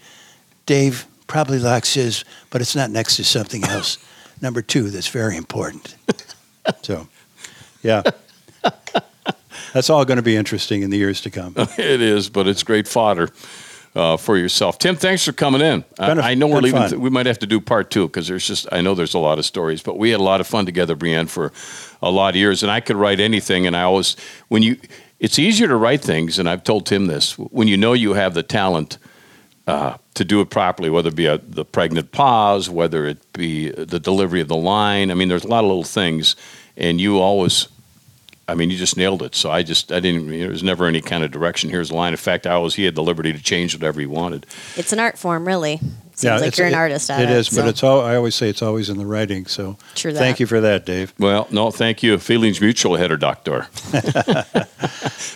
Dave 0.66 1.06
probably 1.28 1.60
locks 1.60 1.94
his, 1.94 2.24
but 2.50 2.62
it's 2.62 2.76
not 2.76 2.92
next 2.92 3.18
to 3.18 3.24
something 3.24 3.64
else. 3.66 3.98
Number 4.42 4.62
two, 4.62 4.90
that's 4.90 5.08
very 5.08 5.38
important. 5.38 5.96
So, 6.82 7.08
yeah. 7.82 8.04
That's 9.74 9.90
all 9.90 10.06
going 10.06 10.18
to 10.18 10.24
be 10.24 10.36
interesting 10.36 10.84
in 10.84 10.92
the 10.92 10.98
years 10.98 11.22
to 11.22 11.32
come. 11.32 11.56
It 11.58 12.02
is, 12.02 12.30
but 12.30 12.48
it's 12.48 12.62
great 12.62 12.88
fodder 12.88 13.30
uh, 13.96 14.18
for 14.18 14.38
yourself. 14.38 14.80
Tim, 14.80 14.96
thanks 14.96 15.24
for 15.24 15.34
coming 15.34 15.62
in. 15.62 15.84
I, 16.00 16.12
I 16.12 16.34
know 16.34 16.48
we're 16.48 16.62
leaving. 16.62 16.82
fun. 16.82 17.00
we 17.00 17.10
might 17.10 17.26
have 17.26 17.40
to 17.40 17.48
do 17.48 17.62
part 17.62 17.92
two 17.92 18.08
because 18.08 18.28
there's 18.28 18.46
just. 18.46 18.68
I 18.72 18.82
know 18.82 18.96
there's 18.96 19.14
a 19.14 19.20
lot 19.20 19.40
of 19.40 19.46
stories, 19.46 19.84
but 19.84 19.98
we 19.98 20.10
had 20.10 20.20
a 20.20 20.24
lot 20.24 20.42
of 20.42 20.48
fun 20.48 20.66
together, 20.66 20.96
Brienne, 20.96 21.28
for 21.28 21.52
a 22.02 22.10
lot 22.10 22.30
of 22.30 22.36
years. 22.36 22.64
And 22.64 22.72
I 22.72 22.80
could 22.80 22.96
write 22.96 23.20
anything, 23.20 23.68
and 23.68 23.76
I 23.76 23.84
always 23.84 24.16
when 24.48 24.64
you. 24.64 24.78
It's 25.20 25.40
easier 25.40 25.70
to 25.70 25.78
write 25.78 26.02
things, 26.02 26.38
and 26.38 26.50
I've 26.50 26.66
told 26.66 26.86
Tim 26.86 27.06
this 27.08 27.38
when 27.38 27.70
you 27.70 27.78
know 27.78 27.94
you 27.94 28.14
have 28.14 28.34
the 28.34 28.44
talent 28.44 28.98
uh, 29.68 29.96
to 30.16 30.26
do 30.26 30.42
it 30.42 30.50
properly, 30.50 30.90
whether 30.90 31.08
it 31.08 31.16
be 31.16 31.28
a, 31.28 31.38
the 31.38 31.64
pregnant 31.64 32.12
pause, 32.12 32.70
whether 32.70 33.06
it 33.06 33.32
be 33.32 33.70
the 33.70 34.02
delivery 34.02 34.42
of 34.42 34.50
the 34.50 34.58
line. 34.58 35.12
I 35.12 35.14
mean, 35.14 35.30
there's 35.30 35.46
a 35.46 35.48
lot 35.48 35.64
of 35.64 35.68
little 35.68 35.86
things, 35.86 36.36
and 36.76 37.00
you 37.00 37.20
always 37.20 37.70
I 38.48 38.56
mean, 38.56 38.70
you 38.70 38.78
just 38.78 38.98
nailed 38.98 39.24
it. 39.24 39.36
So 39.36 39.50
I 39.50 39.64
just, 39.64 39.92
I 39.92 40.00
didn't, 40.02 40.28
there 40.30 40.50
was 40.50 40.64
never 40.64 40.86
any 40.86 41.00
kind 41.02 41.24
of 41.24 41.32
direction. 41.32 41.70
Here's 41.70 41.90
the 41.90 41.96
line. 41.96 42.12
In 42.12 42.18
fact, 42.18 42.46
I 42.46 42.52
always, 42.52 42.76
he 42.76 42.84
had 42.84 42.94
the 42.96 43.04
liberty 43.04 43.32
to 43.32 43.42
change 43.42 43.74
whatever 43.74 44.00
he 44.02 44.06
wanted. 44.06 44.46
It's 44.76 44.92
an 44.92 45.00
art 45.00 45.18
form, 45.18 45.48
really. 45.48 45.80
Seems 46.16 46.42
like 46.42 46.48
it's- 46.50 46.58
you're 46.58 46.68
an 46.68 46.74
it- 46.74 46.78
artist 46.78 47.10
at 47.10 47.22
it. 47.22 47.30
It 47.30 47.38
is, 47.38 47.50
but 47.50 47.68
it's 47.68 47.82
all. 47.84 48.02
I 48.02 48.16
always 48.16 48.36
say 48.36 48.48
it's 48.50 48.62
always 48.62 48.90
in 48.90 48.98
the 48.98 49.06
writing. 49.06 49.46
So 49.48 49.78
True 49.96 50.14
thank 50.14 50.40
you 50.40 50.46
for 50.46 50.62
that, 50.62 50.86
Dave. 50.86 51.12
Well, 51.18 51.48
no, 51.50 51.72
thank 51.72 52.04
you. 52.04 52.18
Feelings 52.20 52.62
mutual, 52.62 52.98
header 52.98 53.18
doctor. 53.18 53.62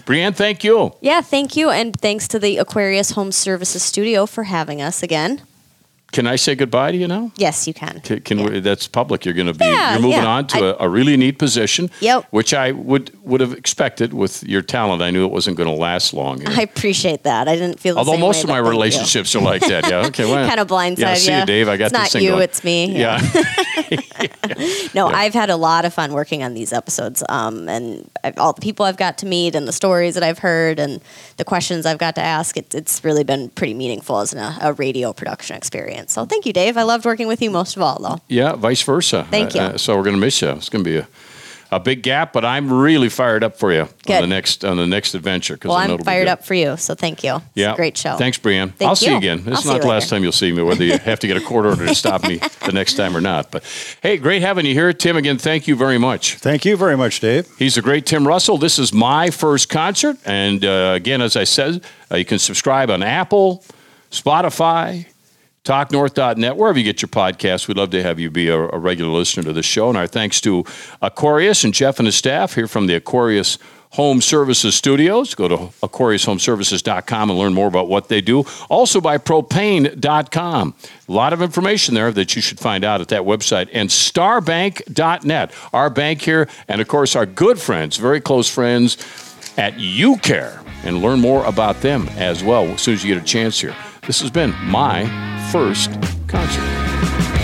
Brianne, 0.05 0.36
thank 0.36 0.64
you. 0.64 0.93
Yeah, 1.01 1.22
thank 1.22 1.55
you. 1.55 1.70
And 1.70 1.99
thanks 1.99 2.28
to 2.30 2.39
the 2.39 2.58
Aquarius 2.58 3.12
Home 3.12 3.32
Services 3.32 3.82
Studio 3.84 4.26
for 4.26 4.43
having 4.43 4.82
us 4.82 5.01
again. 5.01 5.41
Can 6.14 6.26
I 6.26 6.38
say 6.38 6.55
goodbye 6.55 6.91
to 6.93 6.97
you 6.97 7.08
now? 7.08 7.32
Yes, 7.36 7.68
you 7.68 7.74
can. 7.74 7.99
Can, 7.99 8.22
can 8.22 8.39
Yeah. 8.39 8.49
we, 8.49 8.60
that's 8.62 8.88
public. 8.88 9.26
You're 9.26 9.34
going 9.34 9.47
to 9.47 9.53
be. 9.53 9.66
Yeah, 9.66 9.93
you're 9.93 10.01
moving 10.01 10.22
yeah. 10.24 10.26
on 10.38 10.47
to 10.47 10.80
a 10.80 10.86
a 10.86 10.89
really 10.89 11.18
neat 11.18 11.38
position. 11.38 11.89
Yep. 11.99 12.28
Which 12.32 12.53
I 12.53 12.72
would 12.72 13.12
would 13.24 13.41
have 13.41 13.51
expected 13.53 14.14
with 14.14 14.41
your 14.43 14.62
talent. 14.62 15.01
I 15.01 15.12
knew 15.12 15.26
it 15.26 15.32
wasn't 15.32 15.58
going 15.58 15.68
to 15.70 15.76
last 15.76 16.14
long. 16.14 16.47
I 16.47 16.62
appreciate 16.62 17.24
that. 17.24 17.47
I 17.49 17.55
didn't 17.55 17.80
feel 17.80 17.95
the 17.95 17.99
Although 17.99 18.18
most 18.18 18.43
of 18.43 18.49
my 18.49 18.55
thank 18.55 18.66
you. 18.66 18.70
relationships 18.72 19.36
are 19.36 19.41
like 19.41 19.62
that. 19.68 19.89
Yeah. 19.89 20.08
Okay. 20.08 20.24
Well, 20.26 20.47
Kind 20.53 20.60
of 20.62 20.68
blindside 20.70 20.97
Yeah. 20.99 21.14
See 21.16 21.38
you, 21.38 21.45
Dave. 21.45 21.68
I 21.68 21.76
got 21.78 21.91
It's 21.91 21.93
this 21.93 21.99
not 22.01 22.12
thing 22.12 22.24
you, 22.24 22.30
going. 22.32 22.43
it's 22.43 22.64
me. 22.64 22.97
Yeah. 22.97 23.20
No, 24.93 25.08
I've 25.08 25.34
had 25.34 25.49
a 25.49 25.55
lot 25.55 25.86
of 25.86 25.93
fun 25.93 26.14
working 26.14 26.41
on 26.43 26.53
these 26.55 26.74
episodes, 26.74 27.24
um, 27.30 27.70
and 27.70 28.10
I've, 28.24 28.38
all 28.39 28.53
the 28.53 28.62
people 28.62 28.86
I've 28.86 28.97
got 28.97 29.18
to 29.20 29.26
meet, 29.26 29.53
and 29.53 29.68
the 29.68 29.72
stories 29.74 30.16
that 30.16 30.24
I've 30.24 30.39
heard, 30.39 30.80
and 30.80 31.01
the 31.38 31.43
questions 31.45 31.86
I've 31.86 31.99
got 31.99 32.16
to 32.16 32.22
ask. 32.22 32.58
It, 32.58 32.74
it's 32.74 33.03
really 33.03 33.24
been 33.24 33.49
pretty 33.49 33.74
meaningful 33.76 34.20
as 34.20 34.34
an, 34.34 34.39
a 34.62 34.74
radio 34.74 35.14
production 35.14 35.55
experience. 35.55 35.97
So 36.06 36.26
thank 36.26 36.45
you, 36.45 36.54
Dave. 36.54 36.78
I 36.78 36.84
loved 36.84 37.06
working 37.06 37.28
with 37.28 37.41
you 37.41 37.50
most 37.52 37.76
of 37.76 37.82
all, 37.82 38.00
though. 38.00 38.20
Yeah, 38.28 38.54
vice 38.56 38.84
versa. 38.84 39.26
Thank 39.32 39.56
you. 39.56 39.62
Uh, 39.62 39.78
so 39.78 39.95
we're 39.95 40.04
going 40.04 40.16
to 40.16 40.20
miss 40.22 40.41
you. 40.41 40.50
It's 40.52 40.70
going 40.70 40.84
to 40.84 40.89
be 40.89 40.98
a, 40.98 41.08
a 41.72 41.80
big 41.82 42.02
gap, 42.02 42.32
but 42.32 42.45
I'm 42.45 42.72
really 42.72 43.10
fired 43.10 43.43
up 43.43 43.58
for 43.60 43.74
you 43.74 43.82
on 43.82 43.89
the 44.22 44.28
next 44.28 44.64
on 44.64 44.78
the 44.78 44.88
next 44.88 45.16
adventure. 45.16 45.58
'cause 45.58 45.68
Well, 45.70 45.78
I 45.78 45.88
know 45.88 45.95
I'm 45.95 46.04
fired 46.04 46.30
up 46.30 46.45
for 46.45 46.54
you, 46.54 46.78
so 46.78 46.95
thank 46.95 47.26
you. 47.26 47.36
It's 47.36 47.43
Yeah, 47.56 47.74
a 47.74 47.76
great 47.76 47.98
show. 47.98 48.16
Thanks, 48.16 48.38
Brianne. 48.38 48.74
Thank 48.76 48.88
I'll 48.88 48.95
see 48.95 49.08
you 49.08 49.12
you. 49.14 49.18
again. 49.18 49.43
I'll 49.48 49.54
It's 49.54 49.66
not 49.66 49.82
the 49.82 49.88
last 49.88 50.08
time 50.10 50.24
you'll 50.24 50.32
see 50.32 50.52
me, 50.54 50.62
whether 50.64 50.86
you 50.86 50.98
have 51.04 51.20
to 51.20 51.28
get 51.28 51.36
a 51.36 51.41
court 51.41 51.66
order 51.66 51.86
to 51.86 51.93
stop 51.93 52.24
me 52.26 52.38
the 52.66 52.72
next 52.72 52.93
time 52.93 53.18
or 53.18 53.22
not. 53.22 53.52
But 53.52 53.64
hey, 54.02 54.16
great 54.18 54.41
having 54.41 54.66
you 54.66 54.74
here, 54.74 54.93
Tim. 54.93 55.18
Again, 55.18 55.38
thank 55.38 55.68
you 55.68 55.76
very 55.76 55.98
much. 55.98 56.36
Thank 56.36 56.64
you 56.64 56.78
very 56.78 56.95
much, 56.95 57.20
Dave. 57.20 57.45
He's 57.60 57.76
the 57.76 57.82
great 57.82 58.06
Tim 58.06 58.26
Russell. 58.26 58.58
This 58.58 58.80
is 58.80 58.93
my 58.93 59.30
first 59.30 59.68
concert. 59.68 60.16
And 60.26 60.64
uh, 60.64 60.93
again, 60.95 61.22
as 61.22 61.36
I 61.36 61.43
said, 61.43 61.84
uh, 62.10 62.16
you 62.16 62.24
can 62.26 62.39
subscribe 62.39 62.89
on 62.89 63.04
Apple, 63.04 63.62
Spotify, 64.10 65.06
talknorth.net, 65.68 66.55
wherever 66.55 66.80
you 66.80 66.86
get 66.86 67.01
your 67.01 67.09
podcasts. 67.09 67.68
We'd 67.68 67.78
love 67.78 67.89
to 67.89 68.01
have 68.01 68.20
you 68.20 68.32
be 68.32 68.47
a, 68.47 68.57
a 68.57 68.78
regular 68.78 69.11
listener 69.11 69.43
to 69.43 69.53
this 69.53 69.65
show. 69.65 69.89
And 69.89 69.97
our 69.97 70.07
thanks 70.07 70.39
to 70.41 70.63
Aquarius 71.01 71.65
and 71.65 71.74
Jeff 71.74 71.99
and 71.99 72.05
his 72.05 72.15
staff 72.15 72.55
here 72.55 72.68
from 72.68 72.88
the 72.88 72.95
Aquarius 72.95 73.57
Home 73.91 74.22
Services 74.22 74.76
Studios. 74.76 75.36
Go 75.36 75.49
to 75.49 75.57
aquariushomeservices.com 75.84 77.30
and 77.30 77.38
learn 77.38 77.53
more 77.53 77.68
about 77.68 77.89
what 77.89 78.07
they 78.07 78.22
do. 78.22 78.45
Also 78.70 79.01
by 79.01 79.18
propane.com. 79.18 80.74
A 81.07 81.11
lot 81.11 81.34
of 81.34 81.41
information 81.41 81.95
there 81.95 82.11
that 82.13 82.36
you 82.36 82.41
should 82.41 82.59
find 82.59 82.86
out 82.86 83.01
at 83.01 83.09
that 83.09 83.24
website. 83.24 83.70
And 83.74 83.89
starbank.net, 83.89 85.51
our 85.74 85.89
bank 85.89 86.22
here, 86.22 86.47
and 86.70 86.80
of 86.80 86.88
course 86.88 87.13
our 87.15 87.26
good 87.26 87.59
friends, 87.59 87.97
very 87.97 88.22
close 88.22 88.49
friends 88.49 88.95
at 89.57 89.74
UCare. 89.74 90.63
And 90.84 91.01
learn 91.01 91.20
more 91.20 91.43
about 91.45 91.82
them 91.82 92.07
as 92.15 92.43
well 92.43 92.63
as 92.65 92.82
soon 92.82 92.93
as 92.93 93.03
you 93.03 93.13
get 93.13 93.22
a 93.22 93.26
chance 93.26 93.59
here. 93.59 93.76
This 94.08 94.22
has 94.22 94.32
been 94.32 94.55
my 94.64 95.05
first 95.51 95.91
concert. 96.30 97.37